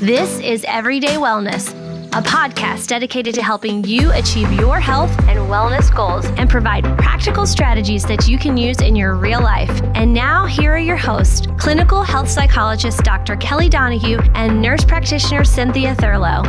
This 0.00 0.40
is 0.40 0.62
Everyday 0.68 1.14
Wellness, 1.14 1.70
a 2.12 2.20
podcast 2.20 2.86
dedicated 2.88 3.34
to 3.34 3.42
helping 3.42 3.82
you 3.82 4.12
achieve 4.12 4.52
your 4.52 4.78
health 4.78 5.10
and 5.20 5.38
wellness 5.48 5.92
goals 5.92 6.26
and 6.36 6.50
provide 6.50 6.84
practical 6.98 7.46
strategies 7.46 8.04
that 8.04 8.28
you 8.28 8.36
can 8.36 8.58
use 8.58 8.82
in 8.82 8.94
your 8.94 9.14
real 9.14 9.40
life. 9.40 9.70
And 9.94 10.12
now, 10.12 10.44
here 10.44 10.74
are 10.74 10.78
your 10.78 10.98
hosts 10.98 11.46
clinical 11.58 12.02
health 12.02 12.28
psychologist 12.28 13.04
Dr. 13.04 13.36
Kelly 13.36 13.70
Donahue 13.70 14.18
and 14.34 14.60
nurse 14.60 14.84
practitioner 14.84 15.44
Cynthia 15.44 15.94
Thurlow. 15.94 16.42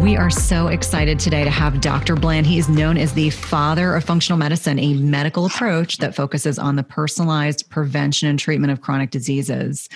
We 0.00 0.16
are 0.16 0.30
so 0.30 0.68
excited 0.68 1.18
today 1.18 1.42
to 1.42 1.50
have 1.50 1.80
Dr. 1.80 2.14
Bland. 2.14 2.46
He 2.46 2.58
is 2.58 2.68
known 2.68 2.96
as 2.98 3.14
the 3.14 3.30
father 3.30 3.96
of 3.96 4.04
functional 4.04 4.38
medicine, 4.38 4.78
a 4.78 4.94
medical 4.94 5.46
approach 5.46 5.98
that 5.98 6.14
focuses 6.14 6.60
on 6.60 6.76
the 6.76 6.84
personalized 6.84 7.68
prevention 7.68 8.28
and 8.28 8.38
treatment 8.38 8.72
of 8.72 8.80
chronic 8.80 9.10
diseases. 9.10 9.88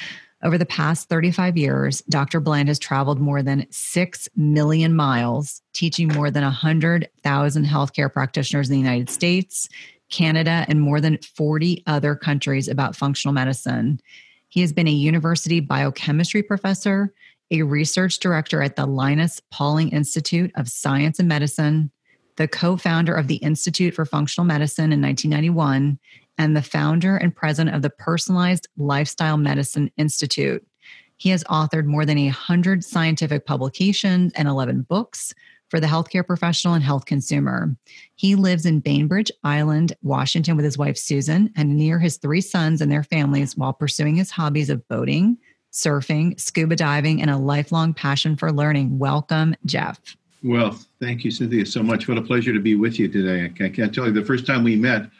Over 0.45 0.57
the 0.57 0.66
past 0.66 1.09
35 1.09 1.57
years, 1.57 2.00
Dr. 2.02 2.39
Bland 2.39 2.68
has 2.68 2.79
traveled 2.79 3.18
more 3.18 3.43
than 3.43 3.67
6 3.71 4.29
million 4.36 4.95
miles, 4.95 5.62
teaching 5.72 6.08
more 6.08 6.31
than 6.31 6.45
100,000 6.45 7.64
healthcare 7.67 8.12
practitioners 8.12 8.68
in 8.68 8.75
the 8.75 8.81
United 8.81 9.11
States, 9.11 9.68
Canada, 10.11 10.64
and 10.68 10.81
more 10.81 11.00
than 11.00 11.18
40 11.18 11.82
other 11.86 12.14
countries 12.14 12.68
about 12.68 12.95
functional 12.95 13.35
medicine. 13.35 14.00
He 14.48 14.61
has 14.61 14.72
been 14.72 14.86
a 14.86 14.93
university 14.93 15.59
biochemistry 15.59 16.45
professor, 16.45 17.12
a 17.50 17.62
research 17.62 18.20
director 18.20 18.62
at 18.62 18.76
the 18.76 18.86
Linus 18.86 19.40
Pauling 19.50 19.89
Institute 19.89 20.53
of 20.54 20.68
Science 20.68 21.18
and 21.18 21.29
Medicine, 21.29 21.90
the 22.36 22.46
co 22.46 22.76
founder 22.76 23.14
of 23.14 23.26
the 23.26 23.36
Institute 23.36 23.93
for 23.93 24.04
Functional 24.04 24.46
Medicine 24.46 24.93
in 24.93 25.03
1991, 25.03 25.98
and 26.38 26.56
the 26.56 26.62
founder 26.62 27.16
and 27.16 27.34
president 27.34 27.76
of 27.76 27.82
the 27.82 27.90
Personalized 27.90 28.68
Lifestyle 28.76 29.36
Medicine 29.36 29.90
Institute. 29.96 30.66
He 31.16 31.30
has 31.30 31.44
authored 31.44 31.84
more 31.84 32.06
than 32.06 32.16
100 32.16 32.84
scientific 32.84 33.44
publications 33.44 34.33
and 34.34 34.48
11 34.48 34.83
books 34.83 35.34
for 35.69 35.80
the 35.80 35.86
healthcare 35.86 36.27
professional 36.27 36.75
and 36.75 36.83
health 36.83 37.05
consumer. 37.05 37.77
He 38.14 38.34
lives 38.34 38.64
in 38.64 38.80
Bainbridge 38.80 39.30
Island, 39.45 39.92
Washington, 40.03 40.56
with 40.56 40.64
his 40.64 40.78
wife 40.78 40.97
Susan 40.97 41.53
and 41.56 41.77
near 41.77 41.98
his 41.98 42.17
three 42.17 42.41
sons 42.41 42.80
and 42.80 42.91
their 42.91 43.02
families 43.02 43.56
while 43.56 43.73
pursuing 43.73 44.17
his 44.17 44.30
hobbies 44.30 44.70
of 44.70 44.86
boating, 44.89 45.36
surfing, 45.73 46.41
scuba 46.41 46.77
diving, 46.77 47.20
and 47.20 47.30
a 47.30 47.36
lifelong 47.36 47.92
passion 47.92 48.36
for 48.36 48.50
learning. 48.50 48.98
Welcome, 48.98 49.55
Jeff. 49.67 50.00
Well, 50.42 50.78
thank 51.00 51.25
you, 51.25 51.30
Cynthia, 51.30 51.67
so 51.67 51.83
much. 51.83 52.08
What 52.08 52.17
a 52.17 52.23
pleasure 52.23 52.52
to 52.52 52.61
be 52.61 52.77
with 52.77 52.98
you 52.98 53.08
today. 53.08 53.45
I 53.45 53.69
can't 53.69 53.95
tell 53.95 54.06
you 54.06 54.12
the 54.12 54.25
first 54.25 54.47
time 54.47 54.62
we 54.62 54.77
met, 54.77 55.11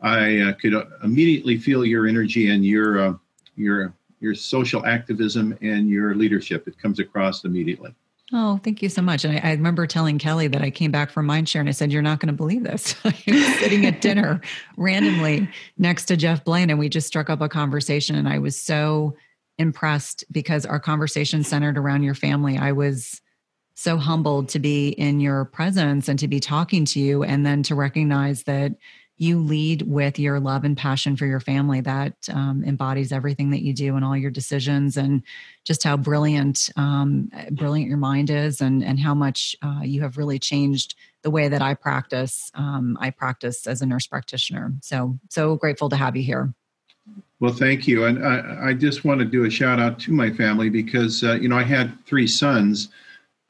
I 0.00 0.38
uh, 0.40 0.52
could 0.54 0.74
uh, 0.74 0.84
immediately 1.02 1.58
feel 1.58 1.84
your 1.84 2.06
energy 2.06 2.50
and 2.50 2.64
your 2.64 3.00
uh, 3.00 3.14
your 3.56 3.94
your 4.20 4.34
social 4.34 4.84
activism 4.86 5.56
and 5.60 5.88
your 5.88 6.14
leadership. 6.14 6.66
It 6.68 6.78
comes 6.78 6.98
across 6.98 7.44
immediately. 7.44 7.94
Oh, 8.32 8.60
thank 8.62 8.82
you 8.82 8.90
so 8.90 9.00
much. 9.00 9.24
And 9.24 9.38
I, 9.38 9.48
I, 9.48 9.50
remember 9.52 9.86
telling 9.86 10.18
Kelly 10.18 10.48
that 10.48 10.60
I 10.60 10.70
came 10.70 10.90
back 10.90 11.10
from 11.10 11.26
Mindshare 11.26 11.60
and 11.60 11.68
I 11.68 11.72
said, 11.72 11.90
You're 11.90 12.02
not 12.02 12.20
going 12.20 12.28
to 12.28 12.34
believe 12.34 12.62
this. 12.62 12.94
I 13.04 13.14
was 13.26 13.58
sitting 13.58 13.86
at 13.86 14.00
dinner 14.02 14.40
randomly 14.76 15.48
next 15.78 16.06
to 16.06 16.16
Jeff 16.16 16.44
Bland, 16.44 16.70
and 16.70 16.78
we 16.78 16.88
just 16.88 17.06
struck 17.06 17.30
up 17.30 17.40
a 17.40 17.48
conversation. 17.48 18.16
And 18.16 18.28
I 18.28 18.38
was 18.38 18.60
so 18.60 19.16
impressed 19.56 20.24
because 20.30 20.66
our 20.66 20.78
conversation 20.78 21.42
centered 21.42 21.78
around 21.78 22.02
your 22.02 22.14
family. 22.14 22.58
I 22.58 22.72
was 22.72 23.20
so 23.74 23.96
humbled 23.96 24.48
to 24.50 24.58
be 24.58 24.88
in 24.88 25.20
your 25.20 25.46
presence 25.46 26.08
and 26.08 26.18
to 26.18 26.28
be 26.28 26.38
talking 26.38 26.84
to 26.84 27.00
you, 27.00 27.22
and 27.22 27.46
then 27.46 27.62
to 27.62 27.74
recognize 27.74 28.42
that 28.42 28.72
you 29.18 29.40
lead 29.40 29.82
with 29.82 30.18
your 30.18 30.38
love 30.38 30.64
and 30.64 30.76
passion 30.76 31.16
for 31.16 31.26
your 31.26 31.40
family 31.40 31.80
that 31.80 32.14
um, 32.32 32.62
embodies 32.64 33.10
everything 33.12 33.50
that 33.50 33.62
you 33.62 33.74
do 33.74 33.96
and 33.96 34.04
all 34.04 34.16
your 34.16 34.30
decisions 34.30 34.96
and 34.96 35.22
just 35.64 35.82
how 35.82 35.96
brilliant 35.96 36.70
um, 36.76 37.30
brilliant 37.50 37.88
your 37.88 37.98
mind 37.98 38.30
is 38.30 38.60
and 38.60 38.82
and 38.82 38.98
how 38.98 39.14
much 39.14 39.56
uh, 39.62 39.80
you 39.82 40.00
have 40.00 40.16
really 40.16 40.38
changed 40.38 40.94
the 41.22 41.30
way 41.30 41.48
that 41.48 41.60
i 41.60 41.74
practice 41.74 42.50
um, 42.54 42.96
i 43.00 43.10
practice 43.10 43.66
as 43.66 43.82
a 43.82 43.86
nurse 43.86 44.06
practitioner. 44.06 44.72
So 44.80 45.18
so 45.28 45.56
grateful 45.56 45.88
to 45.88 45.96
have 45.96 46.16
you 46.16 46.22
here. 46.22 46.54
Well 47.40 47.52
thank 47.52 47.88
you. 47.88 48.04
And 48.04 48.24
i, 48.24 48.68
I 48.68 48.72
just 48.72 49.04
want 49.04 49.18
to 49.18 49.26
do 49.26 49.44
a 49.44 49.50
shout 49.50 49.80
out 49.80 49.98
to 50.00 50.12
my 50.12 50.30
family 50.30 50.70
because 50.70 51.24
uh, 51.24 51.34
you 51.34 51.48
know 51.48 51.58
i 51.58 51.64
had 51.64 51.92
three 52.06 52.28
sons 52.28 52.88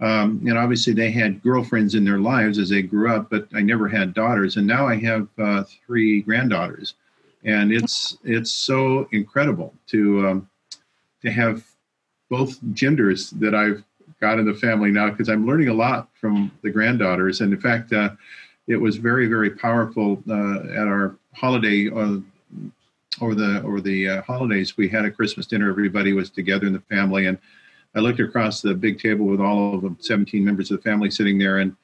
um, 0.00 0.40
and 0.46 0.56
obviously, 0.56 0.92
they 0.92 1.10
had 1.10 1.42
girlfriends 1.42 1.96
in 1.96 2.04
their 2.04 2.18
lives 2.18 2.58
as 2.58 2.68
they 2.68 2.82
grew 2.82 3.12
up, 3.12 3.30
but 3.30 3.48
I 3.52 3.60
never 3.62 3.88
had 3.88 4.14
daughters. 4.14 4.56
And 4.56 4.66
now 4.66 4.86
I 4.86 4.96
have 4.96 5.26
uh, 5.38 5.64
three 5.86 6.22
granddaughters, 6.22 6.94
and 7.44 7.72
it's 7.72 8.16
it's 8.22 8.52
so 8.52 9.08
incredible 9.10 9.74
to 9.88 10.28
um, 10.28 10.48
to 11.22 11.30
have 11.32 11.64
both 12.30 12.58
genders 12.74 13.30
that 13.30 13.56
I've 13.56 13.82
got 14.20 14.38
in 14.38 14.46
the 14.46 14.54
family 14.54 14.90
now 14.90 15.10
because 15.10 15.28
I'm 15.28 15.46
learning 15.46 15.68
a 15.68 15.74
lot 15.74 16.08
from 16.20 16.52
the 16.62 16.70
granddaughters. 16.70 17.40
And 17.40 17.52
in 17.52 17.60
fact, 17.60 17.92
uh, 17.92 18.10
it 18.68 18.76
was 18.76 18.98
very 18.98 19.26
very 19.26 19.50
powerful 19.50 20.22
uh, 20.30 20.60
at 20.80 20.86
our 20.86 21.16
holiday. 21.34 21.90
Uh, 21.90 22.18
over 23.20 23.34
the 23.34 23.60
over 23.64 23.80
the 23.80 24.08
uh, 24.08 24.22
holidays, 24.22 24.76
we 24.76 24.88
had 24.88 25.04
a 25.04 25.10
Christmas 25.10 25.46
dinner. 25.46 25.68
Everybody 25.68 26.12
was 26.12 26.30
together 26.30 26.68
in 26.68 26.72
the 26.72 26.80
family, 26.82 27.26
and 27.26 27.36
I 27.94 28.00
looked 28.00 28.20
across 28.20 28.60
the 28.60 28.74
big 28.74 29.00
table 29.00 29.26
with 29.26 29.40
all 29.40 29.74
of 29.74 29.82
the 29.82 29.96
17 30.00 30.44
members 30.44 30.70
of 30.70 30.78
the 30.78 30.82
family 30.82 31.10
sitting 31.10 31.38
there, 31.38 31.58
and 31.58 31.74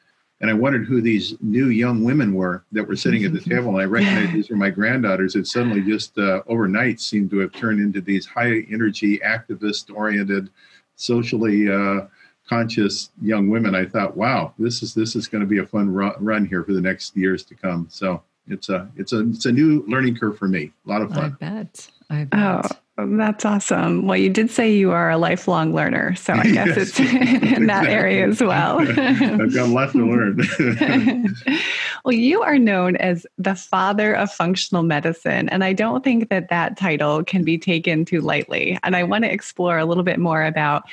and 0.40 0.50
I 0.50 0.54
wondered 0.54 0.84
who 0.84 1.00
these 1.00 1.36
new 1.40 1.68
young 1.68 2.04
women 2.04 2.34
were 2.34 2.64
that 2.72 2.86
were 2.86 2.96
sitting 2.96 3.24
at 3.24 3.32
the 3.32 3.40
table. 3.40 3.70
And 3.70 3.80
I 3.80 3.84
recognized 3.84 4.32
these 4.32 4.50
were 4.50 4.56
my 4.56 4.68
granddaughters. 4.68 5.36
It 5.36 5.46
suddenly 5.46 5.80
just 5.80 6.18
uh, 6.18 6.42
overnight 6.46 7.00
seemed 7.00 7.30
to 7.30 7.38
have 7.38 7.52
turned 7.52 7.80
into 7.80 8.00
these 8.00 8.26
high 8.26 8.66
energy, 8.70 9.18
activist 9.20 9.94
oriented, 9.94 10.50
socially 10.96 11.70
uh, 11.72 12.08
conscious 12.48 13.10
young 13.22 13.48
women. 13.48 13.74
I 13.74 13.86
thought, 13.86 14.16
wow, 14.16 14.52
this 14.58 14.82
is 14.82 14.92
this 14.92 15.16
is 15.16 15.28
going 15.28 15.40
to 15.40 15.46
be 15.46 15.58
a 15.58 15.66
fun 15.66 15.88
run, 15.88 16.12
run 16.18 16.44
here 16.44 16.64
for 16.64 16.72
the 16.72 16.80
next 16.80 17.16
years 17.16 17.44
to 17.44 17.54
come. 17.54 17.86
So 17.88 18.22
it's 18.48 18.68
a 18.68 18.90
it's 18.96 19.12
a 19.12 19.20
it's 19.30 19.46
a 19.46 19.52
new 19.52 19.84
learning 19.88 20.16
curve 20.16 20.36
for 20.36 20.48
me. 20.48 20.72
A 20.84 20.88
lot 20.88 21.00
of 21.00 21.12
fun. 21.12 21.36
I 21.40 21.44
bet. 21.44 21.90
I 22.10 22.24
bet. 22.24 22.72
Oh. 22.72 22.76
That's 22.96 23.44
awesome. 23.44 24.06
Well, 24.06 24.16
you 24.16 24.30
did 24.30 24.52
say 24.52 24.72
you 24.72 24.92
are 24.92 25.10
a 25.10 25.18
lifelong 25.18 25.74
learner, 25.74 26.14
so 26.14 26.32
I 26.32 26.44
guess 26.44 26.68
yes, 26.68 26.76
it's 26.76 27.00
in 27.56 27.66
that 27.66 27.86
area 27.86 28.28
as 28.28 28.40
well. 28.40 28.78
I've 28.88 29.52
got 29.52 29.68
a 29.68 29.72
lot 29.72 29.90
to 29.92 30.06
learn. 30.06 31.34
well, 32.04 32.12
you 32.12 32.42
are 32.42 32.56
known 32.56 32.94
as 32.96 33.26
the 33.36 33.56
father 33.56 34.14
of 34.14 34.30
functional 34.30 34.84
medicine, 34.84 35.48
and 35.48 35.64
I 35.64 35.72
don't 35.72 36.04
think 36.04 36.28
that 36.28 36.50
that 36.50 36.76
title 36.76 37.24
can 37.24 37.42
be 37.42 37.58
taken 37.58 38.04
too 38.04 38.20
lightly. 38.20 38.78
And 38.84 38.94
I 38.94 39.02
want 39.02 39.24
to 39.24 39.32
explore 39.32 39.76
a 39.76 39.84
little 39.84 40.04
bit 40.04 40.20
more 40.20 40.44
about 40.44 40.84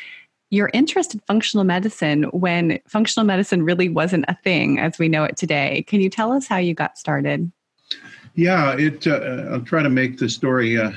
your 0.49 0.71
interest 0.73 1.13
in 1.13 1.19
functional 1.27 1.65
medicine 1.65 2.23
when 2.31 2.79
functional 2.87 3.27
medicine 3.27 3.61
really 3.61 3.89
wasn't 3.89 4.25
a 4.27 4.35
thing 4.43 4.79
as 4.79 4.97
we 4.97 5.07
know 5.07 5.23
it 5.23 5.37
today. 5.37 5.85
Can 5.87 6.01
you 6.01 6.09
tell 6.09 6.31
us 6.31 6.47
how 6.47 6.57
you 6.57 6.73
got 6.73 6.97
started? 6.97 7.51
Yeah, 8.33 8.75
it. 8.75 9.05
Uh, 9.05 9.49
I'll 9.51 9.61
try 9.61 9.83
to 9.83 9.89
make 9.89 10.17
the 10.17 10.27
story. 10.27 10.79
Uh, 10.79 10.93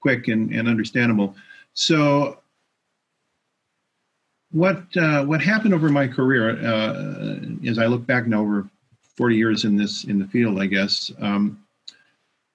quick 0.00 0.28
and, 0.28 0.52
and 0.52 0.68
understandable. 0.68 1.34
So, 1.74 2.40
what 4.52 4.84
uh, 4.96 5.24
what 5.24 5.40
happened 5.40 5.74
over 5.74 5.88
my 5.88 6.08
career, 6.08 6.58
uh, 6.64 7.36
as 7.66 7.78
I 7.78 7.86
look 7.86 8.06
back 8.06 8.26
now 8.26 8.40
over 8.40 8.68
40 9.16 9.36
years 9.36 9.64
in 9.64 9.76
this 9.76 10.04
in 10.04 10.18
the 10.18 10.26
field, 10.26 10.60
I 10.60 10.66
guess, 10.66 11.12
um, 11.20 11.62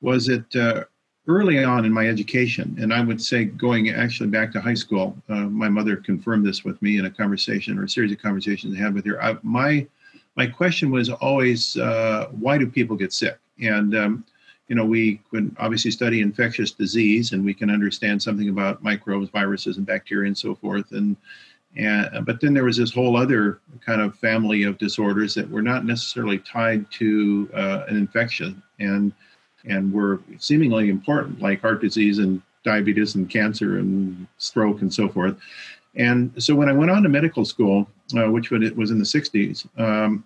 was 0.01 0.27
it 0.27 0.43
uh, 0.55 0.83
early 1.27 1.63
on 1.63 1.85
in 1.85 1.93
my 1.93 2.07
education, 2.07 2.75
and 2.79 2.93
I 2.93 3.01
would 3.01 3.21
say 3.21 3.45
going 3.45 3.89
actually 3.89 4.29
back 4.29 4.51
to 4.51 4.61
high 4.61 4.73
school. 4.73 5.15
Uh, 5.29 5.45
my 5.45 5.69
mother 5.69 5.95
confirmed 5.95 6.45
this 6.45 6.65
with 6.65 6.81
me 6.81 6.97
in 6.97 7.05
a 7.05 7.09
conversation 7.09 7.79
or 7.79 7.85
a 7.85 7.89
series 7.89 8.11
of 8.11 8.21
conversations 8.21 8.75
I 8.75 8.81
had 8.81 8.93
with 8.93 9.05
her. 9.05 9.23
I, 9.23 9.37
my 9.41 9.87
my 10.35 10.47
question 10.47 10.91
was 10.91 11.09
always, 11.09 11.77
uh, 11.77 12.27
why 12.31 12.57
do 12.57 12.67
people 12.67 12.97
get 12.97 13.13
sick? 13.13 13.37
And 13.61 13.95
um, 13.95 14.25
you 14.67 14.75
know, 14.75 14.85
we 14.85 15.21
can 15.31 15.55
obviously 15.59 15.91
study 15.91 16.21
infectious 16.21 16.71
disease 16.71 17.33
and 17.33 17.45
we 17.45 17.53
can 17.53 17.69
understand 17.69 18.21
something 18.21 18.49
about 18.49 18.83
microbes, 18.83 19.29
viruses, 19.29 19.77
and 19.77 19.85
bacteria 19.85 20.27
and 20.27 20.37
so 20.37 20.55
forth. 20.55 20.91
And, 20.91 21.15
and 21.77 22.25
but 22.25 22.41
then 22.41 22.53
there 22.53 22.63
was 22.63 22.77
this 22.77 22.93
whole 22.93 23.15
other 23.15 23.59
kind 23.85 24.01
of 24.01 24.17
family 24.17 24.63
of 24.63 24.77
disorders 24.77 25.35
that 25.35 25.49
were 25.49 25.61
not 25.61 25.85
necessarily 25.85 26.39
tied 26.39 26.89
to 26.93 27.49
uh, 27.53 27.83
an 27.87 27.97
infection 27.97 28.61
and 28.79 29.11
and 29.67 29.91
were 29.91 30.21
seemingly 30.37 30.89
important, 30.89 31.41
like 31.41 31.61
heart 31.61 31.81
disease 31.81 32.19
and 32.19 32.41
diabetes 32.63 33.15
and 33.15 33.29
cancer 33.29 33.79
and 33.79 34.27
stroke 34.37 34.81
and 34.81 34.93
so 34.93 35.09
forth. 35.09 35.35
And 35.95 36.31
so 36.37 36.55
when 36.55 36.69
I 36.69 36.73
went 36.73 36.91
on 36.91 37.03
to 37.03 37.09
medical 37.09 37.45
school, 37.45 37.87
uh, 38.15 38.29
which 38.29 38.51
was 38.51 38.91
in 38.91 38.99
the 38.99 39.05
60s, 39.05 39.67
um, 39.79 40.23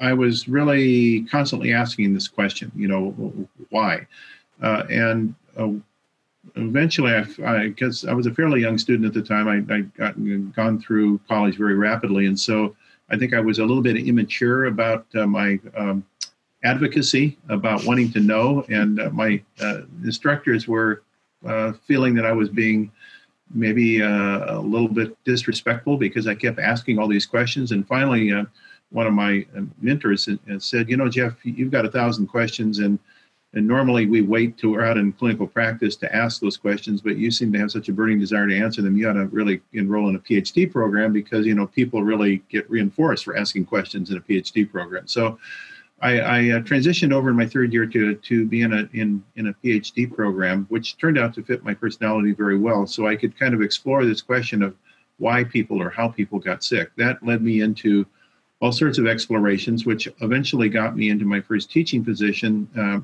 I 0.00 0.12
was 0.12 0.48
really 0.48 1.24
constantly 1.24 1.72
asking 1.72 2.14
this 2.14 2.28
question, 2.28 2.72
you 2.74 2.88
know, 2.88 3.48
why? 3.70 4.06
Uh, 4.62 4.84
and 4.90 5.34
uh, 5.56 5.70
eventually, 6.56 7.12
I, 7.12 7.68
because 7.68 8.04
I, 8.04 8.12
I, 8.12 8.14
was 8.14 8.26
a 8.26 8.34
fairly 8.34 8.60
young 8.60 8.78
student 8.78 9.06
at 9.06 9.14
the 9.14 9.22
time, 9.22 9.48
I, 9.48 9.74
I 9.74 9.80
got 9.80 10.14
gone 10.54 10.80
through 10.80 11.20
college 11.28 11.56
very 11.56 11.74
rapidly, 11.74 12.26
and 12.26 12.38
so 12.38 12.74
I 13.10 13.16
think 13.16 13.34
I 13.34 13.40
was 13.40 13.58
a 13.58 13.64
little 13.64 13.82
bit 13.82 13.96
immature 13.96 14.66
about 14.66 15.06
uh, 15.14 15.26
my 15.26 15.60
um, 15.76 16.04
advocacy, 16.62 17.36
about 17.48 17.84
wanting 17.84 18.10
to 18.12 18.20
know, 18.20 18.64
and 18.68 19.00
uh, 19.00 19.10
my 19.10 19.42
uh, 19.60 19.82
instructors 20.02 20.66
were 20.66 21.02
uh, 21.46 21.72
feeling 21.86 22.14
that 22.14 22.24
I 22.24 22.32
was 22.32 22.48
being 22.48 22.90
maybe 23.54 24.00
a 24.00 24.58
little 24.58 24.88
bit 24.88 25.16
disrespectful 25.24 25.96
because 25.96 26.26
I 26.26 26.34
kept 26.34 26.58
asking 26.58 26.98
all 26.98 27.06
these 27.06 27.26
questions. 27.26 27.70
And 27.70 27.86
finally, 27.86 28.32
one 28.94 29.08
of 29.08 29.12
my 29.12 29.44
uh, 29.56 29.62
mentors 29.82 30.28
said, 30.58 30.88
"You 30.88 30.96
know, 30.96 31.08
Jeff, 31.08 31.34
you've 31.42 31.72
got 31.72 31.84
a 31.84 31.90
thousand 31.90 32.28
questions, 32.28 32.78
and 32.78 32.98
and 33.52 33.66
normally 33.66 34.06
we 34.06 34.22
wait 34.22 34.56
till 34.56 34.70
we're 34.70 34.84
out 34.84 34.96
in 34.96 35.12
clinical 35.12 35.48
practice 35.48 35.96
to 35.96 36.14
ask 36.14 36.40
those 36.40 36.56
questions, 36.56 37.00
but 37.00 37.16
you 37.16 37.30
seem 37.30 37.52
to 37.52 37.58
have 37.58 37.72
such 37.72 37.88
a 37.88 37.92
burning 37.92 38.20
desire 38.20 38.46
to 38.46 38.56
answer 38.56 38.82
them. 38.82 38.96
You 38.96 39.10
ought 39.10 39.14
to 39.14 39.26
really 39.26 39.60
enroll 39.72 40.08
in 40.08 40.16
a 40.16 40.20
PhD 40.20 40.70
program 40.70 41.12
because 41.12 41.44
you 41.44 41.56
know 41.56 41.66
people 41.66 42.04
really 42.04 42.42
get 42.48 42.70
reinforced 42.70 43.24
for 43.24 43.36
asking 43.36 43.66
questions 43.66 44.10
in 44.10 44.16
a 44.16 44.20
PhD 44.20 44.70
program." 44.70 45.06
So. 45.08 45.38
I, 46.00 46.18
I 46.18 46.38
uh, 46.50 46.60
transitioned 46.60 47.12
over 47.14 47.30
in 47.30 47.36
my 47.36 47.46
third 47.46 47.72
year 47.72 47.86
to 47.86 48.16
to 48.16 48.46
be 48.46 48.62
in 48.62 48.72
a 48.74 48.88
in 48.92 49.24
in 49.36 49.46
a 49.46 49.54
PhD 49.54 50.12
program, 50.12 50.66
which 50.68 50.98
turned 50.98 51.16
out 51.16 51.32
to 51.34 51.42
fit 51.42 51.64
my 51.64 51.72
personality 51.72 52.32
very 52.32 52.58
well. 52.58 52.86
So 52.86 53.06
I 53.06 53.16
could 53.16 53.38
kind 53.38 53.54
of 53.54 53.62
explore 53.62 54.04
this 54.04 54.20
question 54.20 54.60
of 54.62 54.74
why 55.18 55.44
people 55.44 55.80
or 55.80 55.88
how 55.88 56.08
people 56.08 56.40
got 56.40 56.62
sick. 56.64 56.90
That 56.96 57.24
led 57.24 57.42
me 57.42 57.62
into 57.62 58.04
all 58.64 58.72
sorts 58.72 58.96
of 58.96 59.06
explorations, 59.06 59.84
which 59.84 60.08
eventually 60.22 60.70
got 60.70 60.96
me 60.96 61.10
into 61.10 61.26
my 61.26 61.38
first 61.38 61.70
teaching 61.70 62.02
position, 62.02 62.66
uh, 62.78 62.98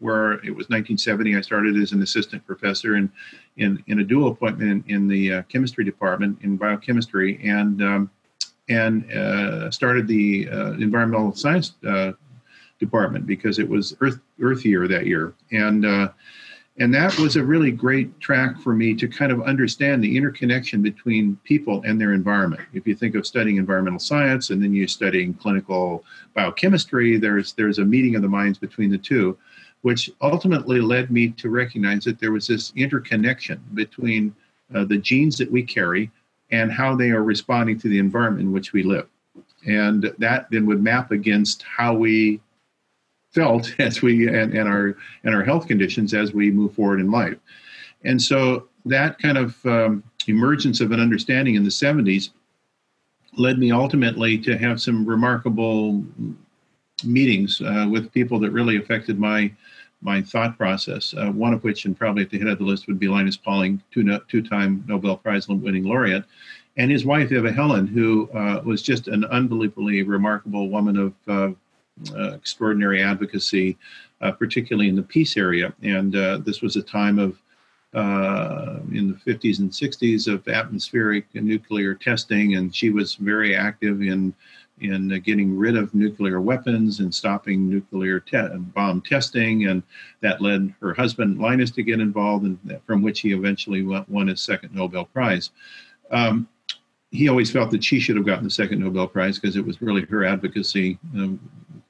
where 0.00 0.32
it 0.44 0.50
was 0.50 0.68
1970. 0.68 1.36
I 1.36 1.40
started 1.40 1.76
as 1.76 1.92
an 1.92 2.02
assistant 2.02 2.44
professor 2.44 2.96
in 2.96 3.12
in, 3.56 3.80
in 3.86 4.00
a 4.00 4.04
dual 4.04 4.32
appointment 4.32 4.84
in, 4.88 4.92
in 4.92 5.06
the 5.06 5.34
uh, 5.34 5.42
chemistry 5.42 5.84
department 5.84 6.36
in 6.42 6.56
biochemistry, 6.56 7.38
and 7.48 7.80
um, 7.80 8.10
and 8.68 9.08
uh, 9.12 9.70
started 9.70 10.08
the 10.08 10.48
uh, 10.50 10.72
environmental 10.72 11.32
science 11.32 11.74
uh, 11.86 12.10
department 12.80 13.24
because 13.24 13.60
it 13.60 13.68
was 13.68 13.96
Earth 14.00 14.18
Earth 14.40 14.64
Year 14.64 14.88
that 14.88 15.06
year, 15.06 15.32
and 15.52 15.86
uh, 15.86 16.08
and 16.78 16.92
that 16.92 17.16
was 17.18 17.36
a 17.36 17.44
really 17.44 17.70
great 17.70 18.18
track 18.20 18.60
for 18.60 18.74
me 18.74 18.94
to 18.94 19.06
kind 19.06 19.30
of 19.30 19.42
understand 19.42 20.02
the 20.02 20.16
interconnection 20.16 20.82
between 20.82 21.38
people 21.44 21.82
and 21.84 22.00
their 22.00 22.12
environment. 22.12 22.62
If 22.72 22.86
you 22.86 22.96
think 22.96 23.14
of 23.14 23.26
studying 23.26 23.58
environmental 23.58 24.00
science 24.00 24.50
and 24.50 24.60
then 24.60 24.74
you're 24.74 24.88
studying 24.88 25.34
clinical 25.34 26.04
biochemistry, 26.34 27.16
there's 27.16 27.52
there's 27.52 27.78
a 27.78 27.84
meeting 27.84 28.16
of 28.16 28.22
the 28.22 28.28
minds 28.28 28.58
between 28.58 28.90
the 28.90 28.98
two, 28.98 29.38
which 29.82 30.10
ultimately 30.20 30.80
led 30.80 31.12
me 31.12 31.28
to 31.30 31.48
recognize 31.48 32.04
that 32.04 32.18
there 32.18 32.32
was 32.32 32.48
this 32.48 32.72
interconnection 32.74 33.62
between 33.74 34.34
uh, 34.74 34.84
the 34.84 34.98
genes 34.98 35.38
that 35.38 35.50
we 35.50 35.62
carry 35.62 36.10
and 36.50 36.72
how 36.72 36.96
they 36.96 37.10
are 37.10 37.22
responding 37.22 37.78
to 37.78 37.88
the 37.88 38.00
environment 38.00 38.46
in 38.46 38.52
which 38.52 38.72
we 38.72 38.82
live. 38.82 39.06
And 39.66 40.12
that 40.18 40.50
then 40.50 40.66
would 40.66 40.82
map 40.82 41.12
against 41.12 41.62
how 41.62 41.94
we 41.94 42.40
felt 43.34 43.74
as 43.78 44.00
we 44.00 44.28
and, 44.28 44.54
and 44.54 44.68
our 44.68 44.96
and 45.24 45.34
our 45.34 45.44
health 45.44 45.66
conditions 45.66 46.14
as 46.14 46.32
we 46.32 46.50
move 46.50 46.74
forward 46.74 47.00
in 47.00 47.10
life. 47.10 47.36
And 48.04 48.20
so 48.20 48.68
that 48.86 49.18
kind 49.18 49.38
of 49.38 49.64
um, 49.66 50.02
emergence 50.28 50.80
of 50.80 50.92
an 50.92 51.00
understanding 51.00 51.54
in 51.54 51.64
the 51.64 51.70
70s 51.70 52.30
led 53.36 53.58
me 53.58 53.72
ultimately 53.72 54.38
to 54.38 54.56
have 54.56 54.80
some 54.80 55.04
remarkable 55.04 56.04
meetings 57.02 57.60
uh, 57.60 57.86
with 57.90 58.12
people 58.12 58.38
that 58.40 58.50
really 58.50 58.76
affected 58.76 59.18
my 59.18 59.52
my 60.02 60.20
thought 60.20 60.56
process. 60.58 61.14
Uh, 61.16 61.30
one 61.30 61.54
of 61.54 61.64
which, 61.64 61.86
and 61.86 61.98
probably 61.98 62.22
at 62.22 62.30
the 62.30 62.38
head 62.38 62.48
of 62.48 62.58
the 62.58 62.64
list, 62.64 62.86
would 62.86 62.98
be 62.98 63.08
Linus 63.08 63.38
Pauling, 63.38 63.82
two 63.90 64.02
no, 64.02 64.20
two-time 64.28 64.84
Nobel 64.86 65.16
Prize 65.16 65.48
winning 65.48 65.84
laureate, 65.84 66.24
and 66.76 66.90
his 66.90 67.06
wife 67.06 67.32
Ava 67.32 67.50
Helen, 67.50 67.86
who 67.86 68.28
uh, 68.32 68.60
was 68.64 68.82
just 68.82 69.08
an 69.08 69.24
unbelievably 69.24 70.02
remarkable 70.02 70.68
woman 70.68 70.98
of 70.98 71.14
extraordinary 72.16 73.02
advocacy, 73.02 73.76
uh, 74.20 74.32
particularly 74.32 74.88
in 74.88 74.96
the 74.96 75.02
peace 75.02 75.36
area. 75.36 75.72
And 75.82 76.16
uh, 76.16 76.38
this 76.38 76.60
was 76.60 76.76
a 76.76 76.82
time 76.82 77.18
of 77.18 77.38
in 78.92 79.08
the 79.08 79.32
50s 79.32 79.60
and 79.60 79.70
60s 79.70 80.26
of 80.32 80.46
atmospheric 80.48 81.26
nuclear 81.34 81.94
testing, 81.94 82.56
and 82.56 82.74
she 82.74 82.90
was 82.90 83.14
very 83.14 83.54
active 83.54 84.02
in 84.02 84.34
in 84.80 85.12
uh, 85.12 85.18
getting 85.18 85.56
rid 85.56 85.76
of 85.76 85.94
nuclear 85.94 86.40
weapons 86.40 87.00
and 87.00 87.14
stopping 87.14 87.68
nuclear 87.68 88.18
te- 88.20 88.48
bomb 88.74 89.00
testing, 89.00 89.66
and 89.66 89.82
that 90.20 90.40
led 90.40 90.74
her 90.80 90.92
husband 90.92 91.38
Linus 91.38 91.70
to 91.72 91.82
get 91.82 92.00
involved, 92.00 92.44
and 92.44 92.80
from 92.84 93.02
which 93.02 93.20
he 93.20 93.32
eventually 93.32 93.82
won 93.82 94.28
his 94.28 94.40
second 94.40 94.74
Nobel 94.74 95.04
Prize. 95.04 95.50
Um, 96.10 96.48
he 97.10 97.28
always 97.28 97.50
felt 97.50 97.70
that 97.70 97.84
she 97.84 98.00
should 98.00 98.16
have 98.16 98.26
gotten 98.26 98.44
the 98.44 98.50
second 98.50 98.80
Nobel 98.80 99.06
Prize 99.06 99.38
because 99.38 99.56
it 99.56 99.64
was 99.64 99.80
really 99.80 100.02
her 100.06 100.24
advocacy 100.24 100.98
um, 101.14 101.38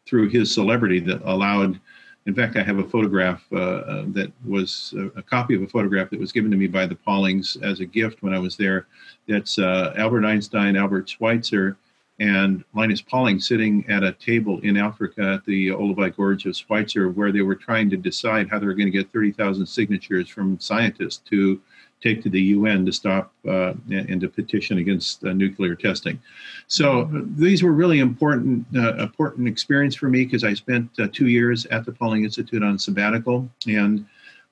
through 0.07 0.29
his 0.29 0.53
celebrity 0.53 1.01
that 1.01 1.23
allowed. 1.25 1.81
In 2.27 2.35
fact, 2.35 2.57
I 2.57 2.63
have 2.63 2.79
a 2.79 2.89
photograph 2.89 3.45
uh, 3.53 3.57
uh, 3.57 4.05
that 4.09 4.33
was 4.47 4.95
a, 4.97 5.19
a, 5.19 5.23
copy 5.23 5.55
of 5.55 5.61
a 5.61 5.67
photograph 5.67 6.09
that 6.09 6.19
was 6.19 6.33
given 6.33 6.51
to 6.51 6.57
me 6.57 6.67
by 6.67 6.87
the 6.87 6.95
Paulings 6.95 7.63
as 7.63 7.81
a 7.81 7.85
gift 7.85 8.23
when 8.23 8.33
I 8.33 8.39
was 8.39 8.57
there. 8.57 8.87
That's 9.29 9.59
uh, 9.59 9.93
Albert 9.99 10.25
Einstein, 10.25 10.75
Albert 10.75 11.11
Schweitzer, 11.11 11.77
and 12.21 12.65
Linus 12.75 13.03
Pauling 13.03 13.41
sitting 13.41 13.85
at 13.89 14.05
a 14.05 14.13
table 14.13 14.61
in 14.61 14.77
Africa 14.77 15.35
at 15.35 15.45
the 15.45 15.69
Olduvai 15.69 16.17
Gorge 16.17 16.47
of 16.47 16.57
Schweitzer, 16.57 17.11
where 17.11 17.33
they 17.33 17.43
were 17.43 17.57
trying 17.57 17.91
to 17.91 17.97
decide 17.97 18.49
how 18.49 18.59
they 18.59 18.67
were 18.67 18.75
going 18.75 18.91
to 18.91 18.99
get 18.99 19.13
30,000 19.13 19.67
signatures 19.67 20.29
from 20.29 20.59
scientists 20.61 21.19
to 21.31 21.61
take 22.05 22.23
to 22.23 22.29
the 22.29 22.41
UN 22.41 22.85
to 22.87 22.93
stop 22.93 23.33
uh, 23.49 23.73
and 23.91 24.21
to 24.21 24.29
petition 24.29 24.79
against 24.79 25.25
uh, 25.25 25.33
nuclear 25.33 25.75
testing. 25.75 26.21
So 26.67 27.09
these 27.37 27.63
were 27.63 27.73
really 27.73 27.99
important 27.99 28.67
uh, 28.77 28.95
important 28.97 29.49
experience 29.49 29.95
for 29.97 30.09
me 30.09 30.25
because 30.25 30.45
I 30.45 30.55
spent 30.55 30.91
uh, 30.99 31.09
two 31.13 31.29
years 31.29 31.67
at 31.67 31.85
the 31.87 31.93
Pauling 31.93 32.25
Institute 32.25 32.63
on 32.63 32.79
sabbatical, 32.79 33.49
and 33.67 34.07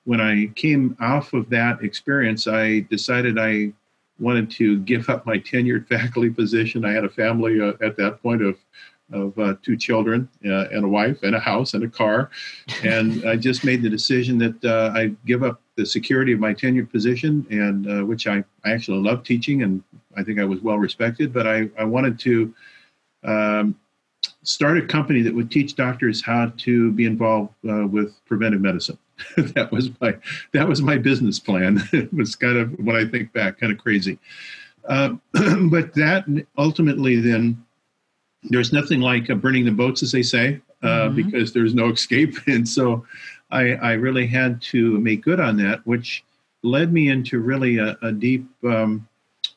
when 0.05 0.19
I 0.19 0.47
came 0.55 0.97
off 0.99 1.33
of 1.33 1.49
that 1.49 1.81
experience, 1.83 2.47
I 2.47 2.81
decided 2.89 3.39
I 3.39 3.71
wanted 4.19 4.49
to 4.51 4.79
give 4.79 5.09
up 5.09 5.25
my 5.25 5.37
tenured 5.37 5.87
faculty 5.95 6.29
position. 6.29 6.83
I 6.83 6.91
had 6.91 7.05
a 7.05 7.09
family 7.09 7.61
uh, 7.61 7.73
at 7.81 7.95
that 7.97 8.21
point 8.21 8.41
of 8.41 8.57
of 9.11 9.37
uh, 9.37 9.53
two 9.61 9.77
children 9.77 10.27
uh, 10.45 10.69
and 10.69 10.85
a 10.85 10.87
wife 10.87 11.21
and 11.23 11.35
a 11.35 11.39
house 11.39 11.73
and 11.75 11.83
a 11.83 11.89
car. 11.89 12.31
And 12.83 13.23
I 13.27 13.35
just 13.35 13.63
made 13.63 13.83
the 13.83 13.89
decision 13.89 14.37
that 14.39 14.65
uh, 14.65 14.97
I'd 14.97 15.15
give 15.25 15.43
up 15.43 15.61
the 15.75 15.85
security 15.85 16.33
of 16.33 16.39
my 16.39 16.53
tenured 16.53 16.91
position, 16.91 17.45
and 17.49 17.87
uh, 17.87 18.05
which 18.05 18.27
I, 18.27 18.43
I 18.63 18.71
actually 18.71 18.99
love 18.99 19.23
teaching, 19.23 19.63
and 19.63 19.83
I 20.15 20.23
think 20.23 20.39
I 20.39 20.45
was 20.45 20.61
well 20.61 20.77
respected. 20.77 21.33
But 21.33 21.47
I, 21.47 21.69
I 21.77 21.83
wanted 21.83 22.19
to 22.19 22.53
um, 23.23 23.75
start 24.43 24.77
a 24.77 24.85
company 24.85 25.21
that 25.21 25.33
would 25.33 25.49
teach 25.49 25.75
doctors 25.75 26.23
how 26.23 26.51
to 26.57 26.91
be 26.91 27.05
involved 27.05 27.53
uh, 27.67 27.87
with 27.87 28.13
preventive 28.25 28.61
medicine. 28.61 28.97
that 29.37 29.71
was 29.71 29.89
my 30.01 30.15
that 30.53 30.67
was 30.67 30.81
my 30.81 30.97
business 30.97 31.39
plan. 31.39 31.81
it 31.93 32.13
was 32.13 32.35
kind 32.35 32.57
of 32.57 32.71
when 32.79 32.95
I 32.95 33.05
think 33.05 33.33
back, 33.33 33.59
kind 33.59 33.71
of 33.71 33.77
crazy. 33.77 34.19
Uh, 34.87 35.15
but 35.69 35.93
that 35.95 36.25
ultimately 36.57 37.19
then 37.19 37.63
there's 38.43 38.73
nothing 38.73 38.99
like 38.99 39.29
uh, 39.29 39.35
burning 39.35 39.65
the 39.65 39.71
boats, 39.71 40.03
as 40.03 40.11
they 40.11 40.23
say, 40.23 40.61
uh, 40.81 40.87
mm-hmm. 40.87 41.15
because 41.15 41.53
there's 41.53 41.73
no 41.73 41.89
escape. 41.91 42.35
And 42.47 42.67
so 42.67 43.05
I, 43.53 43.73
I, 43.73 43.91
really 43.93 44.25
had 44.25 44.61
to 44.63 44.99
make 44.99 45.23
good 45.23 45.39
on 45.39 45.57
that, 45.57 45.85
which 45.85 46.23
led 46.63 46.91
me 46.91 47.09
into 47.09 47.39
really 47.39 47.77
a, 47.77 47.97
a 48.01 48.11
deep 48.11 48.47
um, 48.63 49.07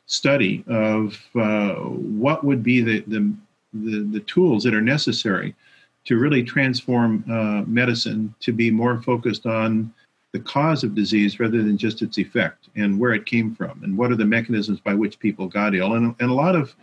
study 0.06 0.62
of 0.68 1.18
uh, 1.34 1.74
what 1.74 2.44
would 2.44 2.62
be 2.62 2.80
the, 2.80 3.00
the, 3.06 3.32
the, 3.72 3.98
the, 4.12 4.20
tools 4.20 4.62
that 4.64 4.74
are 4.74 4.82
necessary 4.82 5.54
to 6.04 6.16
really 6.16 6.42
transform 6.42 7.24
uh, 7.30 7.62
medicine 7.66 8.34
to 8.40 8.52
be 8.52 8.70
more 8.70 9.02
focused 9.02 9.46
on 9.46 9.92
the 10.32 10.40
cause 10.40 10.84
of 10.84 10.94
disease 10.94 11.40
rather 11.40 11.62
than 11.62 11.78
just 11.78 12.02
its 12.02 12.18
effect 12.18 12.68
and 12.76 12.98
where 12.98 13.14
it 13.14 13.26
came 13.26 13.54
from 13.54 13.82
and 13.82 13.96
what 13.96 14.12
are 14.12 14.16
the 14.16 14.24
mechanisms 14.24 14.80
by 14.80 14.94
which 14.94 15.18
people 15.18 15.46
got 15.46 15.74
ill. 15.74 15.94
And, 15.94 16.14
and 16.20 16.30
a 16.30 16.34
lot 16.34 16.54
of 16.54 16.74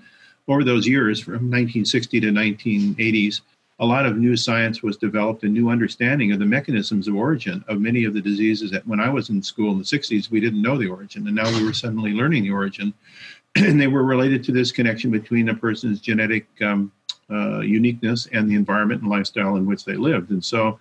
over 0.48 0.64
those 0.64 0.88
years 0.88 1.20
from 1.22 1.34
1960 1.34 2.20
to 2.22 2.28
1980s, 2.28 3.42
a 3.84 3.86
lot 3.86 4.06
of 4.06 4.16
new 4.16 4.38
science 4.38 4.82
was 4.82 4.96
developed 4.96 5.44
and 5.44 5.54
new 5.54 5.70
understanding 5.70 6.32
of 6.32 6.40
the 6.40 6.46
mechanisms 6.46 7.10
of 7.10 7.16
origin 7.16 7.66
of 7.68 7.82
many 7.82 8.06
of 8.06 8.14
the 8.14 8.22
diseases 8.22 8.72
that 8.72 8.88
when 8.88 9.02
I 9.02 9.10
was 9.10 9.30
in 9.30 9.44
school 9.44 9.74
in 9.74 9.78
the 9.78 9.84
60s, 9.84 10.32
we 10.32 10.40
didn't 10.40 10.62
know 10.62 10.78
the 10.78 10.88
origin. 10.88 11.28
And 11.28 11.36
now 11.36 11.52
we 11.52 11.66
were 11.66 11.74
suddenly 11.74 12.14
learning 12.14 12.44
the 12.44 12.52
origin. 12.52 12.94
and 13.56 13.80
they 13.80 13.88
were 13.88 14.06
related 14.06 14.42
to 14.46 14.54
this 14.54 14.72
connection 14.72 15.12
between 15.12 15.50
a 15.50 15.54
person's 15.54 16.00
genetic 16.00 16.48
um, 16.62 16.94
uh, 17.30 17.60
uniqueness 17.60 18.30
and 18.32 18.50
the 18.50 18.56
environment 18.56 19.02
and 19.02 19.12
lifestyle 19.12 19.58
in 19.58 19.66
which 19.66 19.84
they 19.84 19.96
lived. 19.96 20.32
And 20.32 20.44
so, 20.44 20.80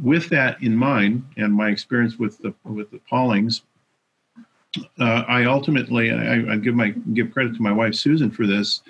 with 0.00 0.28
that 0.28 0.62
in 0.62 0.76
mind, 0.76 1.24
and 1.36 1.52
my 1.52 1.68
experience 1.68 2.16
with 2.16 2.38
the 2.38 2.54
with 2.64 2.92
the 2.92 3.00
Paulings, 3.10 3.62
uh, 5.00 5.24
I 5.26 5.44
ultimately 5.46 6.12
I, 6.12 6.52
I, 6.52 6.56
give 6.56 6.76
my 6.76 6.90
give 7.12 7.32
credit 7.32 7.56
to 7.56 7.62
my 7.62 7.72
wife 7.72 7.94
Susan 7.96 8.30
for 8.30 8.46
this, 8.46 8.82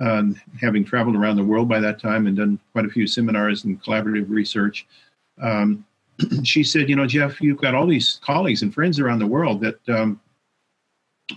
um, 0.00 0.40
having 0.60 0.84
traveled 0.84 1.16
around 1.16 1.36
the 1.36 1.44
world 1.44 1.68
by 1.68 1.80
that 1.80 2.00
time 2.00 2.26
and 2.26 2.36
done 2.36 2.58
quite 2.72 2.84
a 2.84 2.90
few 2.90 3.06
seminars 3.06 3.64
and 3.64 3.82
collaborative 3.82 4.26
research. 4.28 4.86
Um, 5.40 5.84
she 6.44 6.62
said, 6.62 6.88
"You 6.88 6.96
know, 6.96 7.06
Jeff, 7.06 7.40
you've 7.40 7.60
got 7.60 7.74
all 7.74 7.86
these 7.86 8.20
colleagues 8.24 8.62
and 8.62 8.72
friends 8.72 8.98
around 8.98 9.18
the 9.18 9.26
world 9.26 9.60
that 9.60 9.88
um, 9.88 10.20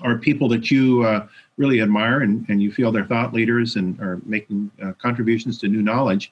are 0.01 0.17
people 0.17 0.47
that 0.49 0.71
you 0.71 1.03
uh, 1.03 1.27
really 1.57 1.81
admire 1.81 2.21
and, 2.21 2.45
and 2.49 2.61
you 2.61 2.71
feel 2.71 2.91
they're 2.91 3.05
thought 3.05 3.33
leaders 3.33 3.75
and 3.75 3.99
are 3.99 4.19
making 4.25 4.71
uh, 4.83 4.93
contributions 4.93 5.57
to 5.59 5.67
new 5.67 5.81
knowledge. 5.81 6.31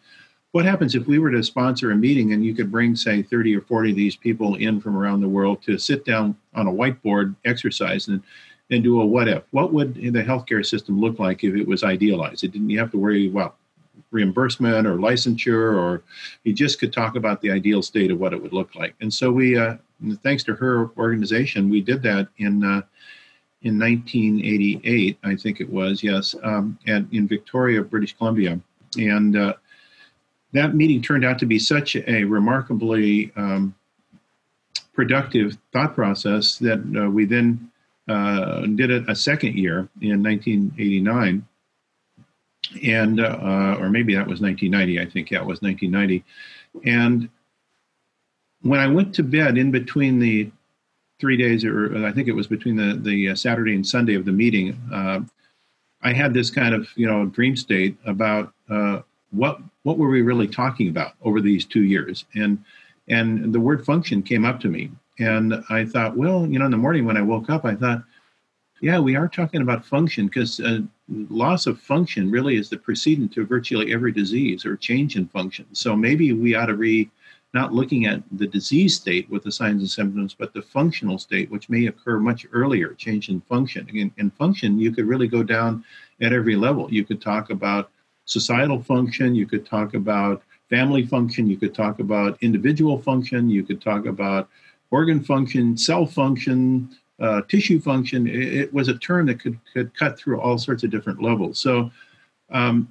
what 0.51 0.65
happens 0.65 0.95
if 0.95 1.05
we 1.05 1.19
were 1.19 1.29
to 1.29 1.43
sponsor 1.43 1.91
a 1.91 1.95
meeting 1.95 2.33
and 2.33 2.43
you 2.43 2.55
could 2.55 2.71
bring, 2.71 2.95
say, 2.95 3.21
30 3.21 3.55
or 3.55 3.61
40 3.61 3.91
of 3.91 3.95
these 3.95 4.15
people 4.15 4.55
in 4.55 4.81
from 4.81 4.97
around 4.97 5.21
the 5.21 5.29
world 5.29 5.61
to 5.63 5.77
sit 5.77 6.05
down 6.05 6.35
on 6.55 6.67
a 6.67 6.71
whiteboard, 6.71 7.35
exercise, 7.45 8.07
and 8.07 8.23
and 8.71 8.83
do 8.83 9.01
a 9.01 9.05
what 9.05 9.27
if? 9.27 9.43
What 9.51 9.73
would 9.73 9.95
the 9.95 10.23
healthcare 10.23 10.65
system 10.65 10.99
look 10.99 11.19
like 11.19 11.43
if 11.43 11.55
it 11.55 11.67
was 11.67 11.83
idealized? 11.83 12.43
It 12.43 12.51
didn't 12.51 12.69
you 12.69 12.79
have 12.79 12.91
to 12.91 12.97
worry 12.97 13.27
about 13.27 13.55
reimbursement 14.11 14.87
or 14.87 14.97
licensure, 14.97 15.75
or 15.75 16.03
you 16.43 16.53
just 16.53 16.79
could 16.79 16.93
talk 16.93 17.15
about 17.15 17.41
the 17.41 17.51
ideal 17.51 17.81
state 17.81 18.11
of 18.11 18.19
what 18.19 18.33
it 18.33 18.41
would 18.41 18.53
look 18.53 18.75
like. 18.75 18.95
And 19.01 19.13
so 19.13 19.31
we, 19.31 19.57
uh, 19.57 19.75
thanks 20.23 20.43
to 20.45 20.55
her 20.55 20.89
organization, 20.97 21.69
we 21.69 21.81
did 21.81 22.01
that 22.03 22.27
in 22.37 22.63
uh, 22.63 22.81
in 23.61 23.77
1988, 23.77 25.17
I 25.21 25.35
think 25.35 25.59
it 25.59 25.69
was, 25.69 26.01
yes, 26.01 26.33
um, 26.43 26.79
at, 26.87 27.03
in 27.11 27.27
Victoria, 27.27 27.81
British 27.81 28.15
Columbia, 28.15 28.57
and 28.97 29.35
uh, 29.35 29.53
that 30.53 30.75
meeting 30.75 31.01
turned 31.01 31.25
out 31.25 31.37
to 31.39 31.45
be 31.45 31.59
such 31.59 31.97
a 31.97 32.23
remarkably 32.23 33.33
um, 33.35 33.75
productive 34.93 35.57
thought 35.73 35.93
process 35.93 36.57
that 36.59 36.79
uh, 36.97 37.09
we 37.09 37.25
then 37.25 37.68
uh, 38.09 38.61
did 38.61 38.89
it 38.89 39.09
a 39.09 39.15
second 39.15 39.55
year 39.55 39.87
in 40.01 40.21
1989 40.23 41.45
and 42.83 43.19
uh, 43.19 43.77
or 43.79 43.89
maybe 43.89 44.15
that 44.15 44.27
was 44.27 44.41
1990 44.41 44.99
i 44.99 45.05
think 45.05 45.31
yeah 45.31 45.39
was 45.41 45.61
1990 45.61 46.23
and 46.85 47.29
when 48.61 48.79
i 48.79 48.87
went 48.87 49.13
to 49.13 49.23
bed 49.23 49.57
in 49.57 49.71
between 49.71 50.19
the 50.19 50.51
three 51.19 51.37
days 51.37 51.63
or 51.63 52.05
i 52.05 52.11
think 52.11 52.27
it 52.27 52.33
was 52.33 52.47
between 52.47 52.75
the, 52.75 52.99
the 53.01 53.29
uh, 53.29 53.35
saturday 53.35 53.75
and 53.75 53.85
sunday 53.85 54.15
of 54.15 54.25
the 54.25 54.31
meeting 54.31 54.79
uh, 54.93 55.19
i 56.01 56.13
had 56.13 56.33
this 56.33 56.49
kind 56.49 56.75
of 56.75 56.87
you 56.95 57.07
know 57.07 57.25
dream 57.25 57.55
state 57.55 57.97
about 58.05 58.53
uh, 58.69 58.99
what 59.31 59.61
what 59.83 59.97
were 59.97 60.09
we 60.09 60.21
really 60.21 60.47
talking 60.47 60.89
about 60.89 61.13
over 61.21 61.41
these 61.41 61.65
two 61.65 61.83
years? 61.83 62.25
And 62.35 62.63
and 63.07 63.53
the 63.53 63.59
word 63.59 63.85
function 63.85 64.21
came 64.21 64.45
up 64.45 64.59
to 64.61 64.67
me 64.67 64.91
and 65.19 65.63
i 65.69 65.85
thought 65.85 66.15
well 66.17 66.47
you 66.47 66.57
know 66.57 66.65
in 66.65 66.71
the 66.71 66.77
morning 66.77 67.05
when 67.05 67.17
i 67.17 67.21
woke 67.21 67.49
up 67.49 67.65
i 67.65 67.75
thought 67.75 68.03
yeah 68.81 68.99
we 68.99 69.15
are 69.15 69.27
talking 69.27 69.61
about 69.61 69.85
function 69.85 70.25
because 70.25 70.59
uh, 70.59 70.79
loss 71.29 71.65
of 71.65 71.79
function 71.79 72.29
really 72.29 72.55
is 72.55 72.69
the 72.69 72.77
precedent 72.77 73.31
to 73.33 73.45
virtually 73.45 73.93
every 73.93 74.11
disease 74.11 74.65
or 74.65 74.75
change 74.75 75.15
in 75.15 75.27
function. 75.27 75.65
So 75.73 75.95
maybe 75.95 76.33
we 76.33 76.55
ought 76.55 76.67
to 76.67 76.75
be 76.75 77.09
not 77.53 77.73
looking 77.73 78.05
at 78.05 78.21
the 78.33 78.45
disease 78.45 78.95
state 78.95 79.27
with 79.29 79.43
the 79.43 79.51
signs 79.51 79.81
and 79.81 79.89
symptoms 79.89 80.35
but 80.37 80.53
the 80.53 80.61
functional 80.61 81.17
state 81.17 81.49
which 81.49 81.67
may 81.67 81.87
occur 81.87 82.19
much 82.19 82.45
earlier 82.51 82.93
change 82.93 83.29
in 83.29 83.41
function. 83.41 83.87
In, 83.91 84.11
in 84.17 84.29
function 84.31 84.77
you 84.79 84.91
could 84.91 85.07
really 85.07 85.27
go 85.27 85.41
down 85.41 85.83
at 86.21 86.33
every 86.33 86.55
level. 86.55 86.91
You 86.93 87.03
could 87.03 87.21
talk 87.21 87.49
about 87.49 87.89
societal 88.25 88.83
function, 88.83 89.33
you 89.33 89.47
could 89.47 89.65
talk 89.65 89.95
about 89.95 90.43
family 90.69 91.03
function, 91.03 91.49
you 91.49 91.57
could 91.57 91.73
talk 91.73 91.99
about 91.99 92.37
individual 92.41 93.01
function, 93.01 93.49
you 93.49 93.63
could 93.63 93.81
talk 93.81 94.05
about 94.05 94.47
organ 94.91 95.23
function, 95.23 95.77
cell 95.77 96.05
function, 96.05 96.89
uh, 97.19 97.41
tissue 97.49 97.79
function. 97.79 98.27
It, 98.27 98.53
it, 98.53 98.73
was 98.73 98.87
a 98.87 98.97
term 98.97 99.25
that 99.27 99.39
could, 99.39 99.59
could 99.73 99.95
cut 99.97 100.17
through 100.17 100.39
all 100.39 100.57
sorts 100.57 100.83
of 100.83 100.89
different 100.89 101.21
levels. 101.21 101.59
So 101.59 101.91
um, 102.51 102.89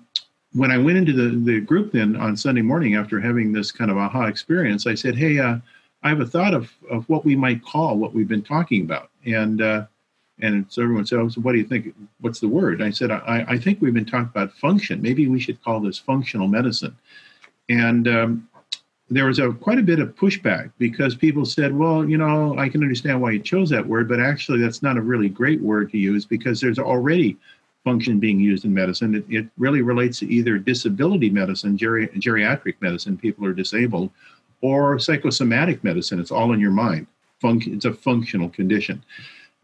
when 0.52 0.70
I 0.70 0.78
went 0.78 0.98
into 0.98 1.12
the, 1.12 1.36
the 1.36 1.60
group 1.60 1.92
then 1.92 2.16
on 2.16 2.36
Sunday 2.36 2.62
morning 2.62 2.94
after 2.94 3.20
having 3.20 3.52
this 3.52 3.72
kind 3.72 3.90
of 3.90 3.96
aha 3.96 4.26
experience, 4.26 4.86
I 4.86 4.94
said, 4.94 5.16
hey, 5.16 5.38
uh, 5.38 5.58
I 6.02 6.08
have 6.08 6.20
a 6.20 6.26
thought 6.26 6.54
of, 6.54 6.70
of 6.90 7.08
what 7.08 7.24
we 7.24 7.34
might 7.34 7.64
call 7.64 7.96
what 7.96 8.14
we've 8.14 8.28
been 8.28 8.42
talking 8.42 8.82
about. 8.82 9.10
And 9.26 9.60
uh, 9.60 9.86
and 10.40 10.66
so 10.68 10.82
everyone 10.82 11.04
said, 11.04 11.18
oh, 11.18 11.28
so 11.28 11.40
what 11.40 11.52
do 11.52 11.58
you 11.58 11.64
think? 11.64 11.94
What's 12.20 12.40
the 12.40 12.48
word? 12.48 12.80
I 12.80 12.90
said, 12.90 13.10
I, 13.10 13.44
I 13.48 13.58
think 13.58 13.80
we've 13.80 13.94
been 13.94 14.04
talking 14.04 14.30
about 14.32 14.52
function. 14.52 15.02
Maybe 15.02 15.26
we 15.26 15.40
should 15.40 15.62
call 15.62 15.80
this 15.80 15.98
functional 15.98 16.46
medicine. 16.46 16.96
And 17.68 18.06
um, 18.06 18.48
there 19.10 19.26
was 19.26 19.38
a 19.38 19.52
quite 19.52 19.78
a 19.78 19.82
bit 19.82 20.00
of 20.00 20.14
pushback 20.14 20.70
because 20.78 21.14
people 21.14 21.44
said, 21.44 21.76
well, 21.76 22.08
you 22.08 22.18
know, 22.18 22.58
I 22.58 22.68
can 22.68 22.82
understand 22.82 23.20
why 23.20 23.32
you 23.32 23.38
chose 23.38 23.70
that 23.70 23.86
word, 23.86 24.08
but 24.08 24.20
actually 24.20 24.60
that's 24.60 24.82
not 24.82 24.96
a 24.96 25.02
really 25.02 25.28
great 25.28 25.60
word 25.60 25.90
to 25.92 25.98
use 25.98 26.26
because 26.26 26.60
there's 26.60 26.78
already 26.78 27.36
function 27.84 28.18
being 28.18 28.38
used 28.38 28.64
in 28.64 28.74
medicine. 28.74 29.14
It, 29.14 29.24
it 29.28 29.46
really 29.56 29.82
relates 29.82 30.18
to 30.18 30.30
either 30.30 30.58
disability 30.58 31.30
medicine, 31.30 31.78
geri- 31.78 32.08
geriatric 32.08 32.74
medicine, 32.80 33.16
people 33.16 33.46
are 33.46 33.54
disabled, 33.54 34.10
or 34.60 34.98
psychosomatic 34.98 35.82
medicine. 35.82 36.20
It's 36.20 36.30
all 36.30 36.52
in 36.52 36.60
your 36.60 36.70
mind. 36.70 37.06
It's 37.42 37.84
a 37.84 37.94
functional 37.94 38.48
condition 38.50 39.02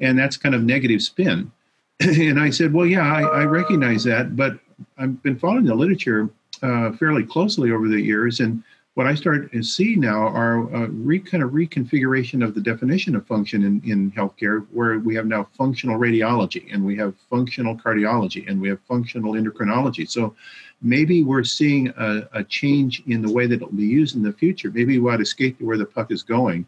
and 0.00 0.18
that's 0.18 0.36
kind 0.36 0.54
of 0.54 0.62
negative 0.62 1.02
spin. 1.02 1.50
and 2.00 2.40
I 2.40 2.50
said, 2.50 2.72
well, 2.72 2.86
yeah, 2.86 3.12
I, 3.12 3.22
I, 3.22 3.44
recognize 3.44 4.04
that, 4.04 4.36
but 4.36 4.58
I've 4.98 5.22
been 5.22 5.38
following 5.38 5.64
the 5.64 5.74
literature 5.74 6.28
uh, 6.62 6.92
fairly 6.92 7.24
closely 7.24 7.70
over 7.70 7.88
the 7.88 8.00
years, 8.00 8.40
and 8.40 8.62
what 8.94 9.08
I 9.08 9.14
start 9.14 9.50
to 9.50 9.62
see 9.62 9.96
now 9.96 10.28
are 10.28 10.72
a 10.72 10.88
re, 10.88 11.18
kind 11.18 11.42
of 11.42 11.50
reconfiguration 11.50 12.44
of 12.44 12.54
the 12.54 12.60
definition 12.60 13.16
of 13.16 13.26
function 13.26 13.64
in, 13.64 13.82
in 13.84 14.12
healthcare, 14.12 14.64
where 14.70 15.00
we 15.00 15.16
have 15.16 15.26
now 15.26 15.48
functional 15.56 15.98
radiology, 15.98 16.72
and 16.72 16.84
we 16.84 16.96
have 16.96 17.14
functional 17.28 17.76
cardiology, 17.76 18.48
and 18.48 18.60
we 18.60 18.68
have 18.68 18.78
functional 18.88 19.32
endocrinology. 19.32 20.08
So 20.08 20.36
maybe 20.80 21.24
we're 21.24 21.42
seeing 21.42 21.88
a, 21.96 22.28
a 22.32 22.44
change 22.44 23.02
in 23.06 23.20
the 23.20 23.32
way 23.32 23.46
that 23.48 23.56
it'll 23.56 23.68
be 23.72 23.84
used 23.84 24.14
in 24.14 24.22
the 24.22 24.32
future. 24.32 24.70
Maybe 24.70 24.98
we 24.98 25.10
ought 25.10 25.16
to 25.16 25.24
skate 25.24 25.58
to 25.58 25.66
where 25.66 25.78
the 25.78 25.86
puck 25.86 26.12
is 26.12 26.22
going, 26.22 26.64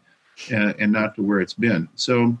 and 0.51 0.91
not 0.91 1.15
to 1.15 1.23
where 1.23 1.39
it's 1.39 1.53
been. 1.53 1.87
So 1.95 2.37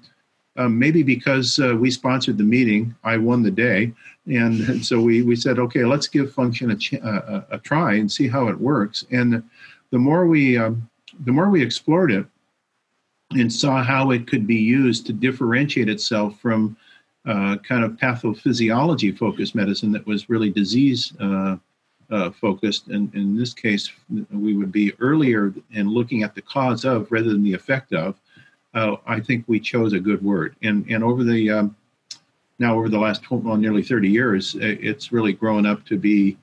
um, 0.57 0.77
maybe 0.77 1.03
because 1.03 1.59
uh, 1.59 1.75
we 1.75 1.91
sponsored 1.91 2.37
the 2.37 2.43
meeting, 2.43 2.95
I 3.03 3.17
won 3.17 3.43
the 3.43 3.51
day. 3.51 3.93
And, 4.25 4.85
so 4.85 4.99
we, 4.99 5.21
we 5.21 5.35
said, 5.35 5.59
okay, 5.59 5.85
let's 5.85 6.07
give 6.07 6.33
function 6.33 6.71
a, 6.71 6.75
ch- 6.75 6.93
a, 6.93 7.45
a, 7.51 7.57
try 7.59 7.93
and 7.93 8.11
see 8.11 8.27
how 8.27 8.47
it 8.47 8.59
works. 8.59 9.05
And 9.11 9.43
the 9.91 9.97
more 9.97 10.27
we, 10.27 10.57
um, 10.57 10.89
the 11.25 11.31
more 11.31 11.49
we 11.49 11.61
explored 11.61 12.11
it 12.11 12.25
and 13.31 13.51
saw 13.51 13.83
how 13.83 14.11
it 14.11 14.27
could 14.27 14.47
be 14.47 14.55
used 14.55 15.05
to 15.07 15.13
differentiate 15.13 15.89
itself 15.89 16.39
from 16.39 16.77
uh, 17.25 17.57
kind 17.57 17.83
of 17.83 17.91
pathophysiology 17.93 19.17
focused 19.17 19.53
medicine 19.53 19.91
that 19.91 20.05
was 20.05 20.29
really 20.29 20.49
disease 20.49 21.13
uh, 21.19 21.57
uh, 22.09 22.31
focused. 22.31 22.87
And 22.87 23.13
in 23.13 23.35
this 23.35 23.53
case, 23.53 23.91
we 24.31 24.55
would 24.55 24.71
be 24.71 24.93
earlier 24.99 25.53
in 25.71 25.89
looking 25.89 26.23
at 26.23 26.35
the 26.35 26.41
cause 26.41 26.85
of 26.85 27.11
rather 27.11 27.29
than 27.29 27.43
the 27.43 27.53
effect 27.53 27.91
of 27.93 28.15
uh, 28.73 28.95
I 29.05 29.19
think 29.19 29.43
we 29.47 29.59
chose 29.59 29.93
a 29.93 29.99
good 29.99 30.23
word. 30.23 30.55
And 30.61 30.85
and 30.89 31.03
over 31.03 31.23
the 31.23 31.49
um, 31.49 31.75
now 32.59 32.75
over 32.75 32.89
the 32.89 32.99
last 32.99 33.23
12, 33.23 33.43
well, 33.43 33.57
nearly 33.57 33.83
30 33.83 34.09
years, 34.09 34.55
it's 34.59 35.11
really 35.11 35.33
grown 35.33 35.65
up 35.65 35.85
to 35.85 35.97
be 35.97 36.37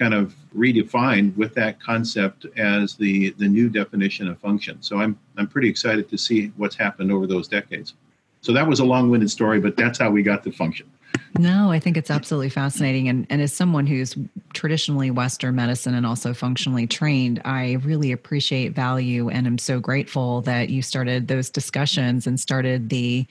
kind 0.00 0.14
of 0.14 0.34
redefined 0.56 1.36
with 1.36 1.54
that 1.54 1.78
concept 1.78 2.46
as 2.56 2.96
the 2.96 3.30
the 3.32 3.46
new 3.46 3.68
definition 3.68 4.26
of 4.26 4.38
function. 4.38 4.80
So 4.80 4.98
I'm 4.98 5.16
I'm 5.36 5.46
pretty 5.46 5.68
excited 5.68 6.08
to 6.08 6.18
see 6.18 6.46
what's 6.56 6.74
happened 6.74 7.12
over 7.12 7.26
those 7.26 7.46
decades. 7.46 7.94
So 8.40 8.54
that 8.54 8.66
was 8.66 8.80
a 8.80 8.84
long-winded 8.84 9.30
story, 9.30 9.60
but 9.60 9.76
that's 9.76 9.98
how 9.98 10.10
we 10.10 10.22
got 10.22 10.42
the 10.42 10.50
function. 10.50 10.90
No, 11.38 11.70
I 11.70 11.78
think 11.78 11.98
it's 11.98 12.10
absolutely 12.10 12.48
fascinating. 12.48 13.06
And, 13.08 13.26
and 13.28 13.42
as 13.42 13.52
someone 13.52 13.86
who's 13.86 14.16
traditionally 14.54 15.10
Western 15.10 15.54
medicine 15.56 15.94
and 15.94 16.06
also 16.06 16.32
functionally 16.32 16.86
trained, 16.86 17.42
I 17.44 17.72
really 17.84 18.12
appreciate 18.12 18.72
value 18.72 19.28
and 19.28 19.46
I'm 19.46 19.58
so 19.58 19.78
grateful 19.78 20.40
that 20.42 20.70
you 20.70 20.80
started 20.80 21.28
those 21.28 21.50
discussions 21.50 22.26
and 22.26 22.40
started 22.40 22.88
the 22.88 23.26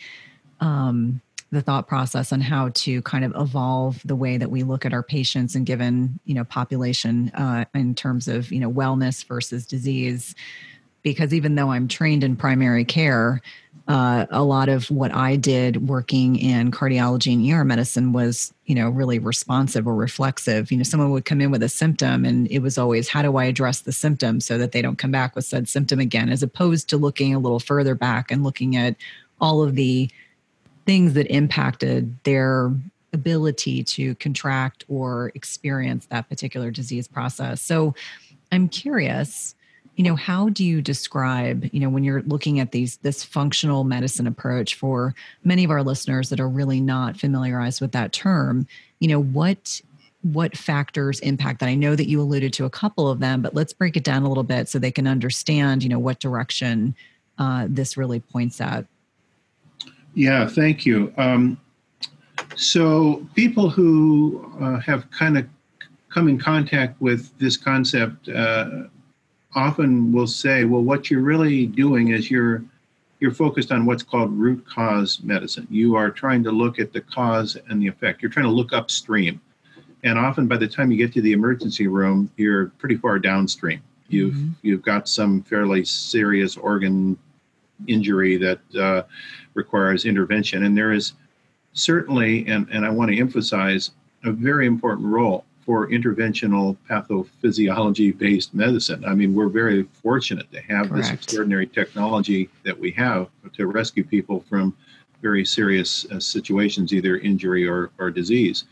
um, 0.60 1.22
the 1.52 1.62
thought 1.62 1.88
process 1.88 2.32
on 2.32 2.42
how 2.42 2.70
to 2.70 3.02
kind 3.02 3.26
of 3.26 3.34
evolve 3.36 4.02
the 4.06 4.16
way 4.16 4.38
that 4.38 4.52
we 4.52 4.64
look 4.64 4.86
at 4.86 4.94
our 4.94 5.04
patients 5.04 5.56
and 5.56 5.66
given 5.66 6.20
you 6.26 6.34
know 6.34 6.44
population 6.44 7.30
uh, 7.30 7.66
in 7.74 7.96
terms 7.96 8.28
of 8.28 8.52
you 8.52 8.60
know 8.60 8.72
wellness 8.72 9.26
versus 9.26 9.66
disease 9.66 10.36
because 11.02 11.34
even 11.34 11.56
though 11.56 11.72
i'm 11.72 11.88
trained 11.88 12.24
in 12.24 12.36
primary 12.36 12.86
care 12.86 13.42
uh, 13.90 14.28
a 14.30 14.44
lot 14.44 14.70
of 14.70 14.90
what 14.92 15.12
I 15.16 15.36
did 15.36 15.90
working 15.90 16.36
in 16.36 16.70
cardiology 16.70 17.34
and 17.34 17.52
ER 17.52 17.66
medicine 17.66 18.14
was, 18.14 18.54
you 18.68 18.76
know, 18.76 18.88
really 18.88 19.18
responsive 19.18 19.88
or 19.88 19.96
reflexive. 19.96 20.72
You 20.72 20.78
know, 20.78 20.84
someone 20.84 21.10
would 21.10 21.26
come 21.26 21.42
in 21.42 21.50
with 21.50 21.64
a 21.64 21.70
symptom 21.70 22.24
and 22.24 22.48
it 22.52 22.60
was 22.60 22.78
always, 22.78 23.10
how 23.10 23.24
do 23.24 23.38
I 23.38 23.46
address 23.46 23.82
the 23.82 23.92
symptom 23.92 24.42
so 24.42 24.60
that 24.60 24.74
they 24.74 24.84
don't 24.84 25.00
come 25.00 25.10
back 25.10 25.36
with 25.36 25.46
said 25.46 25.68
symptom 25.68 26.00
again, 26.00 26.30
as 26.30 26.44
opposed 26.44 26.88
to 26.90 26.98
looking 26.98 27.34
a 27.34 27.40
little 27.40 27.60
further 27.60 27.96
back 27.96 28.30
and 28.30 28.44
looking 28.44 28.76
at 28.76 28.96
all 29.42 29.64
of 29.64 29.74
the 29.74 30.08
things 30.90 31.14
that 31.14 31.28
impacted 31.28 32.16
their 32.24 32.74
ability 33.14 33.84
to 33.84 34.16
contract 34.16 34.84
or 34.88 35.32
experience 35.36 36.08
that 36.08 36.28
particular 36.28 36.72
disease 36.72 37.08
process. 37.08 37.62
So 37.62 37.94
I'm 38.52 38.68
curious 38.68 39.54
you 39.98 40.04
know 40.04 40.16
how 40.16 40.50
do 40.50 40.66
you 40.66 40.82
describe 40.82 41.70
you 41.72 41.80
know 41.80 41.90
when 41.90 42.04
you're 42.04 42.24
looking 42.24 42.60
at 42.60 42.72
these 42.72 42.98
this 42.98 43.24
functional 43.24 43.84
medicine 43.84 44.26
approach 44.26 44.74
for 44.74 45.14
many 45.44 45.64
of 45.64 45.70
our 45.70 45.84
listeners 45.84 46.30
that 46.30 46.40
are 46.40 46.50
really 46.50 46.82
not 46.82 47.18
familiarized 47.18 47.82
with 47.82 47.92
that 47.92 48.12
term 48.12 48.66
you 49.00 49.10
know 49.10 49.22
what 49.22 49.82
what 50.22 50.58
factors 50.58 51.20
impact 51.20 51.60
that 51.60 51.68
i 51.68 51.76
know 51.76 51.98
that 51.98 52.08
you 52.08 52.22
alluded 52.22 52.54
to 52.54 52.64
a 52.64 52.70
couple 52.70 53.10
of 53.10 53.20
them 53.20 53.42
but 53.42 53.54
let's 53.54 53.74
break 53.74 53.98
it 53.98 54.06
down 54.06 54.24
a 54.24 54.30
little 54.30 54.44
bit 54.44 54.70
so 54.70 54.80
they 54.80 54.90
can 54.90 55.06
understand 55.06 55.84
you 55.84 55.90
know 55.90 56.00
what 56.00 56.20
direction 56.20 56.96
uh, 57.38 57.68
this 57.70 57.98
really 57.98 58.22
points 58.22 58.62
at 58.62 58.86
yeah 60.20 60.48
thank 60.48 60.86
you 60.86 61.14
um, 61.18 61.60
so 62.56 63.26
people 63.36 63.70
who 63.70 64.52
uh, 64.60 64.80
have 64.80 65.10
kind 65.12 65.38
of 65.38 65.46
come 66.10 66.28
in 66.28 66.38
contact 66.38 67.00
with 67.00 67.38
this 67.38 67.56
concept 67.56 68.28
uh, 68.30 68.84
often 69.56 70.12
will 70.12 70.28
say, 70.28 70.64
well, 70.66 70.82
what 70.82 71.10
you're 71.10 71.22
really 71.22 71.66
doing 71.66 72.10
is 72.10 72.30
you're 72.30 72.64
you're 73.20 73.32
focused 73.32 73.72
on 73.72 73.86
what's 73.86 74.04
called 74.04 74.32
root 74.32 74.66
cause 74.66 75.20
medicine. 75.24 75.68
You 75.70 75.96
are 75.96 76.10
trying 76.10 76.42
to 76.44 76.52
look 76.52 76.80
at 76.80 76.94
the 76.94 77.02
cause 77.02 77.58
and 77.68 77.82
the 77.82 77.88
effect. 77.88 78.22
You're 78.22 78.32
trying 78.32 78.46
to 78.46 78.52
look 78.52 78.72
upstream. 78.72 79.42
And 80.06 80.18
often 80.18 80.48
by 80.48 80.56
the 80.56 80.70
time 80.70 80.90
you 80.90 80.98
get 80.98 81.12
to 81.14 81.22
the 81.22 81.34
emergency 81.34 81.88
room, 81.88 82.32
you're 82.38 82.68
pretty 82.78 82.96
far 82.96 83.20
downstream. 83.20 83.82
You've 84.08 84.34
mm-hmm. 84.34 84.52
you've 84.62 84.82
got 84.82 85.08
some 85.08 85.44
fairly 85.44 85.84
serious 85.86 86.56
organ 86.58 87.18
injury 87.88 88.38
that 88.38 88.60
uh, 88.76 89.04
requires 89.54 90.06
intervention. 90.06 90.64
And 90.64 90.78
there 90.78 90.92
is 90.92 91.14
certainly, 91.74 92.48
and, 92.48 92.68
and 92.72 92.86
I 92.86 92.90
want 92.90 93.12
to 93.12 93.18
emphasize, 93.18 93.92
a 94.26 94.32
very 94.32 94.68
important 94.68 95.08
role 95.08 95.46
for 95.66 95.88
interventional 95.90 96.76
pathophysiology 96.90 98.18
based 98.18 98.54
medicine. 98.54 99.06
I 99.06 99.14
mean, 99.14 99.34
we're 99.34 99.50
very 99.50 99.84
fortunate 99.84 100.52
to 100.52 100.62
have 100.62 100.90
Correct. 100.90 100.96
this 100.96 101.12
extraordinary 101.12 101.68
technology 101.68 102.50
that 102.64 102.78
we 102.78 102.92
have 102.92 103.30
to 103.54 103.68
rescue 103.68 104.04
people 104.04 104.44
from 104.50 104.76
very 105.22 105.46
serious 105.46 106.06
uh, 106.12 106.20
situations, 106.20 106.94
either 106.94 107.18
injury 107.20 107.68
or, 107.68 107.92
or 108.00 108.10
disease. 108.10 108.66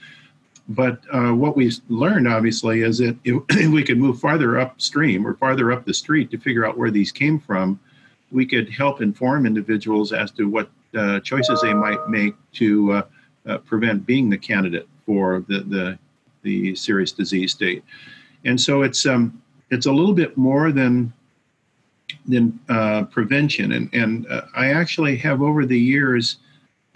But 0.69 0.99
uh, 1.13 1.31
what 1.31 1.55
we've 1.55 1.77
learned, 1.87 2.27
obviously, 2.27 2.81
is 2.81 2.97
that 2.97 3.17
if, 3.23 3.43
if 3.49 3.71
we 3.71 3.83
could 3.83 3.97
move 3.97 4.19
farther 4.19 4.59
upstream 4.59 5.25
or 5.25 5.35
farther 5.35 5.71
up 5.71 5.85
the 5.85 5.93
street 5.93 6.31
to 6.31 6.37
figure 6.37 6.65
out 6.65 6.77
where 6.77 6.91
these 6.91 7.11
came 7.11 7.39
from, 7.39 7.79
we 8.31 8.45
could 8.45 8.69
help 8.69 9.01
inform 9.01 9.45
individuals 9.45 10.13
as 10.13 10.31
to 10.31 10.49
what 10.49 10.69
uh, 10.95 11.19
choices 11.21 11.61
they 11.61 11.73
might 11.73 12.09
make 12.09 12.33
to 12.53 12.91
uh, 12.93 13.01
uh 13.45 13.57
prevent 13.59 14.05
being 14.05 14.29
the 14.29 14.37
candidate 14.37 14.87
for 15.05 15.45
the, 15.47 15.59
the 15.61 15.99
the 16.43 16.75
serious 16.75 17.11
disease 17.11 17.51
state. 17.51 17.83
And 18.45 18.59
so 18.59 18.81
it's 18.81 19.05
um, 19.05 19.41
it's 19.69 19.85
a 19.85 19.91
little 19.91 20.13
bit 20.13 20.37
more 20.37 20.71
than 20.71 21.13
than 22.25 22.59
uh, 22.69 23.03
prevention. 23.05 23.73
And 23.73 23.89
and 23.93 24.27
uh, 24.27 24.43
I 24.55 24.67
actually 24.67 25.17
have 25.17 25.41
over 25.41 25.65
the 25.65 25.79
years 25.79 26.37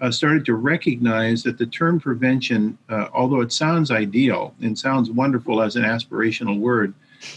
uh, 0.00 0.10
started 0.10 0.44
to 0.46 0.54
recognize 0.54 1.42
that 1.44 1.58
the 1.58 1.66
term 1.66 2.00
prevention, 2.00 2.76
uh, 2.88 3.08
although 3.12 3.40
it 3.40 3.52
sounds 3.52 3.90
ideal 3.90 4.54
and 4.60 4.76
sounds 4.76 5.10
wonderful 5.10 5.62
as 5.62 5.76
an 5.76 5.84
aspirational 5.84 6.58
word, 6.58 6.92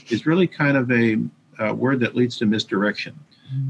is 0.09 0.25
really 0.25 0.47
kind 0.47 0.75
of 0.75 0.91
a, 0.91 1.17
a 1.59 1.73
word 1.73 1.99
that 1.99 2.15
leads 2.15 2.37
to 2.37 2.45
misdirection. 2.45 3.13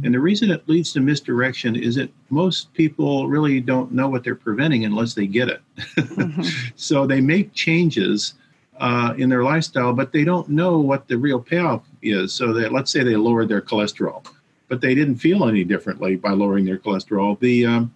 And 0.03 0.13
the 0.13 0.20
reason 0.20 0.51
it 0.51 0.67
leads 0.67 0.94
to 0.94 1.01
misdirection 1.01 1.75
is 1.75 1.96
that 1.96 2.10
most 2.29 2.74
people 2.74 3.27
really 3.27 3.60
don't 3.60 3.91
know 3.91 4.08
what 4.08 4.24
they're 4.24 4.36
preventing 4.36 4.86
unless 4.86 5.13
they 5.13 5.27
get 5.27 5.50
it. 5.50 5.62
mm-hmm. 5.77 6.41
So 6.75 7.05
they 7.05 7.22
make 7.22 7.53
changes 7.53 8.36
uh, 8.79 9.13
in 9.17 9.29
their 9.29 9.44
lifestyle, 9.44 9.94
but 9.94 10.12
they 10.12 10.24
don't 10.24 10.50
know 10.50 10.79
what 10.79 11.08
the 11.08 11.17
real 11.17 11.39
payoff 11.39 11.84
is. 12.01 12.34
So 12.34 12.53
that 12.53 12.72
let's 12.72 12.91
say 12.91 13.03
they 13.03 13.15
lowered 13.15 13.50
their 13.50 13.62
cholesterol, 13.62 14.25
but 14.67 14.82
they 14.82 14.96
didn't 14.96 15.15
feel 15.15 15.48
any 15.48 15.63
differently 15.63 16.15
by 16.15 16.32
lowering 16.32 16.65
their 16.65 16.77
cholesterol. 16.77 17.39
The 17.39 17.65
um, 17.65 17.94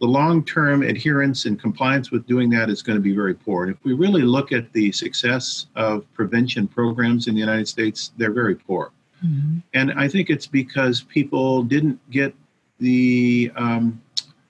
the 0.00 0.06
long-term 0.06 0.82
adherence 0.82 1.46
and 1.46 1.58
compliance 1.58 2.10
with 2.10 2.26
doing 2.26 2.50
that 2.50 2.68
is 2.68 2.82
going 2.82 2.98
to 2.98 3.02
be 3.02 3.14
very 3.14 3.32
poor. 3.32 3.62
And 3.64 3.72
if 3.72 3.82
we 3.84 3.94
really 3.94 4.22
look 4.22 4.52
at 4.52 4.72
the 4.72 4.90
success 4.92 5.66
of 5.76 6.04
prevention 6.12 6.66
programs 6.66 7.26
in 7.28 7.34
the 7.34 7.40
United 7.40 7.68
States, 7.68 8.12
they're 8.16 8.32
very 8.32 8.56
poor. 8.56 8.90
Mm-hmm. 9.24 9.58
And 9.74 9.92
I 9.92 10.08
think 10.08 10.30
it's 10.30 10.46
because 10.46 11.02
people 11.02 11.62
didn't 11.62 11.98
get 12.10 12.34
the 12.78 13.50
um, 13.56 14.00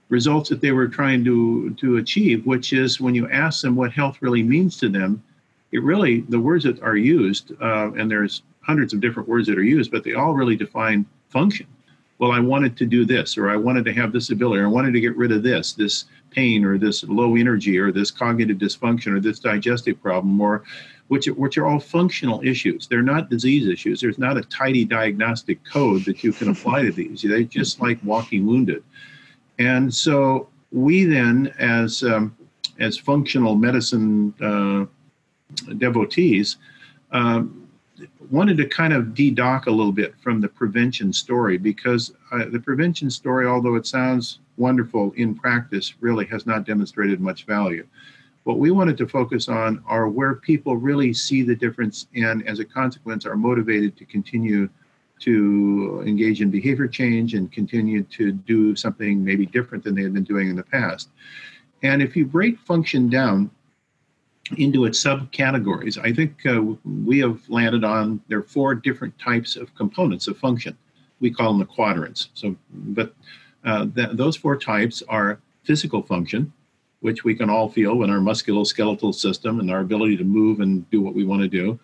results 0.09 0.49
that 0.49 0.61
they 0.61 0.73
were 0.73 0.89
trying 0.89 1.25
to, 1.25 1.75
to 1.75 1.97
achieve, 1.99 2.45
which 2.47 2.73
is 2.73 3.01
when 3.01 3.15
you 3.15 3.29
ask 3.31 3.63
them 3.63 3.77
what 3.77 3.93
health 3.93 4.19
really 4.21 4.43
means 4.43 4.77
to 4.79 4.89
them, 4.89 5.23
it 5.73 5.83
really, 5.83 6.21
the 6.29 6.41
words 6.41 6.65
that 6.65 6.81
are 6.83 6.97
used, 6.97 7.53
uh, 7.61 7.93
and 7.93 8.11
there's 8.11 8.43
hundreds 8.61 8.93
of 8.95 9.01
different 9.01 9.29
words 9.29 9.47
that 9.49 9.59
are 9.59 9.63
used, 9.63 9.91
but 9.91 10.05
they 10.05 10.15
all 10.15 10.35
really 10.35 10.57
define 10.57 11.05
function. 11.29 11.67
Well, 12.19 12.31
I 12.31 12.39
wanted 12.39 12.77
to 12.77 12.87
do 12.87 13.05
this, 13.05 13.37
or 13.37 13.51
I 13.51 13.57
wanted 13.57 13.85
to 13.87 13.93
have 13.93 14.13
this 14.13 14.31
ability, 14.31 14.61
or 14.61 14.67
I 14.67 14.71
wanted 14.71 14.93
to 14.93 15.01
get 15.01 15.17
rid 15.17 15.33
of 15.33 15.43
this, 15.43 15.73
this 15.73 16.05
pain, 16.31 16.65
or 16.65 16.79
this 16.79 17.03
low 17.05 17.35
energy, 17.37 17.77
or 17.77 17.91
this 17.91 18.11
cognitive 18.11 18.59
dysfunction, 18.59 19.17
or 19.17 19.21
this 19.21 19.41
digestive 19.41 20.01
problem, 20.01 20.41
or 20.41 20.63
which, 21.09 21.27
which 21.27 21.59
are 21.59 21.67
all 21.67 21.81
functional 21.81 22.41
issues. 22.43 22.87
They're 22.87 23.03
not 23.03 23.31
disease 23.31 23.69
issues. 23.69 24.01
There's 24.01 24.19
not 24.19 24.37
a 24.37 24.43
tidy 24.43 24.85
diagnostic 24.85 25.63
code 25.65 26.05
that 26.07 26.25
you 26.25 26.33
can 26.33 26.49
apply 26.49 26.83
to 26.83 26.93
these. 26.93 27.23
They're 27.23 27.43
just 27.43 27.81
like 27.81 27.99
walking 28.03 28.47
wounded. 28.47 28.83
And 29.59 29.93
so 29.93 30.49
we 30.73 31.05
then, 31.05 31.55
as 31.59 32.03
um, 32.03 32.37
as 32.81 32.99
functional 32.99 33.55
medicine 33.55 34.35
uh, 34.43 34.87
devotees, 35.77 36.57
um, 37.13 37.69
wanted 38.31 38.57
to 38.57 38.67
kind 38.67 38.93
of 38.93 39.15
de-dock 39.15 39.67
a 39.67 39.71
little 39.71 39.93
bit 39.93 40.15
from 40.21 40.41
the 40.41 40.49
prevention 40.49 41.13
story 41.13 41.57
because 41.59 42.13
uh, 42.33 42.47
the 42.51 42.59
prevention 42.59 43.11
story, 43.11 43.47
although 43.47 43.77
it 43.77 43.87
sounds 43.87 44.41
wonderful 44.57 45.13
in 45.17 45.35
practice, 45.35 45.95
really 46.01 46.25
has 46.27 46.47
not 46.47 46.65
demonstrated 46.65 47.21
much 47.21 47.45
value. 47.45 47.87
What 48.45 48.59
we 48.59 48.71
wanted 48.71 48.97
to 48.99 49.09
focus 49.09 49.49
on 49.49 49.83
are 49.87 50.09
where 50.09 50.35
people 50.35 50.77
really 50.77 51.13
see 51.13 51.43
the 51.43 51.57
difference 51.57 52.07
and, 52.15 52.47
as 52.47 52.61
a 52.61 52.65
consequence, 52.65 53.27
are 53.27 53.37
motivated 53.37 53.97
to 53.97 54.05
continue 54.05 54.69
to 55.21 56.03
engage 56.07 56.43
in 56.43 56.51
behavior 56.51 56.87
change 56.87 57.35
and 57.35 57.51
continue 57.51 58.03
to 58.03 58.33
do 58.33 58.77
something 58.77 59.25
maybe 59.25 59.47
different 59.47 59.83
than 59.83 59.95
they 59.95 60.03
had 60.03 60.13
been 60.13 60.25
doing 60.25 60.49
in 60.51 60.57
the 60.57 60.63
past. 60.63 61.09
And 61.83 62.03
if 62.03 62.17
you 62.17 62.27
break 62.27 62.59
function 62.61 63.09
down 63.09 63.51
into 64.59 64.85
its 64.85 65.03
subcategories, 65.03 65.97
I 66.03 66.13
think 66.13 66.45
uh, 66.45 66.61
we 67.07 67.19
have 67.21 67.41
landed 67.49 67.85
on 67.85 68.21
there 68.29 68.41
are 68.41 68.43
four 68.43 68.75
different 68.75 69.19
types 69.19 69.57
of 69.57 69.75
components 69.75 70.27
of 70.27 70.37
function. 70.37 70.77
We 71.21 71.31
call 71.31 71.53
them 71.53 71.61
the 71.61 71.65
quadrants. 71.67 72.29
So, 72.35 72.57
but 72.71 73.15
uh, 73.65 73.87
th- 73.95 74.11
those 74.13 74.37
four 74.37 74.59
types 74.59 75.03
are 75.09 75.41
physical 75.63 76.03
function, 76.03 76.53
which 77.05 77.23
we 77.23 77.35
can 77.35 77.51
all 77.51 77.69
feel 77.69 78.03
in 78.03 78.09
our 78.09 78.19
musculoskeletal 78.19 79.15
system 79.15 79.61
and 79.61 79.71
our 79.71 79.81
ability 79.81 80.17
to 80.17 80.25
move 80.25 80.61
and 80.61 80.89
do 80.91 81.03
what 81.03 81.15
we 81.15 81.23
want 81.23 81.43
to 81.43 81.49
do. 81.49 81.79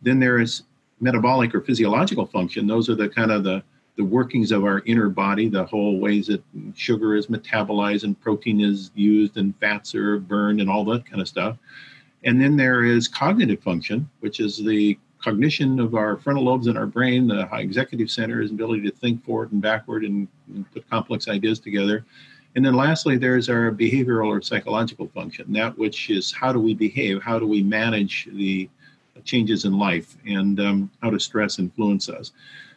Then 0.00 0.18
there 0.18 0.40
is 0.40 0.62
metabolic 0.98 1.54
or 1.54 1.60
physiological 1.60 2.24
function. 2.24 2.66
Those 2.66 2.88
are 2.88 2.94
the 2.94 3.10
kind 3.10 3.30
of 3.30 3.44
the 3.44 3.62
the 3.96 4.04
workings 4.04 4.50
of 4.50 4.64
our 4.64 4.80
inner 4.86 5.10
body, 5.10 5.50
the 5.50 5.66
whole 5.66 6.00
ways 6.00 6.28
that 6.28 6.42
sugar 6.74 7.14
is 7.14 7.26
metabolized 7.26 8.04
and 8.04 8.18
protein 8.18 8.62
is 8.62 8.90
used 8.94 9.36
and 9.36 9.54
fats 9.60 9.94
are 9.94 10.18
burned 10.18 10.62
and 10.62 10.70
all 10.70 10.86
that 10.86 11.04
kind 11.04 11.20
of 11.20 11.28
stuff. 11.28 11.58
And 12.24 12.40
then 12.40 12.56
there 12.56 12.84
is 12.84 13.08
cognitive 13.08 13.62
function, 13.62 14.08
which 14.20 14.40
is 14.40 14.56
the 14.56 14.98
cognition 15.22 15.78
of 15.80 15.94
our 15.94 16.16
frontal 16.16 16.44
lobes 16.44 16.68
in 16.68 16.78
our 16.78 16.86
brain, 16.86 17.28
the 17.28 17.44
high 17.44 17.60
executive 17.60 18.10
center, 18.10 18.40
is 18.40 18.50
ability 18.50 18.88
to 18.88 18.96
think 18.96 19.22
forward 19.22 19.52
and 19.52 19.60
backward 19.60 20.06
and, 20.06 20.26
and 20.54 20.64
put 20.72 20.88
complex 20.88 21.28
ideas 21.28 21.60
together. 21.60 22.06
And 22.54 22.64
then 22.64 22.74
lastly, 22.74 23.16
there's 23.16 23.48
our 23.48 23.70
behavioral 23.70 24.26
or 24.26 24.42
psychological 24.42 25.08
function, 25.08 25.52
that 25.52 25.76
which 25.78 26.10
is 26.10 26.32
how 26.32 26.52
do 26.52 26.60
we 26.60 26.74
behave, 26.74 27.22
how 27.22 27.38
do 27.38 27.46
we 27.46 27.62
manage 27.62 28.28
the 28.32 28.68
changes 29.24 29.64
in 29.64 29.78
life, 29.78 30.16
and 30.26 30.60
um, 30.60 30.90
how 31.02 31.10
does 31.10 31.24
stress 31.24 31.58
influence 31.58 32.08
us. 32.08 32.32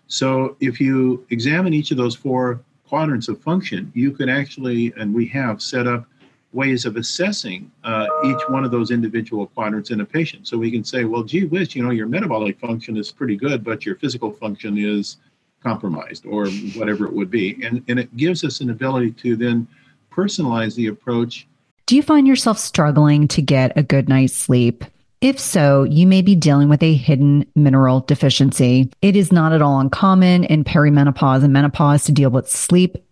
So 0.08 0.56
if 0.60 0.80
you 0.80 1.26
examine 1.30 1.74
each 1.74 1.92
of 1.92 1.98
those 1.98 2.16
four 2.16 2.62
quadrants 2.88 3.28
of 3.28 3.42
function, 3.42 3.92
you 3.96 4.12
can 4.12 4.30
actually, 4.30 4.94
and 4.98 5.14
we 5.14 5.26
have 5.28 5.62
set 5.62 5.88
up 5.88 6.06
ways 6.54 6.86
of 6.86 6.96
assessing 6.96 7.70
uh, 7.84 8.08
each 8.26 8.42
one 8.48 8.64
of 8.64 8.72
those 8.72 8.92
individual 8.92 9.48
quadrants 9.48 9.90
in 9.92 10.00
a 10.02 10.06
patient. 10.06 10.48
So 10.48 10.58
we 10.58 10.72
can 10.72 10.84
say, 10.84 11.04
well, 11.04 11.24
gee 11.24 11.46
whiz, 11.46 11.76
you 11.76 11.84
know, 11.84 11.90
your 11.90 12.08
metabolic 12.08 12.60
function 12.60 12.96
is 12.96 13.12
pretty 13.12 13.36
good, 13.36 13.64
but 13.64 13.86
your 13.86 13.96
physical 13.96 14.32
function 14.32 14.78
is 14.78 15.18
compromised 15.66 16.26
or 16.26 16.48
whatever 16.76 17.06
it 17.06 17.14
would 17.14 17.32
be. 17.32 17.60
And, 17.64 17.84
and 17.88 18.00
it 18.00 18.16
gives 18.16 18.44
us 18.44 18.62
an 18.62 18.70
ability 18.70 19.12
to 19.24 19.36
then 19.36 19.68
personalize 20.12 20.76
the 20.76 20.88
approach. 20.88 21.48
Do 21.88 21.96
you 21.96 22.04
find 22.04 22.28
yourself 22.28 22.58
struggling 22.58 23.28
to 23.30 23.42
get 23.42 23.78
a 23.78 23.84
good 23.84 24.08
night's 24.08 24.34
sleep? 24.34 24.86
If 25.22 25.40
so, 25.40 25.84
you 25.84 26.06
may 26.06 26.22
be 26.22 26.36
dealing 26.36 26.70
with 26.70 26.84
a 26.84 26.94
hidden 26.94 27.46
mineral 27.56 28.02
deficiency. 28.02 28.92
It 29.02 29.16
is 29.16 29.32
not 29.32 29.54
at 29.54 29.62
all 29.62 29.80
uncommon 29.80 30.44
in 30.44 30.64
perimenopause 30.64 31.44
and 31.44 31.54
menopause 31.54 32.04
to 32.06 32.12
deal 32.12 32.30
with 32.30 32.50
sleep 32.50 32.98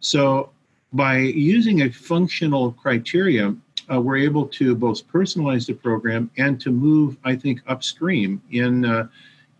So, 0.00 0.50
by 0.92 1.18
using 1.18 1.82
a 1.82 1.90
functional 1.90 2.72
criteria, 2.72 3.54
uh, 3.92 4.00
we're 4.00 4.16
able 4.16 4.46
to 4.46 4.76
both 4.76 5.06
personalize 5.08 5.66
the 5.66 5.74
program 5.74 6.30
and 6.38 6.60
to 6.60 6.70
move, 6.70 7.16
I 7.24 7.34
think, 7.34 7.60
upstream 7.66 8.40
in 8.52 8.84
uh, 8.84 9.08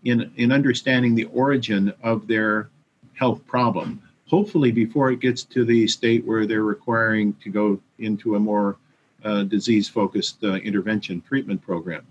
in 0.05 0.31
in 0.37 0.51
understanding 0.51 1.13
the 1.13 1.25
origin 1.25 1.93
of 2.01 2.25
their 2.27 2.69
health 3.13 3.45
problem. 3.45 4.01
Hopefully, 4.27 4.71
before 4.71 5.11
it 5.11 5.19
gets 5.19 5.43
to 5.43 5.65
the 5.65 5.87
state 5.87 6.25
where 6.25 6.47
they're 6.47 6.63
requiring 6.63 7.33
to 7.43 7.49
go 7.49 7.79
into 7.99 8.35
a 8.35 8.39
more 8.39 8.77
uh, 9.23 9.43
disease-focused 9.43 10.43
uh, 10.43 10.53
intervention 10.69 11.21
treatment 11.21 11.61
program, 11.61 12.05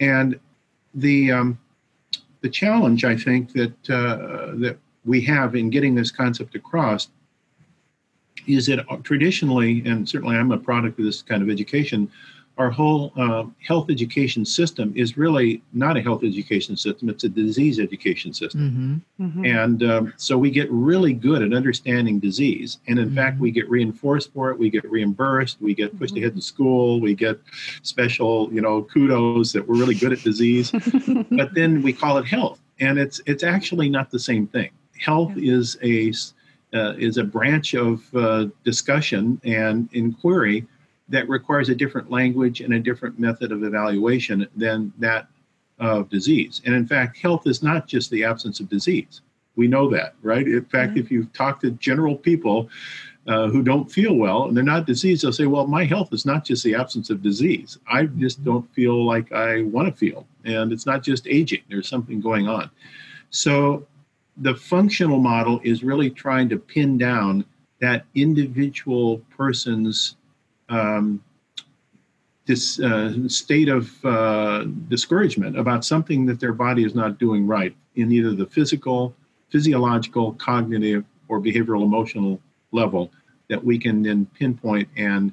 and 0.00 0.38
the 0.94 1.32
um, 1.32 1.58
the 2.42 2.50
challenge 2.50 3.04
I 3.04 3.16
think 3.16 3.52
that 3.52 3.90
uh, 3.90 4.52
that 4.56 4.78
we 5.04 5.20
have 5.22 5.54
in 5.54 5.70
getting 5.70 5.94
this 5.94 6.10
concept 6.10 6.54
across 6.54 7.08
is 8.46 8.66
that 8.66 8.84
traditionally, 9.04 9.82
and 9.86 10.08
certainly 10.08 10.36
I'm 10.36 10.50
a 10.52 10.58
product 10.58 10.98
of 10.98 11.04
this 11.04 11.22
kind 11.22 11.42
of 11.42 11.48
education, 11.48 12.10
our 12.58 12.70
whole 12.70 13.12
uh, 13.16 13.44
health 13.66 13.90
education 13.90 14.44
system 14.44 14.92
is 14.94 15.16
really 15.16 15.62
not 15.72 15.96
a 15.96 16.02
health 16.02 16.22
education 16.22 16.76
system, 16.76 17.08
it's 17.08 17.24
a 17.24 17.28
disease 17.28 17.80
education 17.80 18.32
system. 18.34 19.02
Mm-hmm. 19.18 19.24
Mm-hmm. 19.24 19.46
And 19.46 19.82
um, 19.82 20.12
so 20.16 20.36
we 20.36 20.50
get 20.50 20.70
really 20.70 21.14
good 21.14 21.42
at 21.42 21.54
understanding 21.54 22.18
disease. 22.18 22.78
And 22.86 22.98
in 22.98 23.06
mm-hmm. 23.06 23.16
fact, 23.16 23.40
we 23.40 23.50
get 23.50 23.68
reinforced 23.70 24.32
for 24.32 24.50
it, 24.50 24.58
we 24.58 24.68
get 24.68 24.88
reimbursed, 24.90 25.60
we 25.60 25.74
get 25.74 25.98
pushed 25.98 26.14
mm-hmm. 26.14 26.24
ahead 26.24 26.36
to 26.36 26.42
school, 26.42 27.00
we 27.00 27.14
get 27.14 27.40
special, 27.82 28.52
you 28.52 28.60
know, 28.60 28.82
kudos 28.82 29.52
that 29.52 29.66
we're 29.66 29.78
really 29.78 29.94
good 29.94 30.12
at 30.12 30.20
disease. 30.22 30.70
but 31.30 31.54
then 31.54 31.82
we 31.82 31.92
call 31.92 32.18
it 32.18 32.26
health. 32.26 32.60
And 32.80 32.98
it's 32.98 33.20
it's 33.26 33.44
actually 33.44 33.88
not 33.88 34.10
the 34.10 34.18
same 34.18 34.46
thing. 34.46 34.70
Health 34.98 35.32
yeah. 35.36 35.54
is 35.54 35.78
a 35.82 36.12
uh, 36.74 36.94
is 36.98 37.16
a 37.18 37.24
branch 37.24 37.74
of 37.74 38.02
uh, 38.14 38.46
discussion 38.64 39.40
and 39.44 39.88
inquiry 39.92 40.66
that 41.12 41.28
requires 41.28 41.68
a 41.68 41.74
different 41.74 42.10
language 42.10 42.62
and 42.62 42.72
a 42.72 42.80
different 42.80 43.18
method 43.18 43.52
of 43.52 43.62
evaluation 43.62 44.48
than 44.56 44.92
that 44.98 45.28
of 45.78 46.08
disease. 46.08 46.62
And 46.64 46.74
in 46.74 46.86
fact, 46.86 47.18
health 47.18 47.46
is 47.46 47.62
not 47.62 47.86
just 47.86 48.10
the 48.10 48.24
absence 48.24 48.60
of 48.60 48.68
disease. 48.68 49.20
We 49.54 49.68
know 49.68 49.90
that, 49.90 50.14
right? 50.22 50.46
In 50.46 50.64
fact, 50.64 50.92
mm-hmm. 50.92 51.00
if 51.00 51.10
you 51.10 51.24
talk 51.34 51.60
to 51.60 51.72
general 51.72 52.16
people 52.16 52.70
uh, 53.26 53.48
who 53.48 53.62
don't 53.62 53.92
feel 53.92 54.14
well 54.14 54.46
and 54.46 54.56
they're 54.56 54.64
not 54.64 54.86
diseased, 54.86 55.22
they'll 55.22 55.32
say, 55.32 55.46
Well, 55.46 55.66
my 55.66 55.84
health 55.84 56.12
is 56.12 56.24
not 56.24 56.46
just 56.46 56.64
the 56.64 56.74
absence 56.74 57.10
of 57.10 57.22
disease. 57.22 57.78
I 57.86 58.06
just 58.06 58.38
mm-hmm. 58.38 58.50
don't 58.50 58.74
feel 58.74 59.04
like 59.04 59.30
I 59.32 59.62
want 59.64 59.88
to 59.88 59.94
feel. 59.94 60.26
And 60.46 60.72
it's 60.72 60.86
not 60.86 61.02
just 61.02 61.26
aging, 61.26 61.62
there's 61.68 61.88
something 61.88 62.22
going 62.22 62.48
on. 62.48 62.70
So 63.28 63.86
the 64.38 64.54
functional 64.54 65.18
model 65.18 65.60
is 65.62 65.84
really 65.84 66.08
trying 66.08 66.48
to 66.48 66.56
pin 66.56 66.96
down 66.96 67.44
that 67.80 68.06
individual 68.14 69.18
person's 69.36 70.16
um, 70.72 71.22
this 72.46 72.80
uh, 72.80 73.28
state 73.28 73.68
of 73.68 74.04
uh, 74.04 74.64
discouragement 74.88 75.56
about 75.56 75.84
something 75.84 76.26
that 76.26 76.40
their 76.40 76.52
body 76.52 76.84
is 76.84 76.94
not 76.94 77.18
doing 77.18 77.46
right 77.46 77.76
in 77.94 78.10
either 78.10 78.32
the 78.32 78.46
physical, 78.46 79.14
physiological, 79.50 80.32
cognitive, 80.34 81.04
or 81.28 81.40
behavioral 81.40 81.82
emotional 81.82 82.40
level 82.72 83.12
that 83.48 83.62
we 83.62 83.78
can 83.78 84.02
then 84.02 84.26
pinpoint 84.38 84.88
and 84.96 85.32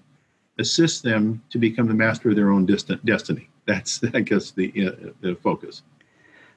assist 0.59 1.03
them 1.03 1.41
to 1.49 1.57
become 1.57 1.87
the 1.87 1.93
master 1.93 2.29
of 2.29 2.35
their 2.35 2.51
own 2.51 2.65
distant 2.65 3.03
destiny. 3.05 3.49
That's, 3.65 4.03
I 4.13 4.19
guess, 4.19 4.51
the, 4.51 4.71
uh, 4.87 5.09
the 5.21 5.35
focus. 5.35 5.81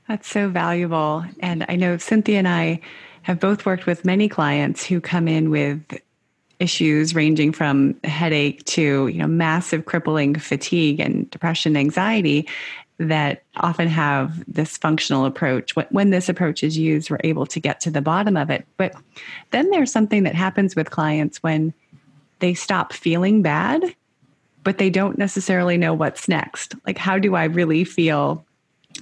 That's 0.09 0.29
so 0.29 0.49
valuable. 0.49 1.25
And 1.40 1.64
I 1.68 1.77
know 1.77 1.97
Cynthia 1.97 2.38
and 2.38 2.49
I 2.49 2.81
have 3.23 3.38
both 3.38 3.64
worked 3.64 3.87
with 3.87 4.05
many 4.05 4.29
clients 4.29 4.85
who 4.85 5.01
come 5.01 5.29
in 5.29 5.49
with 5.51 5.81
issues 6.62 7.14
ranging 7.14 7.53
from 7.53 7.94
headache 8.05 8.64
to 8.64 9.09
you 9.09 9.18
know 9.18 9.27
massive 9.27 9.85
crippling 9.85 10.37
fatigue 10.37 11.01
and 11.01 11.29
depression 11.31 11.77
anxiety 11.77 12.48
that 12.98 13.42
often 13.57 13.88
have 13.88 14.44
this 14.46 14.77
functional 14.77 15.25
approach. 15.25 15.75
When 15.90 16.11
this 16.11 16.29
approach 16.29 16.62
is 16.62 16.79
used 16.79 17.11
we're 17.11 17.18
able 17.25 17.46
to 17.46 17.59
get 17.59 17.81
to 17.81 17.90
the 17.90 18.01
bottom 18.01 18.37
of 18.37 18.48
it. 18.48 18.64
But 18.77 18.94
then 19.51 19.70
there's 19.70 19.90
something 19.90 20.22
that 20.22 20.37
happens 20.37 20.77
with 20.77 20.90
clients 20.90 21.42
when 21.42 21.75
they 22.38 22.55
stop 22.55 22.92
feeling 22.92 23.42
bad 23.42 23.83
but 24.64 24.79
they 24.79 24.90
don't 24.90 25.18
necessarily 25.18 25.77
know 25.77 25.92
what's 25.92 26.29
next. 26.29 26.77
Like 26.87 26.96
how 26.96 27.18
do 27.18 27.35
i 27.35 27.44
really 27.44 27.83
feel 27.85 28.44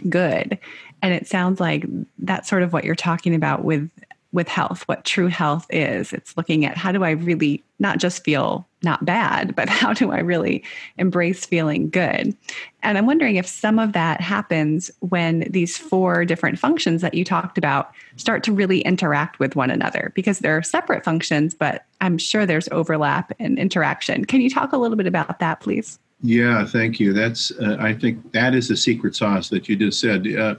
good? 0.08 0.58
And 1.02 1.14
it 1.14 1.26
sounds 1.26 1.60
like 1.60 1.84
that's 2.18 2.48
sort 2.48 2.62
of 2.62 2.72
what 2.72 2.84
you're 2.84 2.94
talking 2.94 3.34
about 3.34 3.64
with 3.64 3.90
with 4.32 4.48
health, 4.48 4.82
what 4.86 5.04
true 5.04 5.26
health 5.26 5.66
is. 5.70 6.12
It's 6.12 6.36
looking 6.36 6.64
at 6.64 6.76
how 6.76 6.92
do 6.92 7.02
I 7.02 7.10
really 7.10 7.64
not 7.80 7.98
just 7.98 8.24
feel 8.24 8.68
not 8.82 9.04
bad, 9.04 9.56
but 9.56 9.68
how 9.68 9.92
do 9.92 10.12
I 10.12 10.20
really 10.20 10.62
embrace 10.98 11.44
feeling 11.44 11.90
good? 11.90 12.36
And 12.82 12.96
I'm 12.96 13.06
wondering 13.06 13.36
if 13.36 13.46
some 13.46 13.78
of 13.78 13.92
that 13.92 14.20
happens 14.20 14.90
when 15.00 15.40
these 15.50 15.76
four 15.76 16.24
different 16.24 16.58
functions 16.58 17.02
that 17.02 17.14
you 17.14 17.24
talked 17.24 17.58
about 17.58 17.92
start 18.16 18.44
to 18.44 18.52
really 18.52 18.80
interact 18.82 19.38
with 19.38 19.56
one 19.56 19.70
another 19.70 20.12
because 20.14 20.38
they're 20.38 20.62
separate 20.62 21.04
functions, 21.04 21.54
but 21.54 21.84
I'm 22.00 22.16
sure 22.16 22.46
there's 22.46 22.68
overlap 22.70 23.32
and 23.38 23.58
interaction. 23.58 24.24
Can 24.24 24.40
you 24.40 24.50
talk 24.50 24.72
a 24.72 24.78
little 24.78 24.96
bit 24.96 25.06
about 25.06 25.40
that, 25.40 25.60
please? 25.60 25.98
Yeah, 26.22 26.66
thank 26.66 27.00
you. 27.00 27.12
That's 27.12 27.50
uh, 27.52 27.76
I 27.80 27.94
think 27.94 28.32
that 28.32 28.54
is 28.54 28.68
the 28.68 28.76
secret 28.76 29.16
sauce 29.16 29.48
that 29.48 29.68
you 29.68 29.76
just 29.76 30.00
said. 30.00 30.26
Uh, 30.26 30.56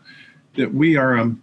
that 0.55 0.73
we 0.73 0.97
are 0.97 1.17
um, 1.17 1.41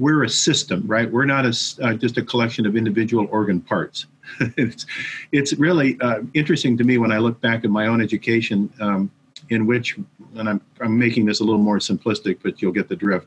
we're 0.00 0.24
a 0.24 0.28
system, 0.28 0.82
right? 0.86 1.08
We're 1.08 1.26
not 1.26 1.44
a, 1.44 1.84
uh, 1.84 1.92
just 1.92 2.16
a 2.16 2.22
collection 2.22 2.64
of 2.64 2.74
individual 2.74 3.28
organ 3.30 3.60
parts. 3.60 4.06
it's, 4.56 4.86
it's 5.30 5.52
really 5.52 5.98
uh, 6.00 6.22
interesting 6.32 6.76
to 6.78 6.84
me 6.84 6.96
when 6.96 7.12
I 7.12 7.18
look 7.18 7.38
back 7.42 7.64
at 7.64 7.70
my 7.70 7.86
own 7.86 8.00
education, 8.00 8.72
um, 8.80 9.10
in 9.50 9.66
which, 9.66 9.98
and 10.36 10.48
I'm, 10.48 10.60
I'm 10.80 10.98
making 10.98 11.26
this 11.26 11.40
a 11.40 11.44
little 11.44 11.60
more 11.60 11.78
simplistic, 11.78 12.38
but 12.42 12.62
you'll 12.62 12.72
get 12.72 12.88
the 12.88 12.96
drift. 12.96 13.26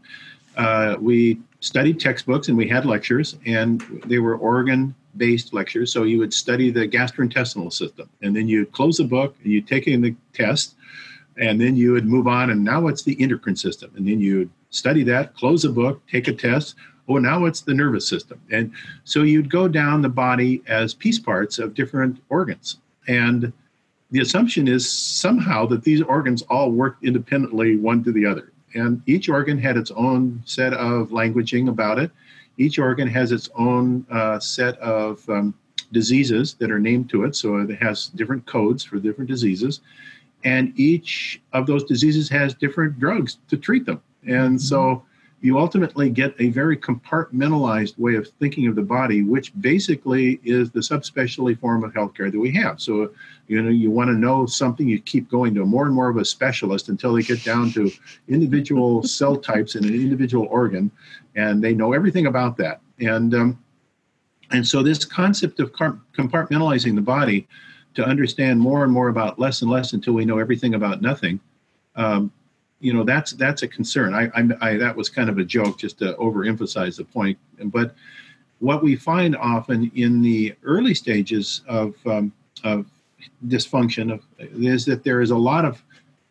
Uh, 0.58 0.96
we 1.00 1.40
studied 1.60 2.00
textbooks 2.00 2.48
and 2.48 2.58
we 2.58 2.68
had 2.68 2.88
lectures, 2.88 3.38
and 3.46 3.82
they 4.06 4.18
were 4.18 4.36
organ 4.36 4.96
based 5.16 5.54
lectures. 5.54 5.94
So 5.94 6.04
you 6.04 6.18
would 6.20 6.34
study 6.34 6.72
the 6.72 6.88
gastrointestinal 6.88 7.72
system, 7.72 8.10
and 8.24 8.36
then 8.36 8.48
you'd 8.48 8.72
close 8.72 8.98
the 8.98 9.04
book 9.04 9.36
and 9.44 9.52
you'd 9.52 9.68
take 9.68 9.88
in 9.88 10.02
the 10.02 10.16
test, 10.34 10.74
and 11.38 11.62
then 11.62 11.76
you 11.76 11.92
would 11.92 12.08
move 12.08 12.28
on, 12.28 12.50
and 12.50 12.64
now 12.64 12.88
it's 12.88 13.04
the 13.04 13.16
endocrine 13.22 13.56
system, 13.56 13.92
and 13.96 14.08
then 14.08 14.20
you'd 14.20 14.50
study 14.74 15.04
that, 15.04 15.34
close 15.36 15.64
a 15.66 15.70
book, 15.70 16.02
take 16.08 16.28
a 16.28 16.34
test. 16.34 16.76
Oh, 17.08 17.18
now 17.18 17.46
it's 17.46 17.62
the 17.62 17.74
nervous 17.74 18.08
system. 18.08 18.42
And 18.52 18.72
so 19.04 19.24
you'd 19.24 19.50
go 19.50 19.68
down 19.68 20.02
the 20.02 20.10
body 20.10 20.64
as 20.68 20.94
piece 20.94 21.20
parts 21.20 21.60
of 21.60 21.74
different 21.74 22.22
organs. 22.30 22.80
And 23.08 23.54
the 24.12 24.22
assumption 24.22 24.68
is 24.68 24.90
somehow 24.90 25.66
that 25.68 25.84
these 25.84 26.02
organs 26.02 26.42
all 26.44 26.72
work 26.72 26.98
independently 27.04 27.76
one 27.76 28.04
to 28.04 28.12
the 28.12 28.26
other. 28.26 28.52
And 28.74 29.02
each 29.06 29.30
organ 29.30 29.58
had 29.58 29.78
its 29.78 29.92
own 29.92 30.42
set 30.46 30.74
of 30.74 31.10
languaging 31.10 31.70
about 31.70 32.00
it. 32.00 32.12
Each 32.58 32.80
organ 32.80 33.08
has 33.08 33.32
its 33.32 33.50
own 33.56 34.06
uh, 34.10 34.40
set 34.40 34.78
of 34.80 35.28
um, 35.30 35.54
diseases 35.92 36.56
that 36.56 36.72
are 36.72 36.80
named 36.80 37.10
to 37.12 37.24
it. 37.26 37.36
So 37.36 37.58
it 37.58 37.76
has 37.82 38.08
different 38.08 38.46
codes 38.46 38.84
for 38.84 38.98
different 38.98 39.30
diseases. 39.30 39.82
And 40.44 40.78
each 40.80 41.42
of 41.54 41.68
those 41.68 41.84
diseases 41.84 42.30
has 42.30 42.54
different 42.54 43.00
drugs 43.00 43.38
to 43.50 43.58
treat 43.58 43.86
them. 43.86 44.02
And 44.28 44.62
so 44.62 45.04
you 45.44 45.60
ultimately 45.60 46.10
get 46.10 46.34
a 46.40 46.50
very 46.50 46.78
compartmentalized 46.78 48.00
way 48.00 48.16
of 48.16 48.30
thinking 48.40 48.66
of 48.68 48.76
the 48.76 48.82
body, 48.82 49.24
which 49.24 49.52
basically 49.60 50.40
is 50.46 50.72
the 50.72 50.80
subspecialty 50.80 51.60
form 51.60 51.84
of 51.84 51.92
healthcare 51.94 52.32
that 52.32 52.40
we 52.40 52.50
have. 52.54 52.80
So, 52.80 53.12
you 53.48 53.62
know, 53.62 53.70
you 53.70 53.92
want 53.92 54.08
to 54.08 54.14
know 54.14 54.46
something, 54.46 54.88
you 54.88 55.02
keep 55.02 55.30
going 55.30 55.54
to 55.56 55.66
more 55.66 55.86
and 55.86 55.94
more 55.94 56.08
of 56.08 56.16
a 56.16 56.24
specialist 56.24 56.88
until 56.88 57.14
they 57.14 57.24
get 57.24 57.44
down 57.44 57.72
to 57.74 57.92
individual 58.30 59.04
cell 59.20 59.36
types 59.36 59.76
in 59.76 59.84
an 59.84 59.94
individual 59.94 60.48
organ, 60.50 60.90
and 61.36 61.62
they 61.62 61.74
know 61.74 61.92
everything 61.92 62.28
about 62.28 62.56
that. 62.58 62.80
And 63.00 63.36
um, 63.36 63.60
and 64.52 64.66
so 64.66 64.82
this 64.82 65.04
concept 65.04 65.60
of 65.60 65.74
compartmentalizing 65.74 66.96
the 66.96 67.02
body 67.02 67.48
to 67.96 68.06
understand 68.06 68.60
more 68.60 68.86
and 68.86 68.94
more 68.94 69.10
about 69.10 69.40
less 69.40 69.62
and 69.62 69.70
less 69.70 69.92
until 69.92 70.14
we 70.14 70.24
know 70.24 70.40
everything 70.40 70.76
about 70.76 71.02
nothing. 71.02 71.40
Um, 71.96 72.32
you 72.84 72.94
know 72.94 73.04
that's 73.04 73.32
that's 73.32 73.64
a 73.64 73.68
concern. 73.68 74.14
I, 74.14 74.30
I, 74.36 74.70
I, 74.70 74.78
that 74.78 74.96
was 74.96 75.08
kind 75.10 75.30
of 75.30 75.38
a 75.38 75.44
joke 75.46 75.80
just 75.80 75.98
to 76.00 76.14
overemphasize 76.16 76.98
the 76.98 77.06
point. 77.06 77.38
But 77.64 77.96
what 78.60 78.84
we 78.84 78.98
find 78.98 79.38
often 79.38 79.90
in 79.96 80.22
the 80.22 80.54
early 80.64 80.94
stages 80.94 81.62
of 81.68 81.96
um, 82.06 82.34
of 82.66 82.86
dysfunction 83.48 84.12
of, 84.12 84.22
is 84.38 84.84
that 84.86 85.06
there 85.06 85.22
is 85.22 85.32
a 85.32 85.38
lot 85.38 85.64
of 85.64 85.82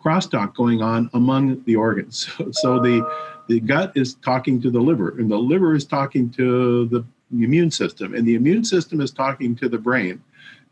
crosstalk 0.04 0.54
going 0.54 0.82
on 0.82 1.08
among 1.14 1.62
the 1.64 1.74
organs. 1.74 2.28
So, 2.36 2.50
so 2.52 2.80
the 2.80 3.00
the 3.48 3.60
gut 3.60 3.92
is 3.94 4.14
talking 4.16 4.60
to 4.60 4.70
the 4.70 4.80
liver, 4.80 5.18
and 5.18 5.30
the 5.30 5.38
liver 5.38 5.74
is 5.74 5.86
talking 5.86 6.28
to 6.32 6.86
the 6.86 7.02
immune 7.32 7.70
system, 7.70 8.14
and 8.14 8.26
the 8.26 8.34
immune 8.34 8.64
system 8.64 9.00
is 9.00 9.10
talking 9.10 9.56
to 9.56 9.70
the 9.70 9.78
brain. 9.78 10.22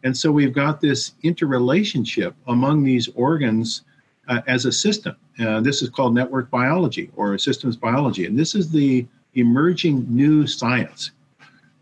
And 0.05 0.17
so 0.17 0.31
we've 0.31 0.53
got 0.53 0.81
this 0.81 1.15
interrelationship 1.23 2.35
among 2.47 2.85
these 2.85 3.09
organs 3.15 3.83
uh, 4.29 4.41
as 4.47 4.65
a 4.65 4.73
system. 4.73 5.17
Uh, 5.39 5.61
this 5.61 5.83
is 5.83 5.89
called 5.89 6.15
network 6.15 6.51
biology 6.51 7.11
or 7.17 7.37
systems 7.39 7.77
biology. 7.77 8.27
And 8.27 8.39
this 8.39 8.55
is 8.55 8.71
the 8.71 9.07
emerging 9.35 10.07
new 10.09 10.47
science 10.47 11.13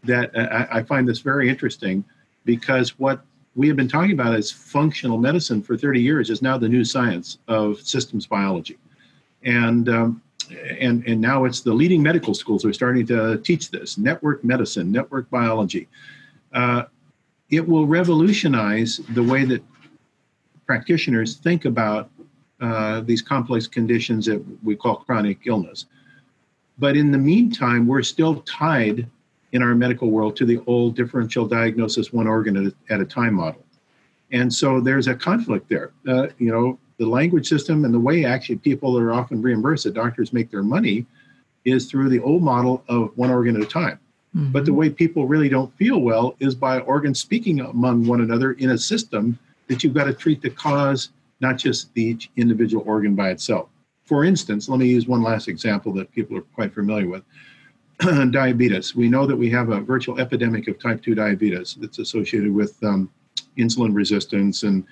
that 0.04 0.34
uh, 0.36 0.66
I, 0.70 0.82
find 0.82 1.08
this 1.08 1.18
very 1.20 1.48
interesting 1.48 2.04
because 2.44 2.98
what 2.98 3.24
we 3.56 3.66
have 3.66 3.76
been 3.76 3.88
talking 3.88 4.12
about 4.12 4.34
as 4.34 4.50
functional 4.50 5.18
medicine 5.18 5.62
for 5.62 5.76
30 5.76 6.00
years 6.00 6.30
is 6.30 6.40
now 6.40 6.56
the 6.56 6.68
new 6.68 6.84
science 6.84 7.38
of 7.48 7.80
systems 7.80 8.26
biology. 8.26 8.78
And 9.42 9.88
um, 9.88 10.22
and 10.80 11.06
and 11.06 11.20
now 11.20 11.44
it's 11.44 11.60
the 11.60 11.72
leading 11.72 12.02
medical 12.02 12.34
schools 12.34 12.64
are 12.64 12.72
starting 12.72 13.06
to 13.06 13.38
teach 13.38 13.70
this 13.70 13.98
network 13.98 14.42
medicine, 14.44 14.90
network 14.90 15.28
biology. 15.30 15.88
Uh, 16.52 16.84
it 17.50 17.66
will 17.66 17.86
revolutionize 17.86 18.98
the 19.10 19.22
way 19.22 19.44
that 19.44 19.62
practitioners 20.66 21.36
think 21.36 21.64
about 21.64 22.10
uh, 22.60 23.00
these 23.02 23.22
complex 23.22 23.66
conditions 23.66 24.26
that 24.26 24.42
we 24.62 24.74
call 24.76 24.96
chronic 24.96 25.38
illness. 25.46 25.86
But 26.78 26.96
in 26.96 27.10
the 27.10 27.18
meantime, 27.18 27.86
we're 27.86 28.02
still 28.02 28.40
tied 28.42 29.06
in 29.52 29.62
our 29.62 29.74
medical 29.74 30.10
world 30.10 30.36
to 30.36 30.44
the 30.44 30.60
old 30.66 30.94
differential 30.94 31.46
diagnosis 31.46 32.12
one 32.12 32.26
organ 32.26 32.56
at 32.56 32.72
a, 32.72 32.94
at 32.94 33.00
a 33.00 33.04
time 33.04 33.34
model. 33.34 33.64
And 34.30 34.52
so 34.52 34.80
there's 34.80 35.08
a 35.08 35.14
conflict 35.14 35.68
there. 35.68 35.92
Uh, 36.06 36.28
you 36.38 36.50
know, 36.52 36.78
the 36.98 37.06
language 37.06 37.48
system 37.48 37.84
and 37.84 37.94
the 37.94 38.00
way 38.00 38.24
actually 38.24 38.56
people 38.56 38.98
are 38.98 39.12
often 39.12 39.40
reimbursed, 39.40 39.84
that 39.84 39.94
doctors 39.94 40.32
make 40.32 40.50
their 40.50 40.62
money, 40.62 41.06
is 41.64 41.90
through 41.90 42.08
the 42.08 42.20
old 42.20 42.42
model 42.42 42.84
of 42.88 43.12
one 43.16 43.30
organ 43.30 43.56
at 43.56 43.62
a 43.62 43.66
time. 43.66 43.98
Mm-hmm. 44.36 44.52
But 44.52 44.64
the 44.64 44.72
way 44.72 44.90
people 44.90 45.26
really 45.26 45.48
don't 45.48 45.74
feel 45.76 46.00
well 46.00 46.34
is 46.40 46.54
by 46.54 46.80
organs 46.80 47.20
speaking 47.20 47.60
among 47.60 48.06
one 48.06 48.20
another 48.20 48.52
in 48.52 48.70
a 48.70 48.78
system 48.78 49.38
that 49.68 49.82
you've 49.82 49.94
got 49.94 50.04
to 50.04 50.12
treat 50.12 50.42
the 50.42 50.50
cause 50.50 51.10
not 51.40 51.56
just 51.56 51.96
each 51.96 52.30
individual 52.36 52.84
organ 52.86 53.14
by 53.14 53.30
itself. 53.30 53.68
For 54.04 54.24
instance, 54.24 54.68
let 54.68 54.78
me 54.78 54.86
use 54.86 55.06
one 55.06 55.22
last 55.22 55.48
example 55.48 55.92
that 55.94 56.10
people 56.12 56.36
are 56.36 56.42
quite 56.42 56.74
familiar 56.74 57.08
with. 57.08 57.22
diabetes. 58.30 58.94
We 58.94 59.08
know 59.08 59.26
that 59.26 59.36
we 59.36 59.50
have 59.50 59.70
a 59.70 59.80
virtual 59.80 60.20
epidemic 60.20 60.68
of 60.68 60.78
type 60.78 61.02
2 61.02 61.16
diabetes 61.16 61.76
that's 61.80 61.98
associated 61.98 62.54
with 62.54 62.82
um, 62.84 63.10
insulin 63.58 63.94
resistance 63.94 64.62
and 64.62 64.84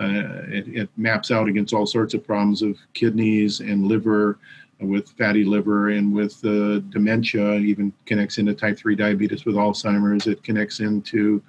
uh, 0.00 0.42
it, 0.48 0.68
it, 0.68 0.88
maps 0.96 1.30
out 1.30 1.48
against 1.48 1.74
all 1.74 1.86
sorts 1.86 2.14
of 2.14 2.24
problems 2.24 2.62
of 2.62 2.76
kidneys 2.94 3.60
and 3.60 3.86
liver, 3.86 4.38
with 4.80 5.08
fatty 5.10 5.44
liver 5.44 5.90
and 5.90 6.12
with 6.12 6.44
uh, 6.44 6.78
dementia. 6.90 7.54
Even 7.54 7.92
connects 8.06 8.38
into 8.38 8.54
type 8.54 8.78
3 8.78 8.94
diabetes 8.94 9.44
with 9.44 9.56
Alzheimer's. 9.56 10.26
It 10.26 10.42
connects 10.44 10.80
into 10.80 11.42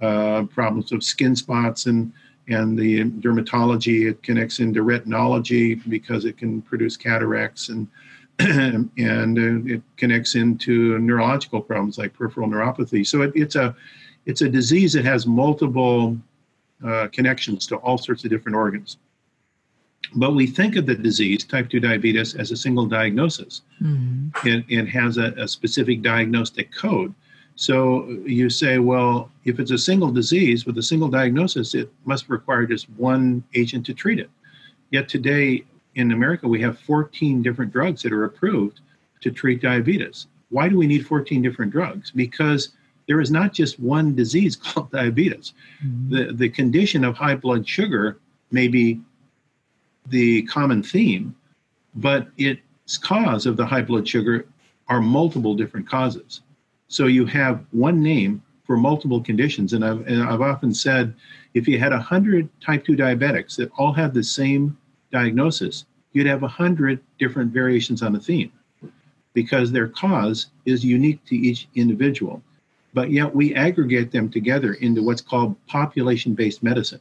uh, 0.00 0.44
problems 0.44 0.92
of 0.92 1.02
skin 1.02 1.34
spots 1.34 1.86
and 1.86 2.12
and 2.48 2.78
the 2.78 3.04
dermatology 3.04 4.08
it 4.08 4.22
connects 4.22 4.60
into 4.60 4.82
retinology 4.82 5.74
because 5.88 6.24
it 6.24 6.36
can 6.36 6.62
produce 6.62 6.96
cataracts 6.96 7.68
and 7.68 7.88
and 8.38 9.38
uh, 9.38 9.74
it 9.74 9.82
connects 9.96 10.34
into 10.34 10.98
neurological 10.98 11.60
problems 11.60 11.96
like 11.98 12.12
peripheral 12.12 12.48
neuropathy 12.48 13.06
so 13.06 13.22
it, 13.22 13.32
it's 13.34 13.56
a 13.56 13.74
it's 14.26 14.42
a 14.42 14.48
disease 14.48 14.92
that 14.92 15.04
has 15.04 15.26
multiple 15.26 16.16
uh, 16.86 17.08
connections 17.12 17.66
to 17.66 17.76
all 17.76 17.96
sorts 17.96 18.24
of 18.24 18.30
different 18.30 18.56
organs 18.56 18.98
but 20.14 20.34
we 20.34 20.46
think 20.46 20.76
of 20.76 20.86
the 20.86 20.94
disease, 20.94 21.44
type 21.44 21.68
2 21.68 21.80
diabetes, 21.80 22.34
as 22.34 22.50
a 22.50 22.56
single 22.56 22.86
diagnosis. 22.86 23.62
Mm-hmm. 23.82 24.46
It, 24.46 24.64
it 24.68 24.86
has 24.86 25.18
a, 25.18 25.32
a 25.36 25.48
specific 25.48 26.02
diagnostic 26.02 26.72
code. 26.72 27.14
So 27.56 28.06
you 28.26 28.50
say, 28.50 28.78
well, 28.78 29.30
if 29.44 29.58
it's 29.58 29.70
a 29.70 29.78
single 29.78 30.10
disease 30.12 30.66
with 30.66 30.76
a 30.76 30.82
single 30.82 31.08
diagnosis, 31.08 31.74
it 31.74 31.90
must 32.04 32.28
require 32.28 32.66
just 32.66 32.88
one 32.90 33.42
agent 33.54 33.86
to 33.86 33.94
treat 33.94 34.18
it. 34.18 34.30
Yet 34.90 35.08
today 35.08 35.64
in 35.94 36.12
America, 36.12 36.46
we 36.46 36.60
have 36.60 36.78
14 36.78 37.42
different 37.42 37.72
drugs 37.72 38.02
that 38.02 38.12
are 38.12 38.24
approved 38.24 38.80
to 39.22 39.30
treat 39.30 39.62
diabetes. 39.62 40.26
Why 40.50 40.68
do 40.68 40.76
we 40.76 40.86
need 40.86 41.06
14 41.06 41.40
different 41.40 41.72
drugs? 41.72 42.10
Because 42.10 42.70
there 43.08 43.20
is 43.20 43.30
not 43.30 43.54
just 43.54 43.80
one 43.80 44.14
disease 44.14 44.54
called 44.62 44.90
diabetes. 44.90 45.54
Mm-hmm. 45.84 46.14
The, 46.14 46.32
the 46.32 46.48
condition 46.50 47.04
of 47.04 47.16
high 47.16 47.36
blood 47.36 47.66
sugar 47.66 48.18
may 48.50 48.68
be 48.68 49.00
the 50.08 50.42
common 50.42 50.82
theme, 50.82 51.34
but 51.94 52.28
its 52.36 52.98
cause 52.98 53.46
of 53.46 53.56
the 53.56 53.66
high 53.66 53.82
blood 53.82 54.06
sugar 54.06 54.46
are 54.88 55.00
multiple 55.00 55.54
different 55.54 55.88
causes. 55.88 56.42
So 56.88 57.06
you 57.06 57.26
have 57.26 57.64
one 57.72 58.02
name 58.02 58.42
for 58.64 58.76
multiple 58.76 59.20
conditions. 59.20 59.72
And 59.72 59.84
I've, 59.84 60.06
and 60.06 60.22
I've 60.22 60.40
often 60.40 60.74
said 60.74 61.14
if 61.54 61.68
you 61.68 61.78
had 61.78 61.92
100 61.92 62.48
type 62.60 62.84
2 62.84 62.96
diabetics 62.96 63.56
that 63.56 63.70
all 63.78 63.92
had 63.92 64.12
the 64.12 64.24
same 64.24 64.76
diagnosis, 65.12 65.86
you'd 66.12 66.26
have 66.26 66.42
100 66.42 67.00
different 67.18 67.52
variations 67.52 68.02
on 68.02 68.12
the 68.12 68.20
theme 68.20 68.52
because 69.34 69.70
their 69.70 69.88
cause 69.88 70.48
is 70.64 70.84
unique 70.84 71.24
to 71.26 71.36
each 71.36 71.68
individual. 71.74 72.42
But 72.94 73.10
yet 73.10 73.34
we 73.34 73.54
aggregate 73.54 74.10
them 74.10 74.30
together 74.30 74.74
into 74.74 75.02
what's 75.02 75.20
called 75.20 75.54
population 75.66 76.34
based 76.34 76.62
medicine, 76.62 77.00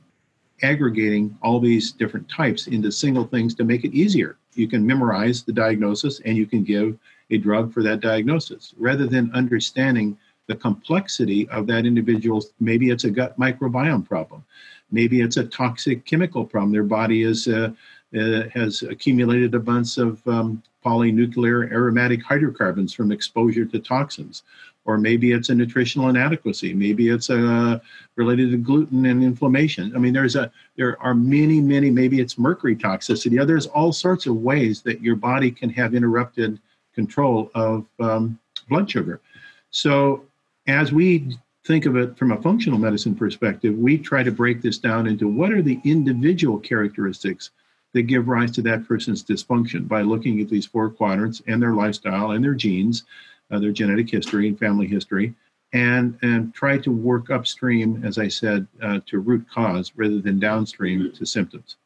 aggregating 0.62 1.38
all 1.42 1.60
these 1.60 1.94
different 1.94 2.30
types 2.30 2.68
into 2.68 2.92
single 2.92 3.26
things 3.26 3.56
to 3.56 3.64
make 3.64 3.86
it 3.86 3.94
easier. 3.94 4.36
You 4.54 4.68
can 4.68 4.86
memorize 4.86 5.44
the 5.44 5.54
diagnosis 5.54 6.20
and 6.26 6.38
you 6.38 6.46
can 6.46 6.64
give 6.64 6.98
a 7.32 7.38
drug 7.38 7.74
for 7.74 7.84
that 7.84 8.00
diagnosis. 8.00 8.74
Rather 8.78 9.08
than 9.08 9.32
understanding 9.34 10.18
the 10.48 10.56
complexity 10.56 11.48
of 11.50 11.68
that 11.68 11.86
individual's 11.86 12.54
maybe 12.60 12.90
it's 12.90 13.04
a 13.04 13.10
gut 13.10 13.38
microbiome 13.40 14.06
problem. 14.06 14.44
Maybe 14.92 15.22
it's 15.22 15.38
a 15.38 15.46
toxic 15.46 16.06
chemical 16.06 16.46
problem. 16.46 16.72
Their 16.72 16.84
body 16.84 17.24
is 17.24 17.48
uh, 17.48 17.72
uh, 18.16 18.44
has 18.54 18.84
accumulated 18.84 19.56
a 19.56 19.60
bunch 19.60 19.98
of 19.98 20.26
um, 20.28 20.62
polynuclear 20.86 21.72
aromatic 21.72 22.24
hydrocarbons 22.24 22.94
from 22.94 23.12
exposure 23.12 23.66
to 23.66 23.80
toxins. 23.80 24.44
Or 24.86 25.00
maybe 25.00 25.32
it's 25.32 25.50
a 25.50 25.56
nutritional 25.56 26.10
inadequacy. 26.10 26.76
Maybe 26.76 27.10
it's 27.10 27.32
uh, 27.32 27.80
related 28.16 28.52
to 28.52 28.58
gluten 28.58 29.08
and 29.08 29.24
inflammation. 29.24 29.92
I 29.96 30.00
mean 30.00 30.14
there's 30.14 30.36
a 30.36 30.52
there 30.78 31.02
are 31.02 31.16
many 31.16 31.60
many 31.60 31.90
maybe 31.90 32.22
it's 32.22 32.38
mercury 32.38 32.76
toxicity. 32.76 33.46
There's 33.46 33.66
all 33.66 33.92
sorts 33.92 34.28
of 34.28 34.36
ways 34.36 34.84
that 34.84 35.02
your 35.02 35.16
body 35.16 35.50
can 35.50 35.72
have 35.72 35.96
interrupted 35.96 36.60
control 36.96 37.52
of 37.54 37.86
um, 38.00 38.40
blood 38.70 38.90
sugar. 38.90 39.22
So, 39.70 40.26
as 40.68 40.92
we 40.92 41.38
think 41.66 41.86
of 41.86 41.96
it 41.96 42.18
from 42.18 42.32
a 42.32 42.42
functional 42.42 42.80
medicine 42.80 43.16
perspective, 43.16 43.76
we 43.78 43.98
try 43.98 44.24
to 44.24 44.32
break 44.32 44.62
this 44.62 44.78
down 44.78 45.06
into 45.08 45.28
what 45.28 45.52
are 45.52 45.62
the 45.62 45.80
individual 45.84 46.60
characteristics 46.60 47.52
that 47.94 48.04
give 48.04 48.28
rise 48.28 48.52
to 48.52 48.62
that 48.62 48.88
person's 48.88 49.24
dysfunction 49.24 49.88
by 49.88 50.02
looking 50.02 50.42
at 50.42 50.50
these 50.50 50.66
four 50.66 50.90
quadrants 50.90 51.42
and 51.48 51.62
their 51.62 51.74
lifestyle 51.74 52.32
and 52.32 52.44
their 52.44 52.54
genes, 52.54 53.04
uh, 53.52 53.60
their 53.60 53.72
genetic 53.72 54.10
history 54.10 54.48
and 54.48 54.60
family 54.60 54.88
history, 54.88 55.34
and 55.74 56.18
and 56.22 56.54
try 56.54 56.78
to 56.78 56.92
work 56.92 57.30
upstream, 57.30 58.04
as 58.04 58.18
I 58.18 58.28
said, 58.28 58.68
uh, 58.82 59.00
to 59.08 59.20
root 59.20 59.46
cause 59.50 59.92
rather 59.96 60.20
than 60.20 60.40
downstream 60.40 61.12
to 61.14 61.26
symptoms. 61.26 61.78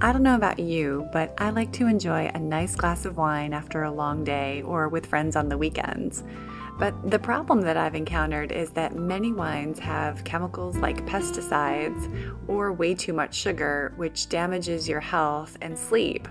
I 0.00 0.12
don't 0.12 0.22
know 0.22 0.36
about 0.36 0.60
you, 0.60 1.08
but 1.12 1.34
I 1.38 1.50
like 1.50 1.72
to 1.72 1.88
enjoy 1.88 2.30
a 2.32 2.38
nice 2.38 2.76
glass 2.76 3.04
of 3.04 3.16
wine 3.16 3.52
after 3.52 3.82
a 3.82 3.90
long 3.90 4.22
day 4.22 4.62
or 4.62 4.88
with 4.88 5.06
friends 5.06 5.34
on 5.34 5.48
the 5.48 5.58
weekends. 5.58 6.22
But 6.78 7.10
the 7.10 7.18
problem 7.18 7.62
that 7.62 7.76
I've 7.76 7.96
encountered 7.96 8.52
is 8.52 8.70
that 8.70 8.94
many 8.94 9.32
wines 9.32 9.80
have 9.80 10.22
chemicals 10.22 10.76
like 10.76 11.04
pesticides 11.04 12.32
or 12.46 12.72
way 12.72 12.94
too 12.94 13.12
much 13.12 13.34
sugar, 13.34 13.92
which 13.96 14.28
damages 14.28 14.88
your 14.88 15.00
health 15.00 15.58
and 15.62 15.76
sleep. 15.76 16.28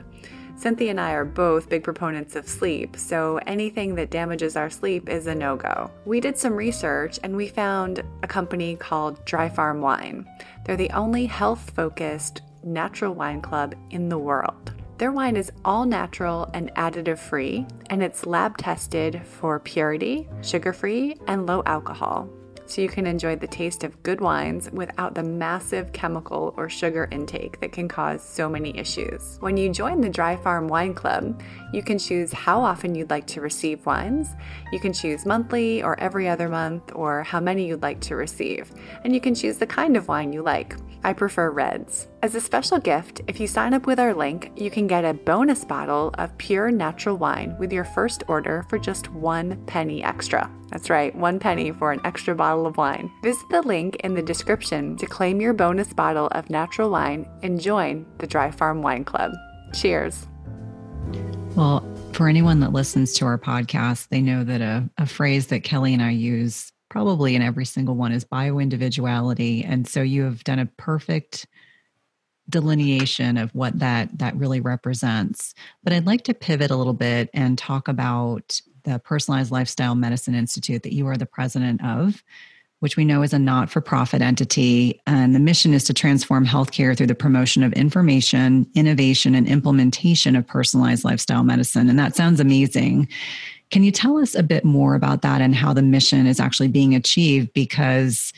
Cynthia 0.55 0.91
and 0.91 0.99
I 1.01 1.11
are 1.11 1.25
both 1.25 1.67
big 1.67 1.83
proponents 1.83 2.37
of 2.37 2.47
sleep, 2.47 2.95
so 2.95 3.37
anything 3.45 3.95
that 3.95 4.11
damages 4.11 4.55
our 4.55 4.69
sleep 4.69 5.09
is 5.09 5.27
a 5.27 5.35
no 5.35 5.57
go. 5.57 5.91
We 6.05 6.21
did 6.21 6.37
some 6.37 6.53
research 6.53 7.19
and 7.21 7.35
we 7.35 7.49
found 7.49 8.01
a 8.23 8.27
company 8.27 8.77
called 8.77 9.23
Dry 9.25 9.49
Farm 9.49 9.81
Wine. 9.81 10.25
They're 10.63 10.77
the 10.77 10.91
only 10.91 11.25
health 11.25 11.71
focused 11.75 12.41
natural 12.67 13.13
wine 13.13 13.41
club 13.41 13.75
in 13.89 14.09
the 14.09 14.17
world. 14.17 14.73
Their 14.97 15.11
wine 15.11 15.35
is 15.35 15.51
all 15.63 15.85
natural 15.85 16.49
and 16.53 16.73
additive 16.75 17.19
free, 17.19 17.65
and 17.89 18.01
it's 18.01 18.25
lab 18.25 18.57
tested 18.57 19.21
for 19.25 19.59
purity, 19.59 20.27
sugar 20.41 20.73
free, 20.73 21.15
and 21.27 21.45
low 21.45 21.61
alcohol 21.65 22.29
so 22.67 22.81
you 22.81 22.89
can 22.89 23.07
enjoy 23.07 23.35
the 23.35 23.47
taste 23.47 23.83
of 23.83 24.01
good 24.03 24.21
wines 24.21 24.69
without 24.71 25.15
the 25.15 25.23
massive 25.23 25.91
chemical 25.93 26.53
or 26.57 26.69
sugar 26.69 27.07
intake 27.11 27.59
that 27.59 27.71
can 27.71 27.87
cause 27.87 28.21
so 28.21 28.49
many 28.49 28.77
issues. 28.77 29.37
When 29.39 29.57
you 29.57 29.71
join 29.71 30.01
the 30.01 30.09
Dry 30.09 30.35
Farm 30.35 30.67
Wine 30.67 30.93
Club, 30.93 31.41
you 31.73 31.81
can 31.81 31.97
choose 31.97 32.31
how 32.31 32.61
often 32.61 32.95
you'd 32.95 33.09
like 33.09 33.27
to 33.27 33.41
receive 33.41 33.85
wines. 33.85 34.29
You 34.71 34.79
can 34.79 34.93
choose 34.93 35.25
monthly 35.25 35.81
or 35.81 35.99
every 35.99 36.27
other 36.27 36.49
month 36.49 36.91
or 36.93 37.23
how 37.23 37.39
many 37.39 37.67
you'd 37.67 37.81
like 37.81 38.01
to 38.01 38.15
receive. 38.15 38.71
And 39.03 39.13
you 39.13 39.21
can 39.21 39.35
choose 39.35 39.57
the 39.57 39.67
kind 39.67 39.97
of 39.97 40.07
wine 40.07 40.33
you 40.33 40.41
like. 40.41 40.75
I 41.03 41.13
prefer 41.13 41.51
reds. 41.51 42.07
As 42.21 42.35
a 42.35 42.41
special 42.41 42.79
gift, 42.79 43.21
if 43.27 43.39
you 43.39 43.47
sign 43.47 43.73
up 43.73 43.85
with 43.85 43.99
our 43.99 44.13
link, 44.13 44.51
you 44.55 44.69
can 44.69 44.87
get 44.87 45.05
a 45.05 45.13
bonus 45.13 45.63
bottle 45.63 46.13
of 46.17 46.37
pure 46.37 46.71
natural 46.71 47.15
wine 47.15 47.55
with 47.59 47.71
your 47.71 47.85
first 47.85 48.23
order 48.27 48.65
for 48.69 48.77
just 48.79 49.09
one 49.11 49.63
penny 49.67 50.03
extra. 50.03 50.51
That's 50.69 50.89
right, 50.89 51.15
one 51.15 51.39
penny 51.39 51.71
for 51.71 51.91
an 51.91 52.01
extra 52.03 52.35
bottle 52.35 52.65
of 52.65 52.77
wine. 52.77 53.11
Visit 53.23 53.47
the 53.49 53.61
link 53.61 53.95
in 53.97 54.15
the 54.15 54.21
description 54.21 54.97
to 54.97 55.05
claim 55.05 55.39
your 55.39 55.53
bonus 55.53 55.93
bottle 55.93 56.27
of 56.27 56.49
natural 56.49 56.89
wine 56.89 57.27
and 57.41 57.59
join 57.59 58.05
the 58.17 58.27
Dry 58.27 58.51
Farm 58.51 58.81
Wine 58.81 59.05
Club. 59.05 59.31
Cheers. 59.73 60.27
Well, 61.55 61.83
for 62.13 62.27
anyone 62.27 62.59
that 62.59 62.73
listens 62.73 63.13
to 63.13 63.25
our 63.25 63.37
podcast, 63.37 64.09
they 64.09 64.21
know 64.21 64.43
that 64.43 64.61
a, 64.61 64.89
a 64.97 65.05
phrase 65.05 65.47
that 65.47 65.63
Kelly 65.63 65.93
and 65.93 66.03
I 66.03 66.11
use 66.11 66.71
probably 66.89 67.35
in 67.35 67.41
every 67.41 67.65
single 67.65 67.95
one 67.95 68.11
is 68.11 68.25
bioindividuality. 68.25 69.65
And 69.67 69.87
so 69.87 70.01
you 70.01 70.23
have 70.23 70.43
done 70.43 70.59
a 70.59 70.65
perfect 70.65 71.47
delineation 72.49 73.37
of 73.37 73.53
what 73.53 73.77
that 73.79 74.17
that 74.17 74.33
really 74.37 74.61
represents 74.61 75.53
but 75.83 75.91
i'd 75.91 76.05
like 76.05 76.23
to 76.23 76.33
pivot 76.33 76.71
a 76.71 76.77
little 76.77 76.93
bit 76.93 77.29
and 77.33 77.57
talk 77.57 77.89
about 77.89 78.61
the 78.87 78.99
personalized 78.99 79.51
lifestyle 79.51 79.95
medicine 79.95 80.33
institute 80.33 80.83
that 80.83 80.93
you 80.93 81.07
are 81.07 81.17
the 81.17 81.25
president 81.25 81.83
of 81.83 82.23
which 82.79 82.95
we 82.95 83.05
know 83.05 83.23
is 83.23 83.33
a 83.33 83.39
not 83.39 83.69
for 83.69 83.81
profit 83.81 84.21
entity. 84.21 85.01
And 85.07 85.33
the 85.33 85.39
mission 85.39 85.73
is 85.73 85.83
to 85.85 85.93
transform 85.93 86.45
healthcare 86.45 86.95
through 86.95 87.07
the 87.07 87.15
promotion 87.15 87.63
of 87.63 87.73
information, 87.73 88.67
innovation, 88.75 89.33
and 89.33 89.47
implementation 89.47 90.35
of 90.35 90.45
personalized 90.45 91.03
lifestyle 91.03 91.43
medicine. 91.43 91.89
And 91.89 91.97
that 91.97 92.15
sounds 92.15 92.39
amazing. 92.39 93.07
Can 93.71 93.83
you 93.83 93.91
tell 93.91 94.17
us 94.17 94.35
a 94.35 94.43
bit 94.43 94.63
more 94.63 94.95
about 94.95 95.23
that 95.23 95.41
and 95.41 95.55
how 95.55 95.73
the 95.73 95.81
mission 95.81 96.27
is 96.27 96.39
actually 96.39 96.67
being 96.67 96.93
achieved? 96.93 97.51
Because 97.53 98.31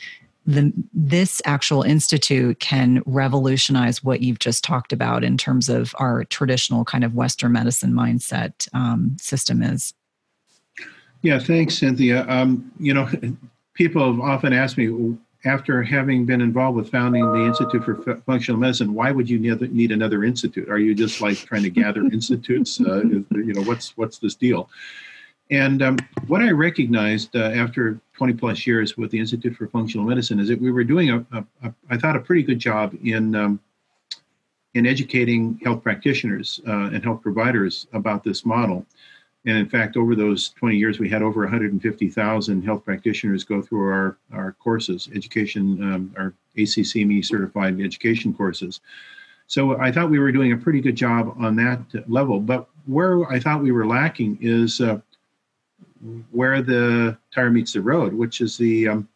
the, 0.46 0.72
this 0.94 1.42
actual 1.44 1.82
institute 1.82 2.60
can 2.60 3.02
revolutionize 3.04 4.02
what 4.02 4.22
you've 4.22 4.38
just 4.38 4.64
talked 4.64 4.92
about 4.92 5.22
in 5.22 5.36
terms 5.36 5.68
of 5.68 5.94
our 5.98 6.24
traditional 6.24 6.84
kind 6.84 7.04
of 7.04 7.14
Western 7.14 7.52
medicine 7.52 7.92
mindset 7.92 8.66
um, 8.72 9.16
system 9.20 9.62
is. 9.62 9.92
Yeah, 11.22 11.38
thanks, 11.38 11.78
Cynthia. 11.78 12.26
Um, 12.28 12.72
you 12.78 12.94
know, 12.94 13.08
people 13.74 14.12
have 14.12 14.20
often 14.20 14.52
asked 14.52 14.78
me, 14.78 15.16
after 15.44 15.82
having 15.82 16.26
been 16.26 16.40
involved 16.40 16.76
with 16.76 16.90
founding 16.90 17.24
the 17.32 17.46
Institute 17.46 17.82
for 17.84 18.10
F- 18.10 18.22
Functional 18.24 18.60
Medicine, 18.60 18.92
why 18.92 19.10
would 19.10 19.28
you 19.28 19.38
need 19.38 19.90
another 19.90 20.24
institute? 20.24 20.68
Are 20.68 20.78
you 20.78 20.94
just 20.94 21.20
like 21.20 21.38
trying 21.38 21.62
to 21.62 21.70
gather 21.70 22.02
institutes? 22.12 22.80
Uh, 22.80 23.02
you 23.04 23.54
know, 23.54 23.62
what's 23.62 23.96
what's 23.96 24.18
this 24.18 24.34
deal? 24.34 24.68
And 25.50 25.82
um, 25.82 25.96
what 26.26 26.42
I 26.42 26.50
recognized 26.50 27.34
uh, 27.34 27.40
after 27.40 28.00
20 28.16 28.34
plus 28.34 28.66
years 28.66 28.96
with 28.96 29.10
the 29.10 29.18
Institute 29.18 29.56
for 29.56 29.66
Functional 29.66 30.06
Medicine 30.06 30.38
is 30.38 30.48
that 30.48 30.60
we 30.60 30.70
were 30.70 30.84
doing 30.84 31.10
a, 31.10 31.26
a, 31.32 31.44
a 31.64 31.74
I 31.88 31.96
thought, 31.96 32.16
a 32.16 32.20
pretty 32.20 32.42
good 32.42 32.58
job 32.58 32.94
in 33.02 33.34
um, 33.34 33.60
in 34.74 34.86
educating 34.86 35.58
health 35.64 35.82
practitioners 35.82 36.60
uh, 36.68 36.90
and 36.92 37.02
health 37.02 37.22
providers 37.22 37.88
about 37.92 38.22
this 38.22 38.44
model. 38.44 38.86
And 39.46 39.56
in 39.56 39.68
fact, 39.68 39.96
over 39.96 40.14
those 40.14 40.50
20 40.50 40.76
years, 40.76 40.98
we 40.98 41.08
had 41.08 41.22
over 41.22 41.40
150,000 41.40 42.62
health 42.62 42.84
practitioners 42.84 43.42
go 43.42 43.62
through 43.62 43.88
our, 43.88 44.18
our 44.32 44.52
courses, 44.52 45.08
education, 45.14 45.82
um, 45.82 46.14
our 46.18 46.34
ACCME 46.58 47.24
certified 47.24 47.80
education 47.80 48.34
courses. 48.34 48.80
So 49.46 49.80
I 49.80 49.90
thought 49.90 50.10
we 50.10 50.18
were 50.18 50.30
doing 50.30 50.52
a 50.52 50.56
pretty 50.56 50.80
good 50.80 50.94
job 50.94 51.34
on 51.38 51.56
that 51.56 51.80
level. 52.08 52.38
But 52.38 52.68
where 52.86 53.24
I 53.30 53.40
thought 53.40 53.62
we 53.62 53.72
were 53.72 53.86
lacking 53.86 54.38
is 54.40 54.80
uh, 54.80 55.00
where 56.30 56.62
the 56.62 57.16
tire 57.34 57.50
meets 57.50 57.72
the 57.72 57.80
road, 57.80 58.12
which 58.12 58.40
is 58.40 58.56
the 58.56 58.88
um, 58.88 59.08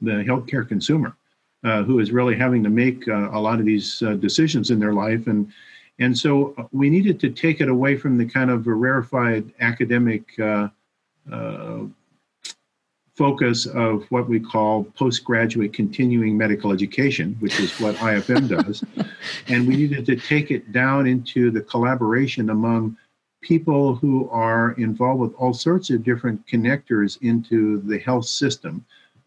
the 0.00 0.24
healthcare 0.24 0.66
consumer, 0.66 1.16
uh, 1.64 1.82
who 1.82 1.98
is 1.98 2.10
really 2.12 2.36
having 2.36 2.62
to 2.62 2.70
make 2.70 3.06
uh, 3.08 3.30
a 3.30 3.40
lot 3.40 3.58
of 3.60 3.66
these 3.66 4.02
uh, 4.02 4.14
decisions 4.14 4.70
in 4.70 4.78
their 4.78 4.92
life, 4.92 5.26
and 5.26 5.52
And 5.98 6.16
so 6.16 6.54
uh, 6.56 6.64
we 6.72 6.90
needed 6.90 7.18
to 7.20 7.30
take 7.30 7.60
it 7.60 7.68
away 7.68 7.96
from 7.96 8.18
the 8.18 8.24
kind 8.24 8.50
of 8.50 8.66
a 8.66 8.74
rarefied 8.74 9.52
academic 9.60 10.38
uh, 10.38 10.68
uh, 11.30 11.80
focus 13.16 13.66
of 13.66 14.04
what 14.10 14.28
we 14.28 14.38
call 14.38 14.84
postgraduate 14.84 15.72
continuing 15.72 16.38
medical 16.38 16.72
education, 16.72 17.36
which 17.40 17.58
is 17.58 17.78
what 17.80 17.96
IFM 17.96 18.48
does. 18.64 18.84
and 19.48 19.66
we 19.66 19.76
needed 19.76 20.06
to 20.06 20.14
take 20.14 20.52
it 20.52 20.70
down 20.70 21.06
into 21.06 21.50
the 21.50 21.60
collaboration 21.60 22.50
among 22.50 22.96
people 23.40 23.96
who 23.96 24.28
are 24.30 24.72
involved 24.72 25.20
with 25.20 25.34
all 25.34 25.52
sorts 25.52 25.90
of 25.90 26.04
different 26.04 26.44
connectors 26.46 27.20
into 27.22 27.80
the 27.80 27.98
health 27.98 28.26
system. 28.26 28.84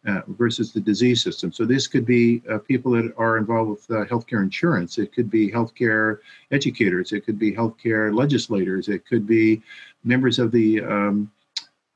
Uh, 0.07 0.21
versus 0.29 0.73
the 0.73 0.79
disease 0.79 1.21
system. 1.21 1.51
So 1.53 1.63
this 1.63 1.85
could 1.85 2.07
be 2.07 2.41
uh, 2.49 2.57
people 2.57 2.93
that 2.93 3.13
are 3.17 3.37
involved 3.37 3.69
with 3.69 3.91
uh, 3.91 4.05
healthcare 4.05 4.41
insurance. 4.41 4.97
It 4.97 5.13
could 5.13 5.29
be 5.29 5.51
healthcare 5.51 6.17
educators. 6.49 7.11
It 7.11 7.23
could 7.23 7.37
be 7.37 7.53
healthcare 7.53 8.11
legislators. 8.11 8.89
It 8.89 9.05
could 9.05 9.27
be 9.27 9.61
members 10.03 10.39
of 10.39 10.51
the 10.51 10.81
um, 10.81 11.31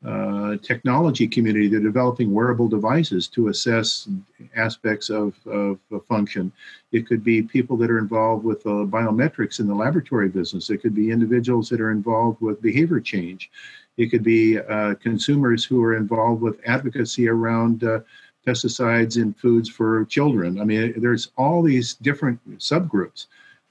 uh, 0.06 0.58
technology 0.62 1.28
community. 1.28 1.68
They're 1.68 1.80
developing 1.80 2.34
wearable 2.34 2.68
devices 2.68 3.28
to 3.30 3.48
assess 3.48 4.08
aspects 4.56 5.10
of, 5.10 5.34
of, 5.48 5.80
function. 6.08 6.52
It 6.92 7.08
could 7.08 7.24
be 7.24 7.42
people 7.42 7.76
that 7.78 7.90
are 7.90 7.98
involved 7.98 8.44
with 8.44 8.66
uh, 8.68 8.86
biometrics 8.86 9.60
in 9.60 9.68
the 9.68 9.74
laboratory 9.74 10.30
business. 10.30 10.70
It 10.70 10.82
could 10.82 10.94
be 10.94 11.10
individuals 11.10 11.70
that 11.70 11.82
are 11.82 11.92
involved 11.92 12.42
with 12.42 12.62
behavior 12.62 13.00
change. 13.00 13.50
It 13.98 14.08
could 14.08 14.24
be 14.24 14.60
uh, 14.60 14.96
consumers 14.96 15.66
who 15.66 15.84
are 15.84 15.96
involved 15.96 16.42
with 16.42 16.60
advocacy 16.66 17.28
around 17.28 17.84
uh, 17.84 18.02
pesticides 18.46 19.18
in 19.18 19.34
foods 19.34 19.70
for 19.70 20.06
children. 20.06 20.60
I 20.62 20.66
mean, 20.66 20.94
there's 20.98 21.32
all 21.38 21.64
these 21.64 21.96
different 21.96 22.40
subgroups 22.60 23.28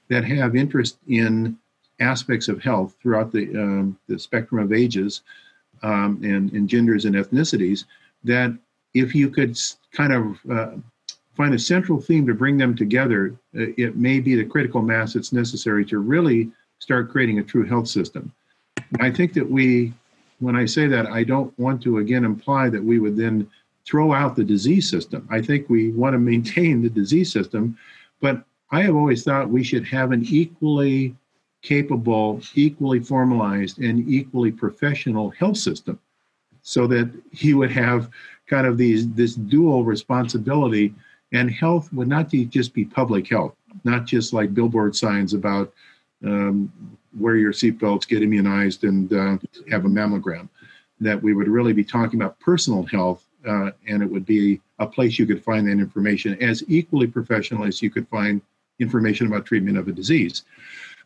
that 0.09 0.25
have 0.25 0.55
interest 0.55 0.97
in 1.07 1.57
aspects 1.99 2.47
of 2.47 2.61
health 2.61 2.95
throughout 3.01 3.31
the, 3.31 3.55
um, 3.55 3.97
the 4.07 4.19
spectrum 4.19 4.61
of 4.61 4.73
ages 4.73 5.21
um, 5.85 6.19
and, 6.23 6.51
and, 6.53 6.67
genders 6.67 7.05
and 7.05 7.15
ethnicities 7.15 7.85
that 8.23 8.57
if 8.95 9.13
you 9.13 9.29
could 9.29 9.55
kind 9.91 10.11
of 10.11 10.37
uh, 10.51 10.71
find 11.35 11.53
a 11.53 11.59
central 11.59 12.01
theme 12.01 12.25
to 12.25 12.33
bring 12.33 12.57
them 12.57 12.75
together, 12.75 13.35
uh, 13.55 13.67
it 13.77 13.95
may 13.95 14.19
be 14.19 14.35
the 14.35 14.43
critical 14.43 14.81
mass 14.81 15.13
that's 15.13 15.31
necessary 15.31 15.85
to 15.85 15.99
really 15.99 16.49
start 16.79 17.11
creating 17.11 17.37
a 17.37 17.43
true 17.43 17.65
health 17.65 17.87
system. 17.87 18.33
I 18.99 19.11
think 19.11 19.33
that 19.33 19.49
we, 19.49 19.93
when 20.39 20.55
I 20.55 20.65
say 20.65 20.87
that, 20.87 21.05
I 21.05 21.23
don't 21.23 21.57
want 21.59 21.83
to 21.83 21.99
again 21.99 22.25
imply 22.25 22.69
that 22.69 22.83
we 22.83 22.97
would 22.97 23.15
then 23.15 23.47
throw 23.85 24.11
out 24.11 24.35
the 24.35 24.43
disease 24.43 24.89
system. 24.89 25.27
I 25.29 25.39
think 25.39 25.69
we 25.69 25.91
want 25.91 26.15
to 26.15 26.19
maintain 26.31 26.81
the 26.81 26.89
disease 26.89 27.31
system, 27.31 27.77
but 28.21 28.43
I 28.71 28.81
have 28.81 28.95
always 28.95 29.23
thought 29.23 29.49
we 29.49 29.63
should 29.63 29.85
have 29.85 30.11
an 30.11 30.25
equally 30.25 31.15
capable, 31.65 32.39
equally 32.53 32.99
formalized, 32.99 33.79
and 33.79 34.07
equally 34.07 34.51
professional 34.51 35.31
health 35.31 35.57
system 35.57 35.99
so 36.61 36.85
that 36.87 37.11
he 37.31 37.53
would 37.53 37.71
have 37.71 38.09
kind 38.47 38.67
of 38.67 38.77
these 38.77 39.11
this 39.13 39.35
dual 39.35 39.83
responsibility 39.83 40.93
and 41.31 41.49
health 41.49 41.91
would 41.91 42.07
not 42.07 42.29
just 42.29 42.73
be 42.73 42.85
public 42.85 43.27
health 43.27 43.55
not 43.83 44.05
just 44.05 44.33
like 44.33 44.53
billboard 44.53 44.95
signs 44.95 45.33
about 45.33 45.71
um, 46.23 46.71
wear 47.19 47.35
your 47.35 47.53
seatbelts 47.53 48.07
get 48.07 48.23
immunized 48.23 48.83
and 48.83 49.13
uh, 49.13 49.37
have 49.69 49.85
a 49.85 49.89
mammogram 49.89 50.47
that 50.99 51.21
we 51.21 51.33
would 51.33 51.47
really 51.47 51.73
be 51.73 51.83
talking 51.83 52.19
about 52.19 52.39
personal 52.39 52.83
health 52.83 53.27
uh, 53.47 53.69
and 53.87 54.01
it 54.01 54.09
would 54.09 54.25
be 54.25 54.59
a 54.79 54.87
place 54.87 55.19
you 55.19 55.27
could 55.27 55.43
find 55.43 55.67
that 55.67 55.73
information 55.73 56.41
as 56.41 56.63
equally 56.67 57.07
professional 57.07 57.63
as 57.63 57.81
you 57.81 57.89
could 57.89 58.07
find 58.07 58.41
information 58.79 59.27
about 59.27 59.45
treatment 59.45 59.77
of 59.77 59.87
a 59.87 59.91
disease 59.91 60.43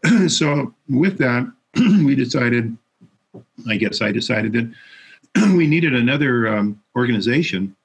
so 0.27 0.73
with 0.87 1.17
that, 1.17 1.51
we 1.75 2.15
decided, 2.15 2.75
I 3.67 3.77
guess 3.77 4.01
I 4.01 4.11
decided 4.11 4.53
that 4.53 4.73
we 5.55 5.67
needed 5.67 5.93
another 5.93 6.47
um, 6.47 6.81
organization 6.95 7.75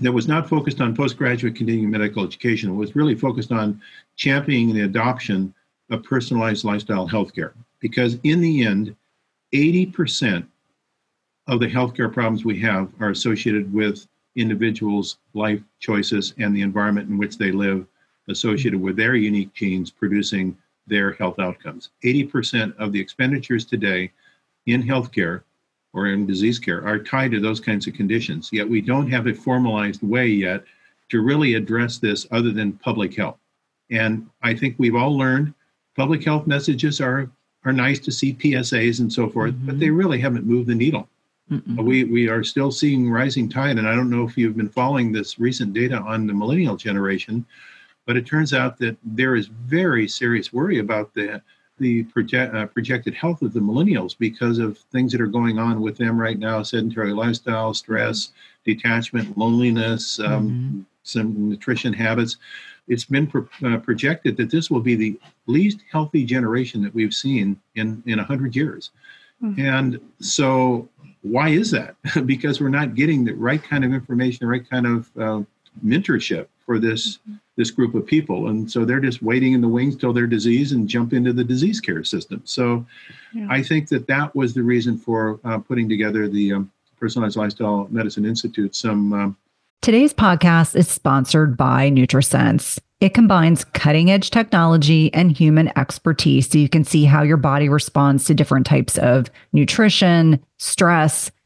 that 0.00 0.12
was 0.12 0.26
not 0.26 0.48
focused 0.48 0.80
on 0.80 0.96
postgraduate 0.96 1.54
continuing 1.54 1.90
medical 1.90 2.24
education. 2.24 2.70
It 2.70 2.74
was 2.74 2.96
really 2.96 3.14
focused 3.14 3.52
on 3.52 3.80
championing 4.16 4.74
the 4.74 4.82
adoption 4.82 5.54
of 5.90 6.02
personalized 6.02 6.64
lifestyle 6.64 7.08
healthcare. 7.08 7.52
Because 7.80 8.18
in 8.22 8.40
the 8.40 8.64
end, 8.64 8.96
80% 9.54 10.46
of 11.46 11.60
the 11.60 11.66
healthcare 11.66 12.12
problems 12.12 12.44
we 12.44 12.58
have 12.60 12.88
are 13.00 13.10
associated 13.10 13.72
with 13.72 14.06
individuals' 14.36 15.18
life 15.34 15.60
choices 15.78 16.34
and 16.38 16.56
the 16.56 16.62
environment 16.62 17.08
in 17.08 17.18
which 17.18 17.38
they 17.38 17.52
live, 17.52 17.86
associated 18.28 18.80
with 18.80 18.96
their 18.96 19.14
unique 19.14 19.52
genes 19.52 19.90
producing 19.90 20.56
their 20.86 21.12
health 21.12 21.38
outcomes. 21.38 21.90
80% 22.04 22.76
of 22.76 22.92
the 22.92 23.00
expenditures 23.00 23.64
today 23.64 24.12
in 24.66 24.82
healthcare 24.82 25.42
or 25.92 26.06
in 26.06 26.26
disease 26.26 26.58
care 26.58 26.86
are 26.86 26.98
tied 26.98 27.30
to 27.30 27.40
those 27.40 27.60
kinds 27.60 27.86
of 27.86 27.94
conditions. 27.94 28.50
Yet 28.52 28.68
we 28.68 28.80
don't 28.80 29.10
have 29.10 29.26
a 29.26 29.34
formalized 29.34 30.02
way 30.02 30.26
yet 30.26 30.64
to 31.10 31.20
really 31.20 31.54
address 31.54 31.98
this 31.98 32.26
other 32.30 32.50
than 32.50 32.72
public 32.72 33.14
health. 33.14 33.38
And 33.90 34.28
I 34.42 34.54
think 34.54 34.76
we've 34.78 34.96
all 34.96 35.16
learned 35.16 35.54
public 35.96 36.24
health 36.24 36.46
messages 36.46 37.00
are 37.00 37.30
are 37.64 37.72
nice 37.72 37.98
to 37.98 38.12
see 38.12 38.34
PSAs 38.34 39.00
and 39.00 39.10
so 39.10 39.28
forth, 39.28 39.54
mm-hmm. 39.54 39.66
but 39.66 39.78
they 39.78 39.88
really 39.88 40.20
haven't 40.20 40.44
moved 40.44 40.68
the 40.68 40.74
needle. 40.74 41.08
Mm-mm. 41.50 41.82
We 41.82 42.04
we 42.04 42.28
are 42.28 42.42
still 42.42 42.70
seeing 42.70 43.10
rising 43.10 43.48
tide, 43.48 43.78
and 43.78 43.86
I 43.86 43.94
don't 43.94 44.10
know 44.10 44.26
if 44.26 44.36
you've 44.36 44.56
been 44.56 44.68
following 44.68 45.12
this 45.12 45.38
recent 45.38 45.72
data 45.72 45.98
on 45.98 46.26
the 46.26 46.34
millennial 46.34 46.76
generation, 46.76 47.44
but 48.06 48.16
it 48.16 48.26
turns 48.26 48.52
out 48.52 48.78
that 48.78 48.96
there 49.04 49.36
is 49.36 49.46
very 49.46 50.08
serious 50.08 50.52
worry 50.52 50.78
about 50.78 51.12
the 51.14 51.40
the 51.78 52.04
project, 52.04 52.54
uh, 52.54 52.66
projected 52.66 53.14
health 53.14 53.42
of 53.42 53.52
the 53.52 53.58
millennials 53.60 54.16
because 54.16 54.58
of 54.58 54.78
things 54.92 55.10
that 55.10 55.20
are 55.20 55.26
going 55.26 55.58
on 55.58 55.80
with 55.80 55.96
them 55.96 56.20
right 56.20 56.38
now 56.38 56.62
sedentary 56.62 57.12
lifestyle 57.12 57.74
stress 57.74 58.32
detachment 58.64 59.36
loneliness 59.36 60.20
um, 60.20 60.48
mm-hmm. 60.48 60.80
some 61.02 61.48
nutrition 61.48 61.92
habits 61.92 62.36
it's 62.86 63.04
been 63.04 63.26
pro- 63.26 63.48
uh, 63.64 63.78
projected 63.78 64.36
that 64.36 64.50
this 64.50 64.70
will 64.70 64.80
be 64.80 64.94
the 64.94 65.18
least 65.46 65.80
healthy 65.90 66.24
generation 66.24 66.82
that 66.82 66.94
we've 66.94 67.14
seen 67.14 67.58
in 67.74 68.02
in 68.06 68.18
100 68.18 68.54
years 68.54 68.90
mm-hmm. 69.42 69.60
and 69.60 70.00
so 70.20 70.88
why 71.22 71.48
is 71.48 71.72
that 71.72 71.96
because 72.26 72.60
we're 72.60 72.68
not 72.68 72.94
getting 72.94 73.24
the 73.24 73.34
right 73.34 73.62
kind 73.64 73.84
of 73.84 73.92
information 73.92 74.46
the 74.46 74.50
right 74.50 74.68
kind 74.70 74.86
of 74.86 75.10
uh, 75.18 75.42
mentorship 75.84 76.46
for 76.64 76.78
this 76.78 77.18
mm-hmm. 77.18 77.34
this 77.56 77.70
group 77.70 77.94
of 77.94 78.06
people 78.06 78.48
and 78.48 78.70
so 78.70 78.84
they're 78.84 79.00
just 79.00 79.22
waiting 79.22 79.52
in 79.52 79.60
the 79.60 79.68
wings 79.68 79.96
till 79.96 80.12
they're 80.12 80.26
diseased 80.26 80.72
and 80.72 80.88
jump 80.88 81.12
into 81.12 81.32
the 81.32 81.44
disease 81.44 81.80
care 81.80 82.04
system 82.04 82.40
so 82.44 82.84
yeah. 83.32 83.46
i 83.50 83.62
think 83.62 83.88
that 83.88 84.06
that 84.06 84.34
was 84.34 84.54
the 84.54 84.62
reason 84.62 84.96
for 84.96 85.40
uh, 85.44 85.58
putting 85.58 85.88
together 85.88 86.28
the 86.28 86.52
um, 86.52 86.70
personalized 86.98 87.36
lifestyle 87.36 87.88
medicine 87.90 88.24
institute 88.24 88.74
some 88.74 89.12
um, 89.12 89.36
today's 89.82 90.14
podcast 90.14 90.76
is 90.76 90.88
sponsored 90.88 91.56
by 91.56 91.90
nutrisense 91.90 92.78
it 93.00 93.12
combines 93.12 93.64
cutting 93.64 94.10
edge 94.10 94.30
technology 94.30 95.12
and 95.12 95.36
human 95.36 95.70
expertise 95.76 96.48
so 96.48 96.58
you 96.58 96.68
can 96.68 96.84
see 96.84 97.04
how 97.04 97.22
your 97.22 97.36
body 97.36 97.68
responds 97.68 98.24
to 98.24 98.34
different 98.34 98.64
types 98.66 98.96
of 98.98 99.28
nutrition 99.52 100.42
stress 100.58 101.30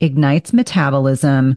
ignites 0.00 0.52
metabolism, 0.52 1.56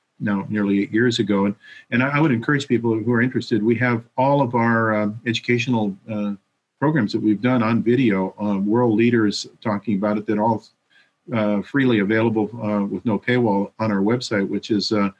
now 0.21 0.45
nearly 0.49 0.83
eight 0.83 0.93
years 0.93 1.19
ago. 1.19 1.45
And, 1.45 1.55
and 1.89 2.03
I, 2.03 2.21
would 2.21 2.31
encourage 2.31 2.67
people 2.67 2.97
who 2.97 3.11
are 3.11 3.21
interested, 3.21 3.61
we 3.61 3.75
have 3.75 4.05
all 4.17 4.41
of 4.41 4.55
our 4.55 4.93
uh, 4.93 5.09
educational 5.25 5.93
uh, 6.09 6.35
programs 6.79 7.11
that 7.11 7.21
we've 7.21 7.41
done 7.41 7.61
on 7.63 7.83
video, 7.83 8.33
uh, 8.41 8.57
world 8.59 8.95
leaders 8.95 9.47
talking 9.61 9.97
about 9.97 10.17
it, 10.17 10.25
that 10.27 10.39
all 10.39 10.63
uh, 11.33 11.61
freely 11.61 11.99
available 11.99 12.49
uh, 12.63 12.85
with 12.85 13.03
no 13.05 13.19
paywall 13.19 13.71
on 13.79 13.91
our 13.91 14.01
website, 14.01 14.47
which 14.47 14.71
is 14.71 14.91
uh, 14.91 15.11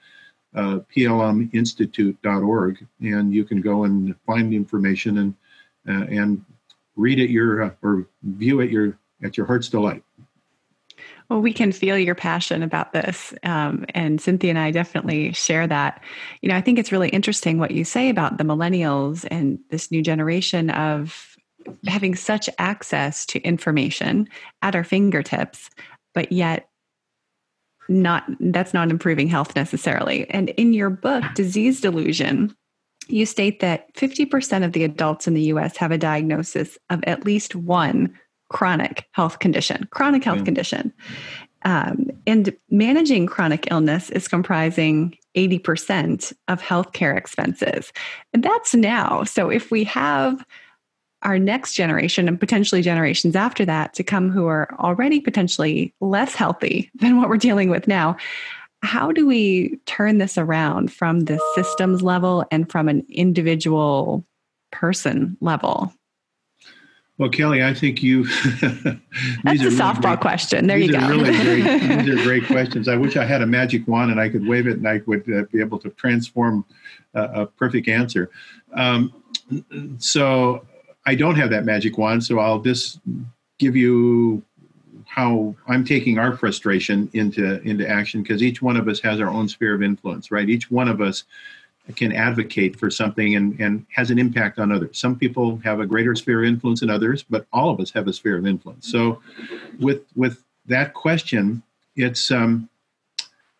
plminstitute.org. 0.56 2.88
And 3.02 3.34
you 3.34 3.45
can 3.45 3.62
go 3.62 3.84
and 3.84 4.16
find 4.26 4.54
information 4.54 5.18
and, 5.20 5.36
and 5.86 6.43
read 6.95 7.20
it 7.20 7.30
your, 7.30 7.78
or 7.82 8.08
view 8.24 8.62
it 8.62 8.72
your, 8.72 8.97
at 9.24 9.38
your 9.38 9.45
heart's 9.45 9.70
delight. 9.70 10.04
Well, 11.32 11.40
we 11.40 11.54
can 11.54 11.72
feel 11.72 11.98
your 11.98 12.14
passion 12.14 12.62
about 12.62 12.92
this. 12.92 13.34
Um, 13.44 13.86
and 13.96 14.20
Cynthia 14.20 14.50
and 14.50 14.60
I 14.60 14.70
definitely 14.72 15.32
share 15.32 15.66
that. 15.66 16.04
You 16.42 16.50
know, 16.50 16.58
I 16.58 16.60
think 16.60 16.78
it's 16.78 16.92
really 16.92 17.08
interesting 17.08 17.58
what 17.58 17.72
you 17.72 17.86
say 17.86 18.10
about 18.10 18.38
the 18.38 18.44
millennials 18.44 19.26
and 19.32 19.58
this 19.70 19.92
new 19.92 20.02
generation 20.02 20.72
of 20.72 21.38
having 21.88 22.16
such 22.16 22.50
access 22.60 23.26
to 23.28 23.40
information 23.44 24.28
at 24.62 24.76
our 24.76 24.84
fingertips, 24.84 25.70
but 26.14 26.34
yet 26.34 26.68
not 27.88 28.26
that's 28.42 28.74
not 28.74 28.90
improving 28.90 29.30
health 29.30 29.56
necessarily. 29.56 30.30
And 30.32 30.50
in 30.50 30.74
your 30.74 30.90
book, 30.90 31.24
Disease 31.34 31.80
Delusion, 31.80 32.54
you 33.08 33.26
state 33.26 33.62
that 33.62 33.96
50% 33.96 34.66
of 34.66 34.74
the 34.74 34.84
adults 34.84 35.30
in 35.30 35.34
the 35.34 35.44
US 35.44 35.78
have 35.78 35.92
a 35.92 35.98
diagnosis 35.98 36.78
of 36.90 37.02
at 37.06 37.24
least 37.26 37.56
one 37.56 38.20
chronic 38.52 39.08
health 39.14 39.39
condition, 39.39 39.88
chronic 39.91 40.26
health 40.26 40.43
condition. 40.43 40.93
Um, 41.64 42.10
and 42.28 42.54
managing 42.70 43.28
chronic 43.28 43.72
illness 43.72 44.10
is 44.10 44.28
comprising 44.28 45.16
80% 45.38 46.34
of 46.49 46.62
healthcare 46.62 47.18
expenses. 47.18 47.93
And 48.34 48.43
that's 48.43 48.76
now. 48.76 49.24
So 49.24 49.49
if 49.49 49.72
we 49.72 49.86
have 49.86 50.45
our 51.22 51.39
next 51.39 51.76
generation 51.76 52.28
and 52.28 52.39
potentially 52.39 52.82
generations 52.82 53.36
after 53.36 53.64
that 53.64 53.93
to 53.93 54.04
come 54.04 54.30
who 54.32 54.47
are 54.47 54.76
already 54.80 55.22
potentially 55.22 55.93
less 56.02 56.36
healthy 56.36 56.91
than 56.95 57.18
what 57.18 57.30
we're 57.30 57.38
dealing 57.38 57.70
with 57.70 57.88
now, 57.88 58.18
how 58.84 59.14
do 59.14 59.26
we 59.26 59.80
turn 59.86 60.18
this 60.18 60.38
around 60.38 60.91
from 60.91 61.22
the 61.22 61.39
systems 61.56 62.02
level 62.02 62.43
and 62.52 62.70
from 62.70 62.89
an 62.89 63.06
individual 63.08 64.26
person 64.72 65.38
level? 65.39 65.93
Well, 67.22 67.30
Kelly, 67.30 67.63
I 67.63 67.72
think 67.72 68.01
you. 68.01 68.24
That's 69.43 69.61
a 69.61 69.69
softball 69.69 70.01
great, 70.01 70.19
question. 70.22 70.65
There 70.65 70.80
you 70.80 70.91
go. 70.91 71.07
Really 71.07 71.61
great, 71.61 72.03
these 72.03 72.19
are 72.19 72.24
great 72.24 72.47
questions. 72.47 72.88
I 72.88 72.95
wish 72.95 73.15
I 73.15 73.26
had 73.26 73.43
a 73.43 73.45
magic 73.45 73.88
wand 73.88 74.09
and 74.09 74.19
I 74.19 74.28
could 74.28 74.47
wave 74.47 74.65
it 74.65 74.78
and 74.78 74.88
I 74.88 75.01
would 75.05 75.32
uh, 75.32 75.43
be 75.51 75.59
able 75.59 75.78
to 75.82 75.91
transform 75.91 76.65
uh, 77.13 77.28
a 77.32 77.45
perfect 77.45 77.88
answer. 77.89 78.32
Um, 78.74 79.13
so 79.99 80.65
I 81.05 81.13
don't 81.13 81.36
have 81.36 81.51
that 81.51 81.63
magic 81.63 81.99
wand. 81.99 82.24
So 82.24 82.39
I'll 82.39 82.59
just 82.59 82.99
give 83.59 83.76
you 83.76 84.41
how 85.05 85.55
I'm 85.67 85.86
taking 85.86 86.17
our 86.17 86.36
frustration 86.36 87.07
into 87.13 87.61
into 87.61 87.88
action 87.88 88.24
because 88.24 88.41
each 88.41 88.63
one 88.63 88.78
of 88.78 88.88
us 88.88 88.99
has 89.01 89.22
our 89.22 89.30
own 89.30 89.47
sphere 89.47 89.76
of 89.76 89.84
influence, 89.84 90.32
right? 90.32 90.49
Each 90.49 90.72
one 90.72 90.88
of 90.88 91.01
us 91.01 91.26
can 91.96 92.14
advocate 92.14 92.78
for 92.80 92.90
something 92.90 93.36
and, 93.36 93.60
and 93.60 93.86
has 93.94 94.12
an 94.12 94.20
impact 94.20 94.60
on 94.60 94.72
others. 94.72 94.98
Some 94.98 95.18
people 95.18 95.58
have 95.64 95.80
a 95.80 95.86
greater 95.86 96.16
sphere 96.16 96.44
of 96.44 96.48
influence 96.48 96.82
than 96.82 96.90
others, 96.90 97.24
but 97.24 97.46
all 97.52 97.70
of 97.70 97.80
us 97.80 97.92
have 97.92 98.08
a 98.08 98.14
sphere 98.14 98.38
of 98.38 98.46
influence. 98.46 98.90
So 98.92 99.22
with 99.80 100.04
with 100.16 100.44
that 100.68 100.94
question, 100.94 101.64
it's 101.96 102.32
um, 102.32 102.70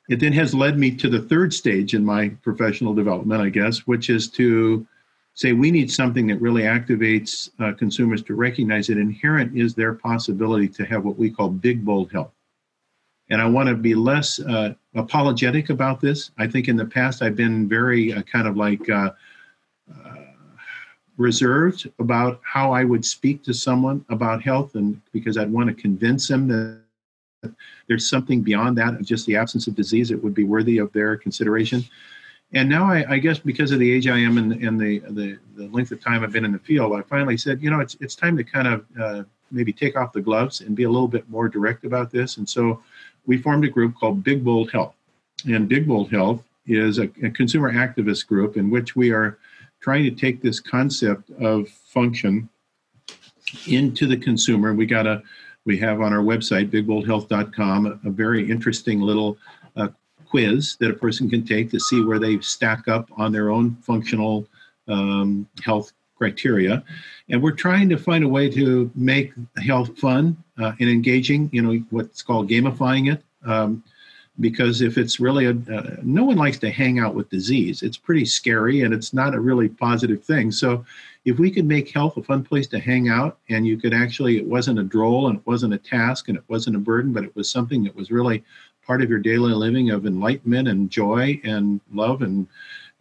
it 0.10 0.20
then 0.20 0.34
has 0.34 0.54
led 0.54 0.78
me 0.78 0.92
to 0.92 1.10
the 1.10 1.22
third 1.22 1.54
stage 1.54 1.94
in 1.94 2.04
my 2.06 2.30
professional 2.42 2.94
development, 2.94 3.42
I 3.42 3.50
guess, 3.50 3.80
which 3.88 4.10
is 4.10 4.28
to 4.32 4.86
say 5.34 5.54
we 5.54 5.72
need 5.72 5.92
something 5.92 6.28
that 6.28 6.42
really 6.42 6.64
activates 6.64 7.50
uh, 7.60 7.74
consumers 7.74 8.22
to 8.24 8.36
recognize 8.36 8.88
that 8.88 8.98
inherent 8.98 9.58
is 9.58 9.74
their 9.74 9.94
possibility 9.94 10.68
to 10.68 10.86
have 10.86 11.06
what 11.06 11.18
we 11.18 11.30
call 11.30 11.50
big, 11.50 11.86
bold 11.86 12.12
health. 12.12 12.34
And 13.32 13.42
I 13.42 13.48
want 13.48 13.70
to 13.70 13.76
be 13.76 13.96
less 13.96 14.40
uh, 14.40 14.74
apologetic 14.94 15.70
about 15.70 16.02
this. 16.02 16.32
I 16.38 16.48
think 16.48 16.68
in 16.68 16.76
the 16.76 16.86
past 16.86 17.22
I've 17.22 17.36
been 17.38 17.68
very 17.68 18.14
uh, 18.14 18.22
kind 18.24 18.46
of 18.46 18.58
like 18.58 18.88
uh, 18.90 19.12
uh, 19.90 20.16
reserved 21.18 21.90
about 22.00 22.42
how 22.44 22.74
I 22.74 22.84
would 22.84 23.06
speak 23.06 23.42
to 23.44 23.54
someone 23.54 24.06
about 24.10 24.44
health, 24.44 24.76
and 24.76 25.02
because 25.14 25.38
I'd 25.38 25.52
want 25.52 25.70
to 25.70 25.74
convince 25.74 26.28
them 26.28 26.48
that 26.50 27.54
there's 27.88 28.10
something 28.10 28.42
beyond 28.42 28.78
that 28.78 28.96
of 28.96 29.06
just 29.06 29.26
the 29.26 29.38
absence 29.38 29.66
of 29.66 29.76
disease 29.76 30.10
that 30.10 30.22
would 30.22 30.34
be 30.34 30.44
worthy 30.44 30.78
of 30.78 30.92
their 30.92 31.16
consideration. 31.16 31.84
And 32.54 32.68
now 32.68 32.92
I, 32.92 33.06
I 33.14 33.18
guess 33.18 33.40
because 33.40 33.72
of 33.72 33.80
the 33.80 33.90
age 33.90 34.08
I 34.10 34.18
am 34.18 34.38
and, 34.38 34.52
and 34.52 34.80
the, 34.80 35.00
the, 35.00 35.40
the, 35.56 35.70
length 35.70 35.94
of 35.94 36.02
time 36.02 36.22
I've 36.22 36.34
been 36.34 36.44
in 36.44 36.52
the 36.52 36.60
field, 36.60 36.94
I 36.94 37.02
finally 37.02 37.38
said, 37.38 37.62
you 37.62 37.70
know, 37.70 37.80
it's, 37.80 37.96
it's 38.02 38.14
time 38.14 38.36
to 38.36 38.44
kind 38.44 38.68
of 38.68 38.86
uh, 39.02 39.24
maybe 39.52 39.72
take 39.72 39.96
off 39.96 40.12
the 40.12 40.22
gloves 40.22 40.60
and 40.60 40.76
be 40.76 40.84
a 40.84 40.90
little 40.90 41.08
bit 41.08 41.30
more 41.30 41.48
direct 41.48 41.86
about 41.86 42.12
this. 42.12 42.36
And 42.38 42.48
so 42.48 42.82
we 43.26 43.38
formed 43.38 43.66
a 43.66 43.70
group 43.70 43.96
called 43.96 44.24
Big 44.24 44.44
Bold 44.44 44.72
Health. 44.72 44.96
And 45.46 45.68
Big 45.68 45.88
Bold 45.88 46.12
Health 46.12 46.44
is 46.66 47.00
a, 47.00 47.10
a 47.24 47.30
consumer 47.30 47.72
activist 47.72 48.28
group 48.28 48.58
in 48.58 48.70
which 48.70 48.96
we 48.96 49.12
are 49.12 49.38
trying 49.82 50.04
to 50.04 50.12
take 50.12 50.42
this 50.42 50.60
concept 50.60 51.30
of 51.40 51.68
function 51.68 52.48
into 53.68 54.08
the 54.08 54.18
consumer. 54.18 54.74
We 54.74 54.86
got 54.86 55.08
a 55.08 55.24
we 55.66 55.78
have 55.78 56.02
on 56.02 56.12
our 56.12 56.24
website, 56.24 56.72
bigboldhealth.com, 56.72 58.02
a 58.04 58.10
very 58.10 58.50
interesting 58.50 59.00
little 59.00 59.38
uh, 59.76 59.90
quiz 60.28 60.76
that 60.80 60.90
a 60.90 60.96
person 60.96 61.30
can 61.30 61.46
take 61.46 61.70
to 61.70 61.80
see 61.80 62.04
where 62.04 62.18
they 62.18 62.40
stack 62.40 62.88
up 62.88 63.10
on 63.16 63.32
their 63.32 63.52
own 63.52 63.76
functional 63.76 64.48
um, 64.88 65.48
health 65.64 65.94
criteria. 66.22 66.84
And 67.30 67.42
we're 67.42 67.60
trying 67.66 67.90
to 67.90 67.98
find 67.98 68.24
a 68.24 68.28
way 68.28 68.48
to 68.52 68.92
make 68.94 69.34
health 69.58 69.98
fun 69.98 70.38
uh, 70.60 70.74
and 70.80 70.88
engaging, 70.88 71.50
you 71.52 71.64
know, 71.64 71.84
what's 71.90 72.22
called 72.22 72.48
gamifying 72.48 73.12
it. 73.12 73.24
Um, 73.44 73.84
because 74.40 74.82
if 74.82 75.00
it's 75.00 75.20
really 75.20 75.46
a, 75.46 75.52
uh, 75.52 75.96
no 76.04 76.24
one 76.24 76.38
likes 76.38 76.60
to 76.60 76.70
hang 76.70 77.00
out 77.00 77.16
with 77.16 77.30
disease. 77.32 77.82
It's 77.82 77.98
pretty 77.98 78.26
scary 78.26 78.82
and 78.82 78.94
it's 78.94 79.14
not 79.14 79.34
a 79.34 79.40
really 79.40 79.68
positive 79.68 80.24
thing. 80.24 80.52
So 80.52 80.86
if 81.26 81.40
we 81.40 81.50
could 81.50 81.66
make 81.66 81.90
health 81.90 82.18
a 82.18 82.24
fun 82.24 82.44
place 82.44 82.68
to 82.68 82.80
hang 82.80 83.10
out 83.10 83.40
and 83.50 83.66
you 83.66 83.78
could 83.78 83.94
actually 83.94 84.38
it 84.38 84.46
wasn't 84.46 84.78
a 84.78 84.84
droll 84.84 85.28
and 85.28 85.40
it 85.40 85.48
wasn't 85.48 85.74
a 85.74 85.80
task 85.80 86.28
and 86.28 86.38
it 86.38 86.44
wasn't 86.48 86.76
a 86.76 86.80
burden 86.80 87.14
but 87.14 87.24
it 87.24 87.36
was 87.36 87.50
something 87.50 87.84
that 87.84 87.96
was 87.96 88.12
really 88.12 88.44
part 88.86 89.02
of 89.02 89.10
your 89.10 89.20
daily 89.20 89.54
living 89.54 89.90
of 89.92 90.06
enlightenment 90.06 90.68
and 90.68 90.90
joy 90.90 91.40
and 91.44 91.82
love 91.94 92.22
and 92.22 92.48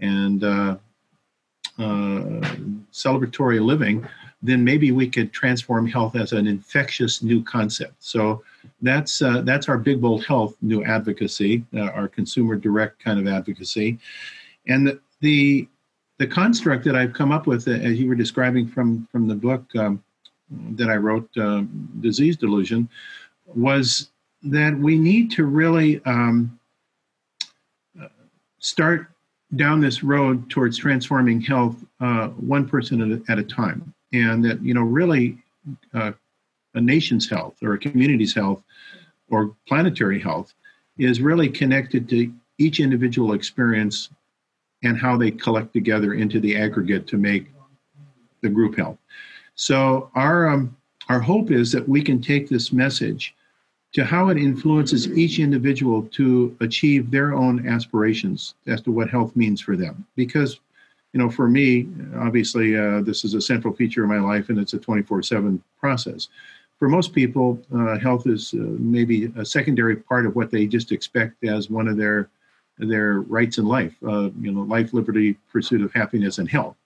and 0.00 0.44
uh, 0.44 0.76
celebratory 2.92 3.64
living 3.64 4.06
then 4.42 4.64
maybe 4.64 4.90
we 4.90 5.08
could 5.08 5.32
transform 5.32 5.86
health 5.86 6.16
as 6.16 6.32
an 6.32 6.46
infectious 6.46 7.22
new 7.22 7.42
concept. 7.42 7.94
So 7.98 8.42
that's 8.80 9.20
uh, 9.20 9.42
that's 9.42 9.68
our 9.68 9.78
big 9.78 10.00
bold 10.00 10.24
health 10.24 10.56
new 10.62 10.84
advocacy 10.84 11.64
uh, 11.74 11.90
our 11.90 12.08
consumer 12.08 12.56
direct 12.56 13.02
kind 13.02 13.18
of 13.18 13.26
advocacy. 13.26 13.98
And 14.66 14.86
the, 14.86 15.00
the 15.20 15.68
the 16.18 16.26
construct 16.26 16.84
that 16.84 16.96
I've 16.96 17.14
come 17.14 17.32
up 17.32 17.46
with, 17.46 17.66
uh, 17.66 17.72
as 17.72 17.98
you 17.98 18.08
were 18.08 18.14
describing 18.14 18.68
from 18.68 19.06
from 19.12 19.28
the 19.28 19.34
book 19.34 19.64
um, 19.76 20.02
that 20.72 20.88
I 20.88 20.96
wrote, 20.96 21.28
uh, 21.36 21.62
Disease 22.00 22.36
Delusion, 22.36 22.88
was 23.46 24.10
that 24.42 24.76
we 24.76 24.96
need 24.96 25.30
to 25.32 25.44
really 25.44 26.02
um, 26.06 26.58
uh, 28.00 28.08
start 28.58 29.09
down 29.56 29.80
this 29.80 30.02
road 30.02 30.48
towards 30.48 30.78
transforming 30.78 31.40
health 31.40 31.76
uh, 32.00 32.28
one 32.28 32.68
person 32.68 33.22
at 33.28 33.38
a, 33.38 33.42
time, 33.42 33.92
and 34.12 34.44
that 34.44 34.62
you 34.62 34.74
know 34.74 34.82
really 34.82 35.38
uh, 35.94 36.12
a 36.74 36.80
nation's 36.80 37.28
health 37.28 37.56
or 37.62 37.74
a 37.74 37.78
community's 37.78 38.34
health 38.34 38.62
or 39.28 39.54
planetary 39.66 40.20
health 40.20 40.54
is 40.98 41.20
really 41.20 41.48
connected 41.48 42.08
to 42.08 42.32
each 42.58 42.80
individual 42.80 43.32
experience 43.32 44.10
and 44.82 44.98
how 44.98 45.16
they 45.16 45.30
collect 45.30 45.72
together 45.72 46.14
into 46.14 46.40
the 46.40 46.56
aggregate 46.56 47.06
to 47.06 47.16
make 47.16 47.50
the 48.42 48.48
group 48.48 48.76
health. 48.76 48.98
So 49.54 50.10
our 50.14 50.48
um, 50.48 50.76
our 51.08 51.20
hope 51.20 51.50
is 51.50 51.72
that 51.72 51.88
we 51.88 52.02
can 52.02 52.22
take 52.22 52.48
this 52.48 52.72
message 52.72 53.34
to 53.92 54.04
how 54.04 54.28
it 54.28 54.38
influences 54.38 55.08
each 55.08 55.38
individual 55.38 56.02
to 56.02 56.56
achieve 56.60 57.10
their 57.10 57.34
own 57.34 57.66
aspirations 57.66 58.54
as 58.66 58.80
to 58.82 58.92
what 58.92 59.10
health 59.10 59.34
means 59.34 59.60
for 59.60 59.76
them. 59.76 60.06
Because, 60.14 60.60
you 61.12 61.18
know, 61.18 61.28
for 61.28 61.48
me, 61.48 61.88
obviously, 62.16 62.76
uh, 62.76 63.00
this 63.02 63.24
is 63.24 63.34
a 63.34 63.40
central 63.40 63.74
feature 63.74 64.04
of 64.04 64.08
my 64.08 64.20
life, 64.20 64.48
and 64.48 64.58
it's 64.58 64.74
a 64.74 64.78
24/7 64.78 65.60
process. 65.78 66.28
For 66.78 66.88
most 66.88 67.12
people, 67.12 67.60
uh, 67.74 67.98
health 67.98 68.26
is 68.26 68.54
uh, 68.54 68.58
maybe 68.78 69.32
a 69.36 69.44
secondary 69.44 69.96
part 69.96 70.24
of 70.24 70.34
what 70.36 70.50
they 70.50 70.66
just 70.66 70.92
expect 70.92 71.44
as 71.44 71.68
one 71.68 71.88
of 71.88 71.96
their 71.96 72.30
their 72.78 73.20
rights 73.20 73.58
in 73.58 73.66
life, 73.66 73.94
uh, 74.08 74.30
you 74.40 74.50
know, 74.50 74.62
life, 74.62 74.94
liberty, 74.94 75.36
pursuit 75.52 75.82
of 75.82 75.92
happiness, 75.92 76.38
and 76.38 76.48
health. 76.48 76.76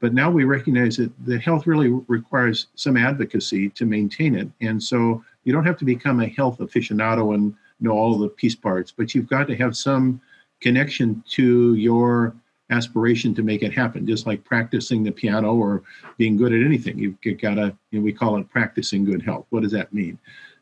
But 0.00 0.12
now 0.12 0.30
we 0.30 0.44
recognize 0.44 0.96
that 0.96 1.12
the 1.24 1.38
health 1.38 1.66
really 1.66 1.88
requires 2.08 2.66
some 2.74 2.96
advocacy 2.96 3.70
to 3.70 3.86
maintain 3.86 4.34
it. 4.34 4.48
And 4.60 4.82
so 4.82 5.24
you 5.44 5.52
don't 5.52 5.66
have 5.66 5.78
to 5.78 5.84
become 5.84 6.20
a 6.20 6.28
health 6.28 6.58
aficionado 6.58 7.34
and 7.34 7.54
know 7.80 7.92
all 7.92 8.18
the 8.18 8.28
piece 8.28 8.54
parts, 8.54 8.92
but 8.96 9.14
you've 9.14 9.28
got 9.28 9.46
to 9.46 9.56
have 9.56 9.76
some 9.76 10.20
connection 10.60 11.22
to 11.30 11.74
your 11.74 12.34
aspiration 12.70 13.34
to 13.34 13.42
make 13.42 13.62
it 13.62 13.72
happen, 13.72 14.06
just 14.06 14.26
like 14.26 14.44
practicing 14.44 15.02
the 15.02 15.12
piano 15.12 15.54
or 15.54 15.82
being 16.16 16.36
good 16.36 16.52
at 16.52 16.62
anything. 16.62 16.98
You've 16.98 17.20
got 17.40 17.54
to, 17.54 17.76
you 17.90 17.98
know, 17.98 18.04
we 18.04 18.12
call 18.12 18.36
it 18.36 18.50
practicing 18.50 19.04
good 19.04 19.22
health. 19.22 19.46
What 19.50 19.62
does 19.62 19.72
that 19.72 19.92
mean? 19.92 20.18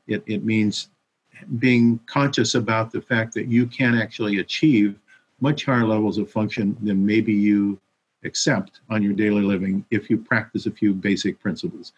It, 0.06 0.22
it 0.26 0.44
means 0.44 0.88
being 1.58 1.98
conscious 2.06 2.54
about 2.54 2.92
the 2.92 3.00
fact 3.00 3.34
that 3.34 3.48
you 3.48 3.66
can 3.66 3.96
actually 3.96 4.38
achieve 4.38 4.98
much 5.40 5.64
higher 5.64 5.86
levels 5.86 6.18
of 6.18 6.30
function 6.30 6.76
than 6.80 7.04
maybe 7.04 7.32
you 7.32 7.78
accept 8.24 8.80
on 8.88 9.02
your 9.02 9.12
daily 9.12 9.42
living 9.42 9.84
if 9.90 10.08
you 10.08 10.16
practice 10.16 10.66
a 10.66 10.70
few 10.70 10.94
basic 10.94 11.38
principles. 11.40 11.92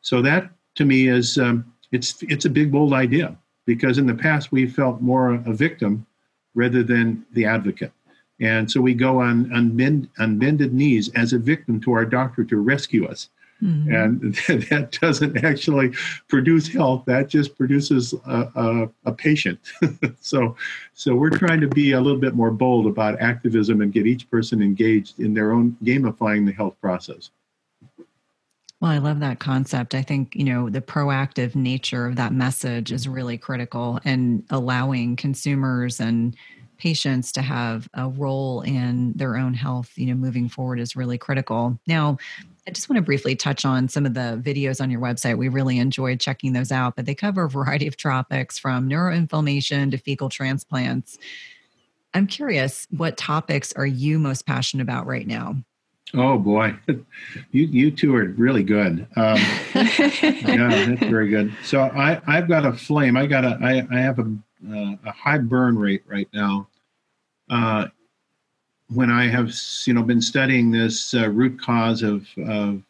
So 0.00 0.22
that 0.22 0.50
to 0.76 0.84
me 0.84 1.08
is 1.08 1.38
um, 1.38 1.72
it's 1.92 2.22
it's 2.22 2.44
a 2.44 2.50
big 2.50 2.70
bold 2.70 2.92
idea 2.92 3.36
because 3.66 3.98
in 3.98 4.06
the 4.06 4.14
past 4.14 4.52
we 4.52 4.66
felt 4.66 5.00
more 5.00 5.34
a 5.34 5.52
victim 5.52 6.06
rather 6.54 6.82
than 6.82 7.24
the 7.32 7.44
advocate. 7.44 7.92
And 8.40 8.70
so 8.70 8.80
we 8.80 8.94
go 8.94 9.20
on 9.20 9.46
unbend, 9.50 10.08
unbended 10.18 10.72
knees 10.72 11.10
as 11.14 11.32
a 11.32 11.38
victim 11.38 11.80
to 11.82 11.92
our 11.92 12.06
doctor 12.06 12.42
to 12.44 12.56
rescue 12.56 13.06
us. 13.06 13.28
Mm-hmm. 13.62 13.94
And 13.94 14.34
that 14.70 14.98
doesn't 15.00 15.44
actually 15.44 15.92
produce 16.28 16.66
health. 16.66 17.04
That 17.06 17.28
just 17.28 17.56
produces 17.58 18.14
a, 18.26 18.48
a, 18.54 18.90
a 19.04 19.12
patient. 19.12 19.60
so, 20.20 20.56
so 20.94 21.14
we're 21.14 21.30
trying 21.30 21.60
to 21.60 21.68
be 21.68 21.92
a 21.92 22.00
little 22.00 22.18
bit 22.18 22.34
more 22.34 22.50
bold 22.50 22.86
about 22.86 23.20
activism 23.20 23.82
and 23.82 23.92
get 23.92 24.06
each 24.06 24.30
person 24.30 24.62
engaged 24.62 25.20
in 25.20 25.34
their 25.34 25.52
own 25.52 25.76
gamifying 25.84 26.46
the 26.46 26.52
health 26.52 26.80
process. 26.80 27.30
Well, 28.80 28.90
I 28.90 28.98
love 28.98 29.20
that 29.20 29.40
concept. 29.40 29.94
I 29.94 30.02
think, 30.02 30.34
you 30.34 30.44
know, 30.44 30.70
the 30.70 30.80
proactive 30.80 31.54
nature 31.54 32.06
of 32.06 32.16
that 32.16 32.32
message 32.32 32.92
is 32.92 33.06
really 33.06 33.36
critical 33.36 34.00
and 34.04 34.42
allowing 34.50 35.16
consumers 35.16 36.00
and 36.00 36.34
patients 36.78 37.30
to 37.32 37.42
have 37.42 37.88
a 37.92 38.08
role 38.08 38.62
in 38.62 39.12
their 39.16 39.36
own 39.36 39.52
health, 39.52 39.92
you 39.96 40.06
know, 40.06 40.14
moving 40.14 40.48
forward 40.48 40.80
is 40.80 40.96
really 40.96 41.18
critical. 41.18 41.78
Now, 41.86 42.16
I 42.66 42.70
just 42.70 42.88
want 42.88 42.96
to 42.96 43.02
briefly 43.02 43.36
touch 43.36 43.66
on 43.66 43.86
some 43.88 44.06
of 44.06 44.14
the 44.14 44.40
videos 44.42 44.80
on 44.80 44.90
your 44.90 45.00
website. 45.00 45.36
We 45.36 45.48
really 45.48 45.78
enjoyed 45.78 46.18
checking 46.20 46.54
those 46.54 46.72
out, 46.72 46.96
but 46.96 47.04
they 47.04 47.14
cover 47.14 47.44
a 47.44 47.50
variety 47.50 47.86
of 47.86 47.98
topics 47.98 48.58
from 48.58 48.88
neuroinflammation 48.88 49.90
to 49.90 49.98
fecal 49.98 50.30
transplants. 50.30 51.18
I'm 52.14 52.26
curious, 52.26 52.86
what 52.90 53.16
topics 53.16 53.72
are 53.74 53.86
you 53.86 54.18
most 54.18 54.46
passionate 54.46 54.82
about 54.82 55.06
right 55.06 55.26
now? 55.26 55.56
Oh 56.14 56.38
boy, 56.38 56.74
you 57.52 57.64
you 57.66 57.90
two 57.90 58.14
are 58.16 58.24
really 58.24 58.64
good. 58.64 59.06
Um, 59.16 59.36
yeah, 59.74 60.86
that's 60.88 61.00
very 61.04 61.28
good. 61.28 61.54
So 61.62 61.82
I 61.82 62.20
I've 62.26 62.48
got 62.48 62.66
a 62.66 62.72
flame. 62.72 63.16
I 63.16 63.26
got 63.26 63.44
a 63.44 63.58
I 63.62 63.86
I 63.96 64.00
have 64.00 64.18
a 64.18 64.36
uh, 64.68 64.96
a 65.04 65.12
high 65.12 65.38
burn 65.38 65.78
rate 65.78 66.02
right 66.06 66.28
now. 66.32 66.66
Uh, 67.48 67.88
when 68.92 69.10
I 69.10 69.28
have 69.28 69.54
you 69.86 69.94
know 69.94 70.02
been 70.02 70.22
studying 70.22 70.70
this 70.70 71.14
uh, 71.14 71.28
root 71.28 71.60
cause 71.60 72.02
of, 72.02 72.26
of 72.46 72.82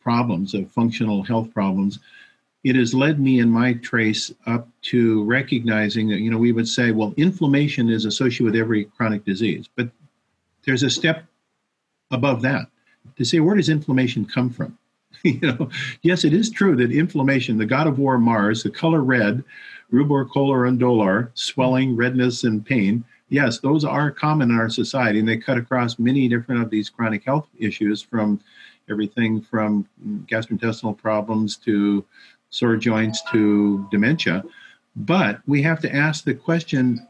problems 0.00 0.54
of 0.54 0.70
functional 0.70 1.22
health 1.22 1.52
problems, 1.52 1.98
it 2.62 2.76
has 2.76 2.94
led 2.94 3.18
me 3.18 3.40
in 3.40 3.50
my 3.50 3.74
trace 3.74 4.32
up 4.46 4.68
to 4.82 5.24
recognizing 5.24 6.08
that 6.08 6.20
you 6.20 6.30
know 6.30 6.38
we 6.38 6.52
would 6.52 6.68
say 6.68 6.92
well 6.92 7.12
inflammation 7.16 7.88
is 7.88 8.04
associated 8.04 8.44
with 8.44 8.56
every 8.56 8.84
chronic 8.84 9.24
disease, 9.24 9.68
but 9.74 9.88
there's 10.64 10.84
a 10.84 10.90
step 10.90 11.24
above 12.10 12.42
that 12.42 12.68
to 13.16 13.24
say 13.24 13.40
where 13.40 13.56
does 13.56 13.68
inflammation 13.68 14.24
come 14.24 14.50
from? 14.50 14.76
you 15.22 15.40
know, 15.40 15.68
yes, 16.02 16.24
it 16.24 16.32
is 16.32 16.50
true 16.50 16.76
that 16.76 16.92
inflammation, 16.92 17.58
the 17.58 17.66
god 17.66 17.86
of 17.86 17.98
war 17.98 18.18
Mars, 18.18 18.62
the 18.62 18.70
color 18.70 19.02
red, 19.02 19.42
rubor, 19.92 20.30
calor, 20.32 20.66
and 20.66 20.78
dolor, 20.78 21.30
swelling, 21.34 21.96
redness, 21.96 22.44
and 22.44 22.64
pain. 22.64 23.04
Yes, 23.30 23.58
those 23.58 23.84
are 23.84 24.10
common 24.10 24.50
in 24.50 24.56
our 24.56 24.70
society, 24.70 25.18
and 25.18 25.28
they 25.28 25.36
cut 25.36 25.58
across 25.58 25.98
many 25.98 26.28
different 26.28 26.62
of 26.62 26.70
these 26.70 26.88
chronic 26.88 27.24
health 27.24 27.48
issues 27.58 28.00
from 28.00 28.40
everything 28.90 29.40
from 29.40 29.86
gastrointestinal 30.26 30.96
problems 30.96 31.56
to 31.56 32.04
sore 32.50 32.76
joints 32.76 33.22
to 33.30 33.86
dementia. 33.90 34.42
But 34.96 35.40
we 35.46 35.62
have 35.62 35.80
to 35.80 35.94
ask 35.94 36.24
the 36.24 36.34
question 36.34 37.06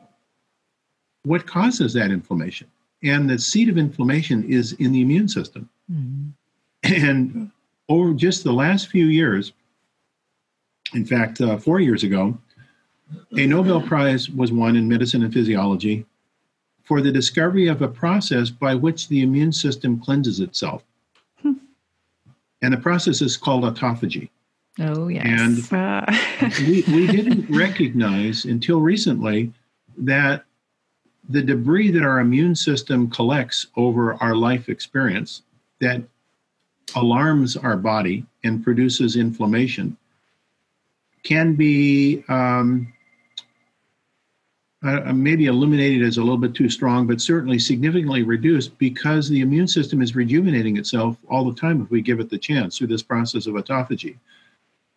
what 1.25 1.47
causes 1.47 1.93
that 1.93 2.11
inflammation? 2.11 2.69
And 3.03 3.31
the 3.31 3.39
seat 3.39 3.69
of 3.69 3.79
inflammation 3.79 4.45
is 4.45 4.73
in 4.75 4.93
the 4.93 5.01
immune 5.01 5.29
system. 5.29 5.69
Mm-hmm. 5.91 6.29
And 6.85 7.51
over 7.89 8.13
just 8.13 8.45
the 8.45 8.53
last 8.53 8.89
few 8.89 9.07
years, 9.07 9.53
in 10.95 11.05
fact, 11.05 11.41
uh, 11.41 11.59
four 11.59 11.81
years 11.81 12.03
ago, 12.03 12.37
a 13.37 13.47
Nobel 13.47 13.81
Prize 13.81 14.29
was 14.29 14.53
won 14.53 14.77
in 14.77 14.89
medicine 14.89 15.23
and 15.23 15.33
physiology 15.33 16.05
for 16.85 17.01
the 17.01 17.13
discovery 17.13 17.69
of 17.69 17.83
a 17.83 17.89
process 17.89 18.51
by 18.51 18.75
which 18.75 19.09
the 19.09 19.23
immune 19.23 19.53
system 19.53 20.01
cleanses 20.01 20.41
itself. 20.41 20.83
Hmm. 21.43 21.55
And 22.63 22.73
the 22.73 22.79
process 22.79 23.21
is 23.21 23.37
called 23.37 23.65
autophagy. 23.65 24.31
Oh, 24.81 25.09
yes. 25.09 25.25
And 25.27 25.73
uh. 25.73 26.51
we, 26.61 26.85
we 26.89 27.07
didn't 27.07 27.49
recognize 27.55 28.45
until 28.45 28.81
recently 28.81 29.53
that 29.99 30.45
the 31.29 31.43
debris 31.43 31.91
that 31.91 32.03
our 32.03 32.21
immune 32.21 32.55
system 32.55 33.11
collects 33.11 33.67
over 33.77 34.15
our 34.15 34.35
life 34.35 34.69
experience 34.69 35.43
that 35.81 36.03
alarms 36.97 37.57
our 37.57 37.77
body 37.77 38.25
and 38.45 38.65
produces 38.65 39.17
inflammation 39.17 39.97
can 41.23 41.55
be 41.55 42.25
um, 42.29 42.93
uh, 44.83 45.13
maybe 45.13 45.47
eliminated 45.47 46.07
as 46.07 46.19
a 46.19 46.23
little 46.23 46.39
bit 46.39 46.55
too 46.55 46.71
strong, 46.71 47.07
but 47.07 47.21
certainly 47.21 47.59
significantly 47.59 48.23
reduced 48.23 48.79
because 48.79 49.29
the 49.29 49.41
immune 49.41 49.67
system 49.67 50.01
is 50.01 50.15
rejuvenating 50.15 50.77
itself 50.77 51.17
all 51.29 51.45
the 51.45 51.61
time 51.61 51.83
if 51.83 51.91
we 51.91 52.01
give 52.01 52.21
it 52.21 52.31
the 52.31 52.39
chance 52.39 52.79
through 52.79 52.87
this 52.87 53.03
process 53.03 53.47
of 53.47 53.55
autophagy. 53.55 54.17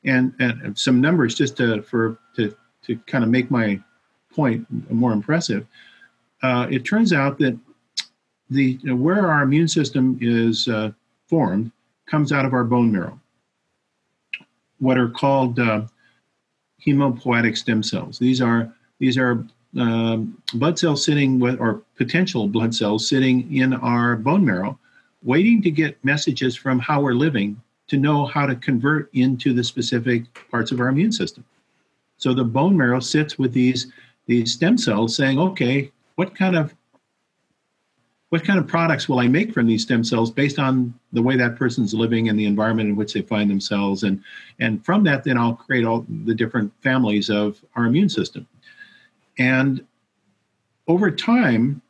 And, 0.04 0.34
and 0.40 0.78
some 0.78 1.02
numbers 1.02 1.36
just 1.36 1.58
to, 1.58 1.82
for 1.82 2.18
to, 2.36 2.56
to 2.84 2.96
kind 3.08 3.24
of 3.24 3.30
make 3.30 3.52
my 3.52 3.82
point 4.34 4.66
more 4.92 5.12
impressive. 5.12 5.66
Uh, 6.44 6.68
it 6.70 6.84
turns 6.86 7.14
out 7.14 7.38
that 7.40 7.58
the 8.50 8.78
where 8.94 9.28
our 9.28 9.44
immune 9.44 9.68
system 9.68 10.18
is 10.22 10.68
uh, 10.68 10.92
formed 11.28 11.72
comes 12.08 12.32
out 12.32 12.46
of 12.46 12.54
our 12.54 12.64
bone 12.64 12.92
marrow. 12.92 13.20
What 14.80 14.98
are 14.98 15.10
called 15.10 15.60
uh, 15.60 15.86
hemopoietic 16.86 17.58
stem 17.58 17.84
cells. 17.84 18.18
These 18.20 18.42
are 18.42 18.74
these 19.00 19.18
are 19.18 19.46
um, 19.78 20.42
blood 20.54 20.78
cells 20.78 21.06
sitting 21.06 21.40
with, 21.40 21.60
or 21.60 21.82
potential 21.96 22.48
blood 22.48 22.76
cells 22.76 23.08
sitting 23.08 23.56
in 23.56 23.74
our 23.74 24.16
bone 24.16 24.44
marrow, 24.44 24.78
waiting 25.24 25.62
to 25.62 25.72
get 25.72 26.04
messages 26.04 26.56
from 26.56 26.80
how 26.80 27.02
we're 27.02 27.14
living 27.14 27.60
to 27.88 27.98
know 27.98 28.26
how 28.26 28.46
to 28.46 28.56
convert 28.56 29.14
into 29.14 29.54
the 29.54 29.64
specific 29.64 30.24
parts 30.50 30.72
of 30.72 30.80
our 30.80 30.90
immune 30.90 31.12
system. 31.12 31.44
So 32.18 32.34
the 32.34 32.44
bone 32.44 32.78
marrow 32.78 33.00
sits 33.00 33.38
with 33.38 33.54
these 33.54 33.88
these 34.28 34.54
stem 34.54 34.78
cells 34.78 35.16
saying, 35.16 35.40
okay, 35.40 35.92
what 36.22 36.36
kind 36.36 36.56
of 36.56 36.76
what 38.30 38.44
kind 38.46 38.60
of 38.60 38.68
products 38.68 39.10
will 39.10 39.18
I 39.18 39.28
make 39.28 39.52
from 39.56 39.66
these 39.66 39.82
stem 39.82 40.04
cells 40.04 40.30
based 40.30 40.60
on 40.60 40.94
the 41.14 41.22
way 41.22 41.36
that 41.36 41.56
person's 41.56 41.96
living 41.96 42.30
and 42.30 42.38
the 42.38 42.46
environment 42.46 42.90
in 42.90 42.96
which 42.96 43.12
they 43.14 43.24
find 43.24 43.50
themselves, 43.50 44.04
and 44.04 44.24
and 44.60 44.86
from 44.86 45.04
that, 45.06 45.24
then 45.24 45.36
I'll 45.36 45.56
create 45.56 45.84
all 45.84 46.06
the 46.28 46.36
different 46.36 46.72
families 46.84 47.32
of 47.32 47.60
our 47.76 47.86
immune 47.88 48.08
system. 48.08 48.48
And 49.40 49.84
over 50.88 51.10
time, 51.10 51.82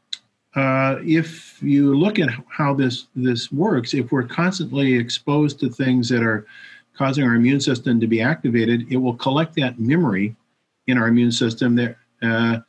uh, 0.56 0.96
if 1.04 1.62
you 1.62 1.94
look 1.94 2.18
at 2.18 2.30
how 2.48 2.74
this 2.74 3.08
this 3.14 3.52
works, 3.52 3.94
if 3.94 4.14
we're 4.14 4.24
constantly 4.42 4.94
exposed 4.94 5.60
to 5.60 5.70
things 5.70 6.08
that 6.08 6.24
are 6.24 6.46
causing 6.98 7.26
our 7.26 7.36
immune 7.36 7.60
system 7.60 8.00
to 8.00 8.08
be 8.08 8.22
activated, 8.22 8.90
it 8.90 8.98
will 8.98 9.18
collect 9.26 9.56
that 9.56 9.78
memory 9.78 10.38
in 10.88 10.98
our 10.98 11.10
immune 11.10 11.34
system 11.34 11.76
that 11.76 11.98
uh, 12.22 12.60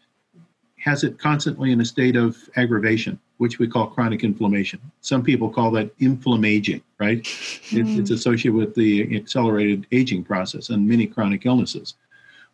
has 0.82 1.04
it 1.04 1.16
constantly 1.18 1.70
in 1.70 1.80
a 1.80 1.84
state 1.84 2.16
of 2.16 2.36
aggravation 2.56 3.18
which 3.38 3.60
we 3.60 3.68
call 3.68 3.86
chronic 3.86 4.24
inflammation. 4.24 4.80
Some 5.00 5.22
people 5.22 5.48
call 5.48 5.70
that 5.72 5.90
inflammaging, 6.00 6.82
right? 6.98 7.22
Mm. 7.22 7.78
It, 7.78 8.00
it's 8.00 8.10
associated 8.10 8.54
with 8.54 8.74
the 8.74 9.16
accelerated 9.16 9.86
aging 9.92 10.24
process 10.24 10.70
and 10.70 10.88
many 10.88 11.06
chronic 11.06 11.46
illnesses. 11.46 11.94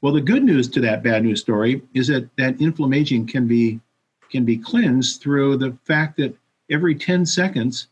Well, 0.01 0.13
the 0.13 0.21
good 0.21 0.45
news 0.45 0.69
to 0.69 0.81
that 0.83 1.03
bad 1.03 1.25
news 1.25 1.41
story 1.41 1.83
is 1.95 2.07
that 2.09 2.29
that 2.37 2.61
inflammaging 2.61 3.27
can 3.27 3.47
be 3.47 3.81
can 4.31 4.45
be 4.45 4.59
cleansed 4.59 5.23
through 5.23 5.57
the 5.57 5.77
fact 5.85 6.19
that 6.19 6.37
every 6.71 6.95
10 6.95 7.25
seconds 7.25 7.89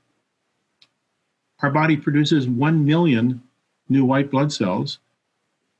our 1.60 1.70
body 1.70 1.96
produces 1.96 2.46
1 2.46 2.84
million 2.84 3.42
new 3.88 4.04
white 4.04 4.30
blood 4.30 4.52
cells. 4.52 4.98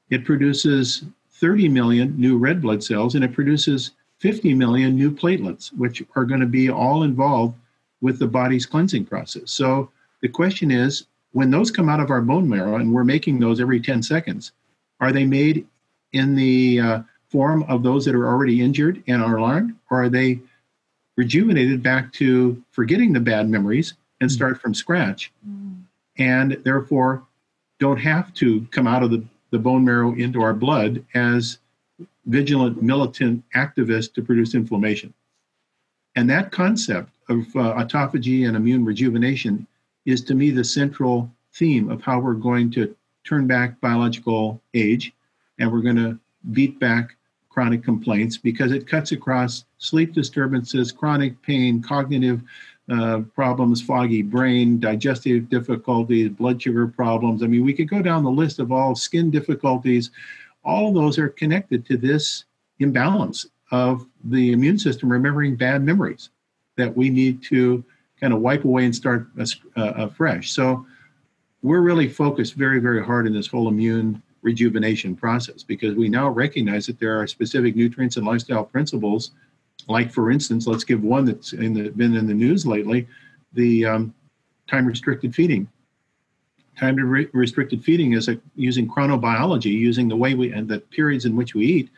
It 0.08 0.24
produces 0.24 1.04
30 1.32 1.68
million 1.68 2.18
new 2.18 2.38
red 2.38 2.62
blood 2.62 2.82
cells 2.82 3.14
and 3.14 3.22
it 3.22 3.34
produces 3.34 3.90
50 4.18 4.54
million 4.54 4.96
new 4.96 5.10
platelets, 5.10 5.68
which 5.76 6.02
are 6.14 6.24
going 6.24 6.40
to 6.40 6.46
be 6.46 6.70
all 6.70 7.02
involved 7.02 7.54
with 8.00 8.18
the 8.18 8.26
body's 8.26 8.66
cleansing 8.66 9.04
process. 9.04 9.50
So 9.50 9.90
the 10.22 10.28
question 10.28 10.70
is 10.70 11.06
when 11.32 11.50
those 11.50 11.70
come 11.70 11.88
out 11.88 12.00
of 12.00 12.10
our 12.10 12.22
bone 12.22 12.48
marrow, 12.48 12.76
and 12.76 12.92
we're 12.92 13.04
making 13.04 13.38
those 13.38 13.60
every 13.60 13.80
10 13.80 14.02
seconds, 14.02 14.52
are 15.00 15.12
they 15.12 15.24
made 15.26 15.66
in 16.12 16.34
the 16.34 16.80
uh, 16.80 17.02
form 17.28 17.62
of 17.64 17.82
those 17.82 18.04
that 18.04 18.14
are 18.14 18.26
already 18.26 18.62
injured 18.62 19.02
and 19.06 19.22
are 19.22 19.36
alarmed, 19.36 19.74
or 19.90 20.04
are 20.04 20.08
they 20.08 20.40
rejuvenated 21.16 21.82
back 21.82 22.12
to 22.14 22.62
forgetting 22.70 23.12
the 23.12 23.20
bad 23.20 23.48
memories 23.48 23.94
and 24.20 24.30
start 24.30 24.60
from 24.60 24.72
scratch? 24.72 25.32
Mm. 25.46 25.82
And 26.18 26.52
therefore, 26.64 27.22
don't 27.78 27.98
have 27.98 28.32
to 28.34 28.66
come 28.70 28.86
out 28.86 29.02
of 29.02 29.10
the, 29.10 29.22
the 29.50 29.58
bone 29.58 29.84
marrow 29.84 30.14
into 30.14 30.40
our 30.40 30.54
blood 30.54 31.04
as 31.14 31.58
vigilant 32.26 32.82
militant 32.82 33.44
activists 33.54 34.12
to 34.14 34.22
produce 34.22 34.54
inflammation. 34.54 35.12
And 36.16 36.28
that 36.30 36.50
concept 36.50 37.10
of 37.28 37.40
uh, 37.56 37.74
autophagy 37.74 38.46
and 38.46 38.56
immune 38.56 38.84
rejuvenation 38.84 39.66
is 40.04 40.22
to 40.22 40.34
me 40.34 40.50
the 40.50 40.64
central 40.64 41.30
theme 41.54 41.90
of 41.90 42.02
how 42.02 42.20
we're 42.20 42.34
going 42.34 42.70
to 42.72 42.94
turn 43.24 43.46
back 43.46 43.80
biological 43.80 44.60
age 44.74 45.12
and 45.58 45.70
we're 45.70 45.80
going 45.80 45.96
to 45.96 46.18
beat 46.52 46.78
back 46.78 47.16
chronic 47.48 47.82
complaints 47.82 48.36
because 48.36 48.72
it 48.72 48.86
cuts 48.86 49.12
across 49.12 49.64
sleep 49.78 50.12
disturbances, 50.12 50.92
chronic 50.92 51.40
pain, 51.42 51.82
cognitive 51.82 52.42
uh, 52.90 53.20
problems, 53.34 53.82
foggy 53.82 54.22
brain, 54.22 54.78
digestive 54.78 55.48
difficulties, 55.48 56.28
blood 56.28 56.60
sugar 56.60 56.86
problems. 56.86 57.42
I 57.42 57.46
mean, 57.46 57.64
we 57.64 57.72
could 57.72 57.88
go 57.88 58.00
down 58.00 58.22
the 58.22 58.30
list 58.30 58.58
of 58.58 58.70
all 58.70 58.94
skin 58.94 59.30
difficulties, 59.30 60.10
all 60.66 60.88
of 60.88 60.94
those 60.94 61.18
are 61.18 61.28
connected 61.28 61.86
to 61.86 61.96
this 61.96 62.44
imbalance 62.80 63.46
of 63.70 64.06
the 64.24 64.52
immune 64.52 64.78
system 64.78 65.10
remembering 65.10 65.56
bad 65.56 65.82
memories 65.82 66.30
that 66.76 66.94
we 66.94 67.08
need 67.08 67.42
to 67.42 67.82
kind 68.20 68.32
of 68.32 68.40
wipe 68.40 68.64
away 68.64 68.84
and 68.84 68.94
start 68.94 69.28
uh, 69.38 69.44
afresh. 69.76 70.50
So 70.50 70.84
we're 71.62 71.80
really 71.80 72.08
focused 72.08 72.54
very, 72.54 72.80
very 72.80 73.04
hard 73.04 73.26
in 73.26 73.32
this 73.32 73.46
whole 73.46 73.68
immune 73.68 74.22
rejuvenation 74.42 75.16
process 75.16 75.62
because 75.62 75.94
we 75.94 76.08
now 76.08 76.28
recognize 76.28 76.86
that 76.86 77.00
there 77.00 77.18
are 77.18 77.26
specific 77.26 77.74
nutrients 77.74 78.16
and 78.16 78.26
lifestyle 78.26 78.64
principles. 78.64 79.32
Like, 79.88 80.12
for 80.12 80.30
instance, 80.30 80.66
let's 80.66 80.84
give 80.84 81.02
one 81.02 81.24
that's 81.24 81.52
in 81.52 81.74
the, 81.74 81.90
been 81.90 82.16
in 82.16 82.26
the 82.26 82.34
news 82.34 82.66
lately 82.66 83.06
the 83.52 83.86
um, 83.86 84.14
time 84.68 84.86
restricted 84.86 85.34
feeding 85.34 85.68
time 86.78 86.96
re- 86.96 87.28
restricted 87.32 87.84
feeding 87.84 88.12
is 88.12 88.28
a, 88.28 88.38
using 88.54 88.88
chronobiology, 88.88 89.72
using 89.72 90.08
the 90.08 90.16
way 90.16 90.34
we 90.34 90.52
and 90.52 90.68
the 90.68 90.80
periods 90.80 91.24
in 91.24 91.36
which 91.36 91.54
we 91.54 91.64
eat 91.64 91.90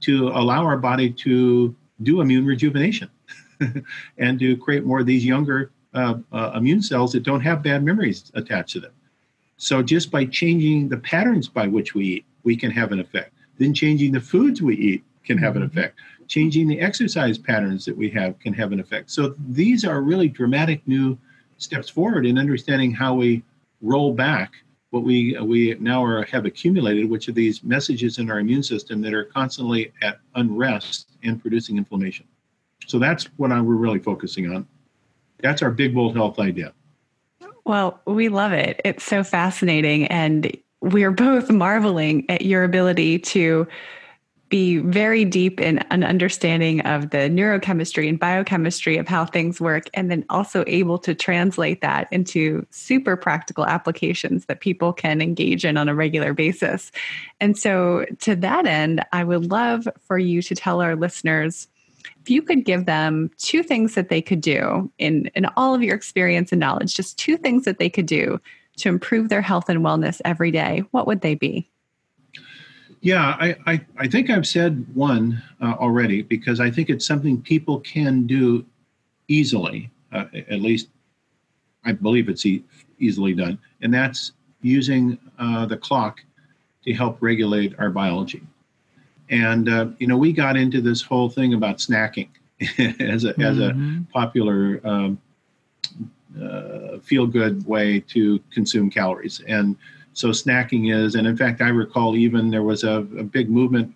to 0.00 0.28
allow 0.28 0.64
our 0.64 0.76
body 0.76 1.10
to 1.10 1.74
do 2.02 2.20
immune 2.20 2.46
rejuvenation 2.46 3.10
and 4.18 4.38
to 4.38 4.56
create 4.56 4.84
more 4.84 5.00
of 5.00 5.06
these 5.06 5.24
younger 5.24 5.70
uh, 5.94 6.14
uh, 6.32 6.52
immune 6.54 6.80
cells 6.80 7.12
that 7.12 7.22
don't 7.22 7.40
have 7.40 7.62
bad 7.62 7.82
memories 7.84 8.30
attached 8.34 8.72
to 8.72 8.80
them. 8.80 8.92
So 9.56 9.82
just 9.82 10.10
by 10.10 10.24
changing 10.24 10.88
the 10.88 10.96
patterns 10.96 11.48
by 11.48 11.66
which 11.66 11.94
we 11.94 12.04
eat, 12.04 12.24
we 12.44 12.56
can 12.56 12.70
have 12.70 12.92
an 12.92 13.00
effect. 13.00 13.34
Then 13.58 13.74
changing 13.74 14.12
the 14.12 14.20
foods 14.20 14.62
we 14.62 14.76
eat 14.76 15.04
can 15.24 15.36
have 15.38 15.56
an 15.56 15.62
mm-hmm. 15.62 15.78
effect. 15.78 15.98
Changing 16.28 16.68
the 16.68 16.80
exercise 16.80 17.36
patterns 17.36 17.84
that 17.84 17.96
we 17.96 18.08
have 18.10 18.38
can 18.38 18.54
have 18.54 18.72
an 18.72 18.80
effect. 18.80 19.10
So 19.10 19.34
these 19.48 19.84
are 19.84 20.00
really 20.00 20.28
dramatic 20.28 20.80
new 20.86 21.18
steps 21.58 21.90
forward 21.90 22.24
in 22.24 22.38
understanding 22.38 22.92
how 22.92 23.14
we 23.14 23.42
roll 23.80 24.12
back 24.12 24.52
what 24.90 25.04
we 25.04 25.38
we 25.38 25.76
now 25.80 26.04
are, 26.04 26.24
have 26.24 26.44
accumulated, 26.44 27.08
which 27.08 27.28
are 27.28 27.32
these 27.32 27.62
messages 27.62 28.18
in 28.18 28.30
our 28.30 28.40
immune 28.40 28.62
system 28.62 29.00
that 29.02 29.14
are 29.14 29.24
constantly 29.24 29.92
at 30.02 30.18
unrest 30.34 31.10
and 31.22 31.40
producing 31.40 31.78
inflammation. 31.78 32.26
So 32.86 32.98
that's 32.98 33.24
what 33.36 33.52
I, 33.52 33.60
we're 33.60 33.76
really 33.76 34.00
focusing 34.00 34.52
on. 34.52 34.66
That's 35.38 35.62
our 35.62 35.70
big 35.70 35.94
bold 35.94 36.16
health 36.16 36.38
idea. 36.38 36.72
Well, 37.64 38.00
we 38.06 38.28
love 38.28 38.52
it. 38.52 38.80
It's 38.84 39.04
so 39.04 39.22
fascinating, 39.22 40.06
and 40.08 40.56
we're 40.80 41.12
both 41.12 41.50
marveling 41.50 42.28
at 42.28 42.42
your 42.42 42.64
ability 42.64 43.20
to 43.20 43.68
be 44.50 44.78
very 44.78 45.24
deep 45.24 45.60
in 45.60 45.78
an 45.90 46.04
understanding 46.04 46.80
of 46.80 47.10
the 47.10 47.30
neurochemistry 47.30 48.08
and 48.08 48.18
biochemistry 48.18 48.98
of 48.98 49.08
how 49.08 49.24
things 49.24 49.60
work, 49.60 49.88
and 49.94 50.10
then 50.10 50.24
also 50.28 50.64
able 50.66 50.98
to 50.98 51.14
translate 51.14 51.80
that 51.80 52.08
into 52.10 52.66
super 52.70 53.16
practical 53.16 53.64
applications 53.64 54.46
that 54.46 54.60
people 54.60 54.92
can 54.92 55.22
engage 55.22 55.64
in 55.64 55.76
on 55.76 55.88
a 55.88 55.94
regular 55.94 56.34
basis. 56.34 56.90
And 57.40 57.56
so, 57.56 58.04
to 58.20 58.36
that 58.36 58.66
end, 58.66 59.02
I 59.12 59.24
would 59.24 59.50
love 59.50 59.88
for 60.02 60.18
you 60.18 60.42
to 60.42 60.54
tell 60.54 60.80
our 60.82 60.96
listeners 60.96 61.68
if 62.22 62.30
you 62.30 62.42
could 62.42 62.64
give 62.64 62.86
them 62.86 63.30
two 63.38 63.62
things 63.62 63.94
that 63.94 64.08
they 64.08 64.20
could 64.20 64.40
do 64.40 64.90
in, 64.98 65.30
in 65.34 65.46
all 65.56 65.74
of 65.74 65.82
your 65.82 65.94
experience 65.94 66.52
and 66.52 66.60
knowledge, 66.60 66.94
just 66.94 67.18
two 67.18 67.36
things 67.36 67.64
that 67.64 67.78
they 67.78 67.88
could 67.88 68.06
do 68.06 68.40
to 68.78 68.88
improve 68.88 69.28
their 69.28 69.42
health 69.42 69.68
and 69.68 69.80
wellness 69.80 70.20
every 70.24 70.50
day, 70.50 70.84
what 70.90 71.06
would 71.06 71.20
they 71.20 71.34
be? 71.34 71.70
Yeah, 73.02 73.36
I, 73.40 73.56
I, 73.66 73.80
I 73.98 74.08
think 74.08 74.28
I've 74.28 74.46
said 74.46 74.84
one 74.94 75.42
uh, 75.60 75.74
already 75.78 76.22
because 76.22 76.60
I 76.60 76.70
think 76.70 76.90
it's 76.90 77.06
something 77.06 77.40
people 77.40 77.80
can 77.80 78.26
do 78.26 78.64
easily. 79.28 79.90
Uh, 80.12 80.26
at 80.34 80.60
least 80.60 80.88
I 81.84 81.92
believe 81.92 82.28
it's 82.28 82.44
e- 82.44 82.64
easily 82.98 83.32
done, 83.32 83.58
and 83.80 83.94
that's 83.94 84.32
using 84.60 85.18
uh, 85.38 85.64
the 85.64 85.78
clock 85.78 86.20
to 86.84 86.92
help 86.92 87.18
regulate 87.20 87.74
our 87.78 87.90
biology. 87.90 88.42
And 89.30 89.68
uh, 89.68 89.86
you 89.98 90.06
know, 90.06 90.18
we 90.18 90.32
got 90.32 90.56
into 90.56 90.82
this 90.82 91.00
whole 91.00 91.30
thing 91.30 91.54
about 91.54 91.78
snacking 91.78 92.28
as 92.60 93.24
a 93.24 93.32
mm-hmm. 93.32 93.42
as 93.42 93.58
a 93.58 94.04
popular 94.12 94.80
um, 94.84 95.18
uh, 96.40 96.98
feel 96.98 97.26
good 97.26 97.64
way 97.66 98.00
to 98.00 98.40
consume 98.52 98.90
calories 98.90 99.40
and 99.48 99.76
so 100.20 100.28
snacking 100.28 100.94
is, 100.94 101.14
and 101.14 101.26
in 101.26 101.36
fact, 101.36 101.60
I 101.62 101.68
recall 101.68 102.16
even 102.16 102.50
there 102.50 102.62
was 102.62 102.84
a, 102.84 102.98
a 103.18 103.24
big 103.24 103.50
movement 103.50 103.94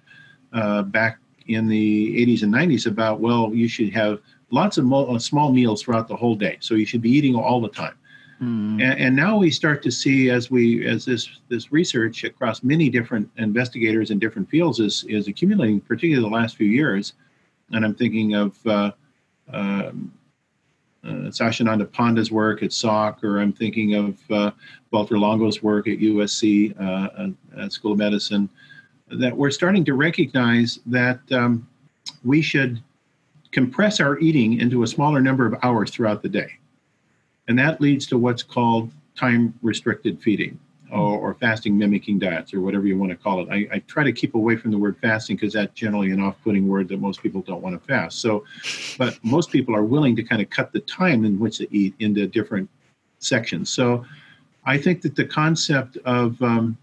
uh, 0.53 0.83
back 0.83 1.19
in 1.47 1.69
the 1.69 2.27
80s 2.27 2.43
and 2.43 2.53
90s 2.53 2.87
about, 2.87 3.21
well, 3.21 3.51
you 3.53 3.69
should 3.69 3.93
have 3.93 4.21
lots 4.51 4.79
of 4.79 4.85
mo- 4.85 5.15
uh, 5.15 5.19
small 5.19 5.53
meals 5.53 5.83
throughout 5.83 6.09
the 6.09 6.17
whole 6.17 6.35
day. 6.35 6.57
So 6.61 6.75
you 6.75 6.87
should 6.87 7.03
be 7.03 7.11
eating 7.11 7.35
all 7.35 7.61
the 7.61 7.69
time. 7.69 7.95
Mm. 8.41 8.83
And, 8.83 9.01
and, 9.01 9.17
now 9.17 9.39
we 9.39 9.51
start 9.51 9.83
to 9.85 9.93
see 9.93 10.29
as 10.29 10.51
we 10.51 10.85
as 10.89 11.05
this 11.05 11.41
this 11.49 11.71
research 11.71 12.25
across 12.25 12.65
many 12.65 12.91
different 12.91 13.31
investigators 13.37 14.11
in 14.11 14.19
different 14.19 14.51
fields 14.51 14.81
is 14.81 15.05
is 15.09 15.29
accumulating, 15.29 15.81
particularly 15.81 16.29
the 16.29 16.35
last 16.35 16.57
few 16.57 16.67
years. 16.67 17.13
And 17.71 17.85
I'm 17.85 17.95
thinking 17.95 18.35
of 18.35 18.67
uh, 18.67 18.91
um, 19.53 20.13
uh, 21.05 21.31
Satchidananda 21.31 21.91
Panda's 21.93 22.31
work 22.31 22.63
at 22.63 22.71
Salk, 22.71 23.23
or 23.23 23.39
I'm 23.39 23.53
thinking 23.53 23.95
of 23.95 24.19
uh, 24.31 24.51
Walter 24.91 25.19
Longo's 25.19 25.63
work 25.63 25.87
at 25.89 25.99
USC 25.99 26.75
uh, 26.81 27.29
at 27.61 27.73
School 27.73 27.93
of 27.93 27.99
Medicine, 27.99 28.49
that 29.09 29.37
we're 29.37 29.51
starting 29.51 29.85
to 29.85 29.95
recognize 29.95 30.79
that 30.87 31.21
um, 31.33 31.69
we 32.25 32.41
should 32.41 32.83
compress 33.53 34.01
our 34.01 34.19
eating 34.19 34.61
into 34.61 34.83
a 34.83 34.87
smaller 34.87 35.21
number 35.21 35.47
of 35.47 35.55
hours 35.63 35.91
throughout 35.91 36.23
the 36.23 36.29
day. 36.29 36.59
And 37.49 37.59
that 37.59 37.81
leads 37.81 38.07
to 38.07 38.19
what's 38.19 38.43
called 38.43 38.91
time 39.15 39.55
restricted 39.63 40.21
feeding 40.23 40.59
or, 40.95 41.19
or, 41.19 41.35
fasting 41.35 41.77
mimicking 41.77 42.19
diets 42.19 42.55
or 42.55 42.61
whatever 42.61 42.87
you 42.87 42.97
want 42.97 43.11
to 43.11 43.17
call 43.17 43.41
it. 43.41 43.49
I, 43.51 43.77
I 43.77 43.79
try 43.81 44.05
to 44.05 44.13
keep 44.13 44.35
away 44.35 44.57
from 44.57 44.71
the 44.71 44.79
word 44.79 44.97
fasting 45.01 45.37
because 45.37 45.53
that's 45.53 45.73
generally 45.75 46.11
an 46.11 46.21
off-putting 46.21 46.69
word 46.69 46.89
that 46.89 47.01
most 47.01 47.23
people 47.23 47.43
don't 47.43 47.61
want 47.61 47.81
to 47.81 47.87
fast. 47.87 48.21
So, 48.21 48.45
but 48.97 49.19
most 49.23 49.51
people 49.51 49.75
are 49.75 49.83
willing 49.83 50.15
to 50.17 50.23
kind 50.23 50.41
of 50.41 50.51
cut 50.51 50.73
the 50.73 50.81
time 50.81 51.25
in 51.25 51.39
which 51.39 51.59
they 51.59 51.69
eat 51.71 51.95
into 51.99 52.27
different 52.27 52.69
sections. 53.19 53.71
So, 53.71 54.05
I 54.67 54.79
think 54.79 55.03
that 55.03 55.15
the 55.15 55.27
concept 55.27 55.99
of 56.05 56.41
um, 56.41 56.79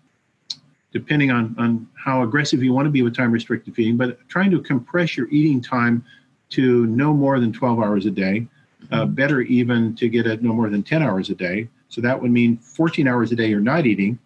depending 0.92 1.32
on, 1.32 1.56
on 1.58 1.88
how 1.96 2.24
aggressive 2.24 2.62
you 2.62 2.74
want 2.74 2.86
to 2.86 2.92
be 2.92 3.02
with 3.02 3.16
time 3.16 3.32
restricted 3.32 3.74
feeding, 3.74 3.98
but 3.98 4.18
trying 4.28 4.52
to 4.52 4.62
compress 4.62 5.16
your 5.16 5.28
eating 5.30 5.62
time 5.62 6.04
to 6.50 6.86
no 6.88 7.14
more 7.14 7.40
than 7.40 7.54
12 7.54 7.80
hours 7.80 8.06
a 8.06 8.12
day, 8.12 8.46
uh, 8.92 9.04
mm-hmm. 9.04 9.14
better 9.14 9.42
even 9.42 9.96
to 9.96 10.10
get 10.10 10.28
it 10.28 10.44
no 10.44 10.54
more 10.54 10.70
than 10.70 10.84
10 10.84 11.02
hours 11.02 11.30
a 11.30 11.36
day 11.36 11.68
so 11.92 12.00
that 12.00 12.20
would 12.20 12.32
mean 12.32 12.58
14 12.58 13.06
hours 13.06 13.34
a 13.34 13.36
day 13.36 13.48
you're 13.48 13.60
not 13.60 13.86
eating, 13.86 14.18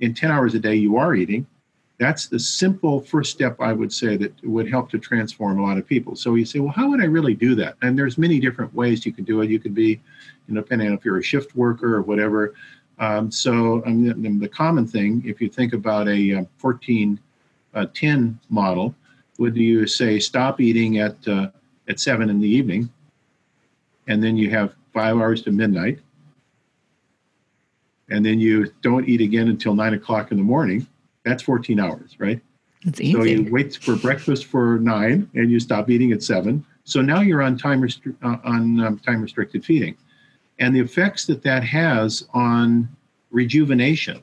in 0.00 0.12
10 0.12 0.30
hours 0.30 0.54
a 0.54 0.58
day 0.58 0.74
you 0.74 0.98
are 0.98 1.14
eating. 1.14 1.46
That's 1.96 2.28
the 2.28 2.38
simple 2.38 3.00
first 3.00 3.32
step 3.32 3.56
I 3.60 3.72
would 3.72 3.92
say 3.92 4.18
that 4.18 4.32
would 4.44 4.68
help 4.68 4.90
to 4.90 4.98
transform 4.98 5.58
a 5.58 5.62
lot 5.62 5.78
of 5.78 5.86
people. 5.86 6.14
So 6.14 6.34
you 6.34 6.44
say, 6.44 6.58
well, 6.60 6.72
how 6.72 6.90
would 6.90 7.00
I 7.00 7.06
really 7.06 7.34
do 7.34 7.54
that? 7.56 7.76
And 7.80 7.98
there's 7.98 8.18
many 8.18 8.38
different 8.38 8.72
ways 8.74 9.06
you 9.06 9.12
can 9.12 9.24
do 9.24 9.40
it. 9.40 9.48
You 9.50 9.58
could 9.58 9.74
be, 9.74 10.00
you 10.46 10.54
know, 10.54 10.60
depending 10.60 10.88
on 10.88 10.94
if 10.94 11.04
you're 11.04 11.18
a 11.18 11.22
shift 11.22 11.56
worker 11.56 11.96
or 11.96 12.02
whatever. 12.02 12.54
Um, 12.98 13.30
so 13.30 13.82
I 13.86 13.90
mean, 13.90 14.38
the 14.38 14.48
common 14.48 14.86
thing, 14.86 15.22
if 15.24 15.40
you 15.40 15.48
think 15.48 15.72
about 15.72 16.08
a 16.08 16.34
uh, 16.34 16.44
14 16.58 17.18
uh, 17.74 17.86
10 17.94 18.38
model, 18.50 18.94
would 19.38 19.56
you 19.56 19.86
say 19.86 20.20
stop 20.20 20.60
eating 20.60 20.98
at 20.98 21.16
uh, 21.26 21.48
at 21.88 21.98
seven 21.98 22.28
in 22.28 22.38
the 22.38 22.48
evening, 22.48 22.90
and 24.08 24.22
then 24.22 24.36
you 24.36 24.50
have 24.50 24.74
five 24.92 25.16
hours 25.16 25.42
to 25.42 25.50
midnight, 25.50 26.00
and 28.10 28.24
then 28.24 28.38
you 28.40 28.72
don't 28.82 29.08
eat 29.08 29.20
again 29.20 29.48
until 29.48 29.74
nine 29.74 29.94
o'clock 29.94 30.30
in 30.30 30.38
the 30.38 30.42
morning, 30.42 30.86
that's 31.24 31.42
14 31.42 31.78
hours, 31.78 32.16
right? 32.18 32.40
That's 32.84 33.00
easy. 33.00 33.12
So 33.12 33.24
you 33.24 33.46
wait 33.50 33.76
for 33.76 33.96
breakfast 33.96 34.46
for 34.46 34.78
nine 34.78 35.28
and 35.34 35.50
you 35.50 35.60
stop 35.60 35.90
eating 35.90 36.12
at 36.12 36.22
seven. 36.22 36.64
So 36.84 37.02
now 37.02 37.20
you're 37.20 37.42
on 37.42 37.58
time 37.58 37.82
restri- 37.82 38.16
uh, 38.22 38.38
on 38.44 38.80
um, 38.80 38.98
time 38.98 39.20
restricted 39.20 39.64
feeding, 39.64 39.96
and 40.58 40.74
the 40.74 40.80
effects 40.80 41.26
that 41.26 41.42
that 41.42 41.62
has 41.62 42.26
on 42.32 42.88
rejuvenation 43.30 44.22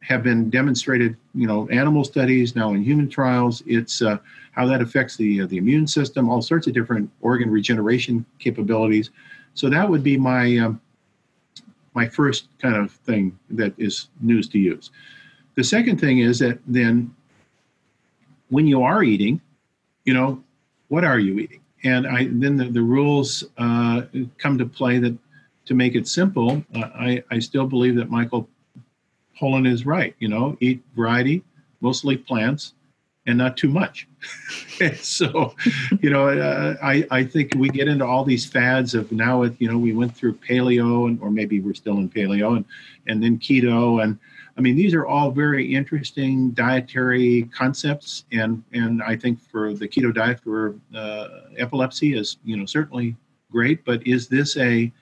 have 0.00 0.22
been 0.22 0.48
demonstrated. 0.48 1.16
You 1.34 1.48
know, 1.48 1.68
animal 1.70 2.04
studies 2.04 2.54
now 2.54 2.72
in 2.74 2.84
human 2.84 3.08
trials. 3.08 3.64
It's 3.66 4.00
uh, 4.00 4.18
how 4.52 4.66
that 4.66 4.80
affects 4.80 5.16
the 5.16 5.40
uh, 5.40 5.46
the 5.46 5.56
immune 5.56 5.88
system, 5.88 6.30
all 6.30 6.40
sorts 6.40 6.68
of 6.68 6.74
different 6.74 7.10
organ 7.20 7.50
regeneration 7.50 8.24
capabilities. 8.38 9.10
So 9.54 9.68
that 9.68 9.88
would 9.88 10.04
be 10.04 10.16
my 10.16 10.58
um, 10.58 10.80
my 11.94 12.08
first 12.08 12.48
kind 12.60 12.76
of 12.76 12.90
thing 12.90 13.38
that 13.50 13.74
is 13.78 14.08
news 14.20 14.48
to 14.48 14.58
use. 14.58 14.90
The 15.54 15.64
second 15.64 16.00
thing 16.00 16.20
is 16.20 16.38
that 16.38 16.58
then 16.66 17.14
when 18.48 18.66
you 18.66 18.82
are 18.82 19.02
eating, 19.02 19.40
you 20.04 20.14
know, 20.14 20.42
what 20.88 21.04
are 21.04 21.18
you 21.18 21.38
eating? 21.38 21.60
And 21.84 22.06
I 22.06 22.28
then 22.30 22.56
the, 22.56 22.66
the 22.66 22.82
rules 22.82 23.44
uh, 23.58 24.02
come 24.38 24.56
to 24.58 24.66
play 24.66 24.98
that 24.98 25.16
to 25.64 25.74
make 25.74 25.94
it 25.94 26.08
simple, 26.08 26.64
uh, 26.74 26.90
I, 26.94 27.22
I 27.30 27.38
still 27.38 27.66
believe 27.66 27.96
that 27.96 28.10
Michael 28.10 28.48
Pollan 29.40 29.66
is 29.66 29.86
right. 29.86 30.14
You 30.18 30.28
know, 30.28 30.56
eat 30.60 30.82
variety, 30.96 31.42
mostly 31.80 32.16
plants, 32.16 32.74
and 33.26 33.38
not 33.38 33.56
too 33.56 33.68
much. 33.68 34.08
so, 35.00 35.54
you 36.00 36.10
know, 36.10 36.28
uh, 36.28 36.76
I 36.82 37.06
I 37.10 37.24
think 37.24 37.52
we 37.56 37.68
get 37.68 37.88
into 37.88 38.04
all 38.04 38.24
these 38.24 38.46
fads 38.46 38.94
of 38.94 39.12
now. 39.12 39.42
It, 39.42 39.54
you 39.58 39.70
know, 39.70 39.78
we 39.78 39.92
went 39.92 40.16
through 40.16 40.34
paleo, 40.34 41.06
and 41.06 41.20
or 41.20 41.30
maybe 41.30 41.60
we're 41.60 41.74
still 41.74 41.98
in 41.98 42.08
paleo, 42.08 42.56
and 42.56 42.64
and 43.06 43.22
then 43.22 43.38
keto, 43.38 44.02
and 44.02 44.18
I 44.56 44.60
mean, 44.60 44.76
these 44.76 44.94
are 44.94 45.06
all 45.06 45.30
very 45.30 45.74
interesting 45.74 46.50
dietary 46.50 47.44
concepts, 47.54 48.24
and 48.32 48.62
and 48.72 49.02
I 49.02 49.16
think 49.16 49.40
for 49.40 49.72
the 49.72 49.88
keto 49.88 50.12
diet 50.12 50.40
for 50.40 50.74
uh, 50.94 51.28
epilepsy 51.56 52.14
is 52.14 52.38
you 52.44 52.56
know 52.56 52.66
certainly 52.66 53.16
great, 53.50 53.84
but 53.84 54.06
is 54.06 54.28
this 54.28 54.56
a 54.56 54.92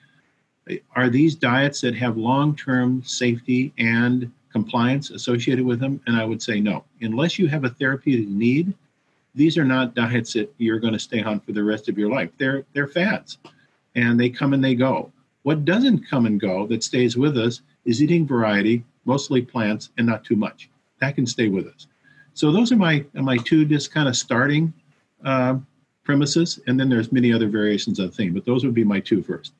are 0.95 1.09
these 1.09 1.35
diets 1.35 1.81
that 1.81 1.95
have 1.95 2.17
long-term 2.17 3.03
safety 3.03 3.73
and 3.77 4.31
compliance 4.51 5.09
associated 5.09 5.65
with 5.65 5.79
them? 5.79 6.01
And 6.07 6.15
I 6.15 6.25
would 6.25 6.41
say 6.41 6.59
no. 6.59 6.83
Unless 7.01 7.39
you 7.39 7.47
have 7.47 7.63
a 7.63 7.69
therapeutic 7.69 8.27
need, 8.27 8.73
these 9.33 9.57
are 9.57 9.65
not 9.65 9.95
diets 9.95 10.33
that 10.33 10.53
you're 10.57 10.79
going 10.79 10.93
to 10.93 10.99
stay 10.99 11.23
on 11.23 11.39
for 11.39 11.51
the 11.51 11.63
rest 11.63 11.89
of 11.89 11.97
your 11.97 12.09
life. 12.09 12.29
They're 12.37 12.65
they're 12.73 12.87
fads, 12.87 13.37
and 13.95 14.19
they 14.19 14.29
come 14.29 14.53
and 14.53 14.63
they 14.63 14.75
go. 14.75 15.11
What 15.43 15.65
doesn't 15.65 16.07
come 16.07 16.25
and 16.25 16.39
go 16.39 16.67
that 16.67 16.83
stays 16.83 17.17
with 17.17 17.37
us 17.37 17.61
is 17.85 18.03
eating 18.03 18.27
variety, 18.27 18.83
mostly 19.05 19.41
plants, 19.41 19.89
and 19.97 20.05
not 20.05 20.23
too 20.23 20.35
much. 20.35 20.69
That 20.99 21.15
can 21.15 21.25
stay 21.25 21.47
with 21.47 21.67
us. 21.67 21.87
So 22.33 22.51
those 22.51 22.71
are 22.71 22.77
my 22.77 23.05
my 23.13 23.37
two 23.37 23.65
just 23.65 23.91
kind 23.91 24.07
of 24.07 24.15
starting 24.15 24.73
uh, 25.23 25.55
premises, 26.03 26.59
and 26.67 26.79
then 26.79 26.89
there's 26.89 27.11
many 27.11 27.33
other 27.33 27.47
variations 27.47 27.99
of 27.99 28.11
the 28.11 28.15
theme, 28.15 28.33
but 28.33 28.45
those 28.45 28.65
would 28.65 28.73
be 28.73 28.83
my 28.83 28.99
two 28.99 29.21
first. 29.23 29.53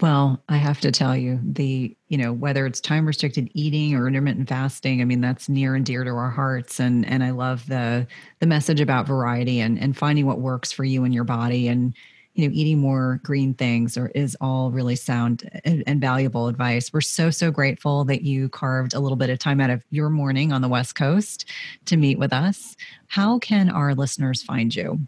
Well, 0.00 0.42
I 0.50 0.58
have 0.58 0.80
to 0.80 0.92
tell 0.92 1.16
you, 1.16 1.40
the, 1.42 1.96
you 2.08 2.18
know, 2.18 2.30
whether 2.30 2.66
it's 2.66 2.82
time 2.82 3.06
restricted 3.06 3.50
eating 3.54 3.94
or 3.94 4.06
intermittent 4.06 4.46
fasting, 4.46 5.00
I 5.00 5.04
mean, 5.06 5.22
that's 5.22 5.48
near 5.48 5.74
and 5.74 5.86
dear 5.86 6.04
to 6.04 6.10
our 6.10 6.30
hearts. 6.30 6.78
And 6.78 7.06
and 7.06 7.24
I 7.24 7.30
love 7.30 7.66
the 7.66 8.06
the 8.40 8.46
message 8.46 8.80
about 8.80 9.06
variety 9.06 9.60
and, 9.60 9.78
and 9.78 9.96
finding 9.96 10.26
what 10.26 10.40
works 10.40 10.70
for 10.70 10.84
you 10.84 11.04
and 11.04 11.14
your 11.14 11.24
body 11.24 11.66
and 11.68 11.94
you 12.34 12.46
know, 12.46 12.52
eating 12.54 12.78
more 12.78 13.18
green 13.24 13.54
things 13.54 13.96
or 13.96 14.08
is 14.08 14.36
all 14.42 14.70
really 14.70 14.94
sound 14.94 15.48
and, 15.64 15.82
and 15.86 16.02
valuable 16.02 16.48
advice. 16.48 16.92
We're 16.92 17.00
so, 17.00 17.30
so 17.30 17.50
grateful 17.50 18.04
that 18.04 18.22
you 18.22 18.50
carved 18.50 18.92
a 18.92 19.00
little 19.00 19.16
bit 19.16 19.30
of 19.30 19.38
time 19.38 19.58
out 19.58 19.70
of 19.70 19.82
your 19.88 20.10
morning 20.10 20.52
on 20.52 20.60
the 20.60 20.68
West 20.68 20.94
Coast 20.96 21.46
to 21.86 21.96
meet 21.96 22.18
with 22.18 22.34
us. 22.34 22.76
How 23.08 23.38
can 23.38 23.70
our 23.70 23.94
listeners 23.94 24.42
find 24.42 24.74
you? 24.76 25.00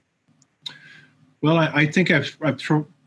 Well, 1.42 1.58
I, 1.58 1.66
I 1.66 1.86
think 1.86 2.10
I've, 2.10 2.34
I've 2.40 2.58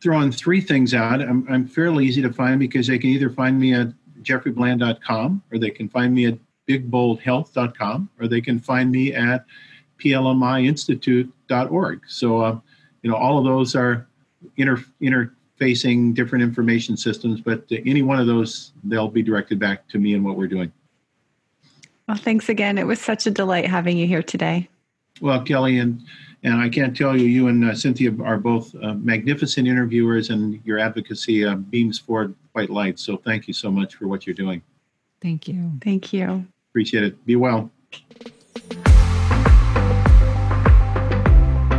throwing 0.01 0.31
three 0.31 0.61
things 0.61 0.93
out. 0.93 1.21
I'm, 1.21 1.45
I'm 1.49 1.67
fairly 1.67 2.05
easy 2.05 2.21
to 2.21 2.33
find 2.33 2.59
because 2.59 2.87
they 2.87 2.97
can 2.97 3.09
either 3.11 3.29
find 3.29 3.59
me 3.59 3.73
at 3.73 3.89
jeffreybland.com 4.23 5.43
or 5.51 5.57
they 5.57 5.69
can 5.69 5.89
find 5.89 6.13
me 6.13 6.25
at 6.25 6.37
bigboldhealth.com 6.67 8.09
or 8.19 8.27
they 8.27 8.41
can 8.41 8.59
find 8.59 8.91
me 8.91 9.13
at 9.13 9.45
plmiinstitute.org. 10.03 12.01
So, 12.07 12.41
uh, 12.41 12.59
you 13.03 13.09
know, 13.09 13.15
all 13.15 13.37
of 13.37 13.45
those 13.45 13.75
are 13.75 14.07
inter- 14.57 14.83
interfacing 15.01 16.13
different 16.15 16.43
information 16.43 16.97
systems, 16.97 17.39
but 17.41 17.63
any 17.69 18.01
one 18.01 18.19
of 18.19 18.27
those, 18.27 18.73
they'll 18.83 19.07
be 19.07 19.21
directed 19.21 19.59
back 19.59 19.87
to 19.89 19.99
me 19.99 20.15
and 20.15 20.25
what 20.25 20.35
we're 20.37 20.47
doing. 20.47 20.71
Well, 22.07 22.17
thanks 22.17 22.49
again. 22.49 22.77
It 22.77 22.87
was 22.87 22.99
such 22.99 23.27
a 23.27 23.31
delight 23.31 23.67
having 23.67 23.97
you 23.97 24.07
here 24.07 24.23
today. 24.23 24.67
Well, 25.21 25.41
Kelly, 25.43 25.77
and 25.77 26.01
and 26.43 26.59
I 26.59 26.69
can't 26.69 26.97
tell 26.97 27.15
you, 27.15 27.27
you 27.27 27.47
and 27.47 27.63
uh, 27.63 27.75
Cynthia 27.75 28.11
are 28.23 28.37
both 28.37 28.73
uh, 28.81 28.95
magnificent 28.95 29.67
interviewers, 29.67 30.31
and 30.31 30.59
your 30.65 30.79
advocacy 30.79 31.45
uh, 31.45 31.55
beams 31.55 31.99
forward 31.99 32.35
quite 32.51 32.71
light. 32.71 32.99
So, 32.99 33.17
thank 33.17 33.47
you 33.47 33.53
so 33.53 33.71
much 33.71 33.95
for 33.95 34.07
what 34.07 34.25
you're 34.25 34.33
doing. 34.33 34.61
Thank 35.21 35.47
you. 35.47 35.71
Thank 35.83 36.11
you. 36.11 36.45
Appreciate 36.71 37.03
it. 37.03 37.25
Be 37.25 37.35
well. 37.35 37.69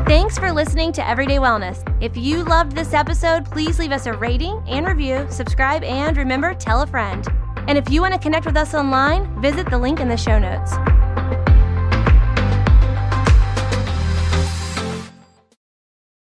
Thanks 0.06 0.38
for 0.38 0.52
listening 0.52 0.92
to 0.92 1.08
Everyday 1.08 1.38
Wellness. 1.38 1.82
If 2.00 2.16
you 2.16 2.44
loved 2.44 2.76
this 2.76 2.92
episode, 2.92 3.46
please 3.46 3.78
leave 3.78 3.92
us 3.92 4.06
a 4.06 4.12
rating 4.12 4.62
and 4.68 4.86
review, 4.86 5.26
subscribe, 5.30 5.82
and 5.82 6.16
remember, 6.16 6.54
tell 6.54 6.82
a 6.82 6.86
friend. 6.86 7.26
And 7.66 7.78
if 7.78 7.90
you 7.90 8.00
want 8.00 8.12
to 8.12 8.20
connect 8.20 8.46
with 8.46 8.56
us 8.56 8.74
online, 8.74 9.40
visit 9.40 9.70
the 9.70 9.78
link 9.78 10.00
in 10.00 10.08
the 10.08 10.16
show 10.16 10.38
notes. 10.38 10.74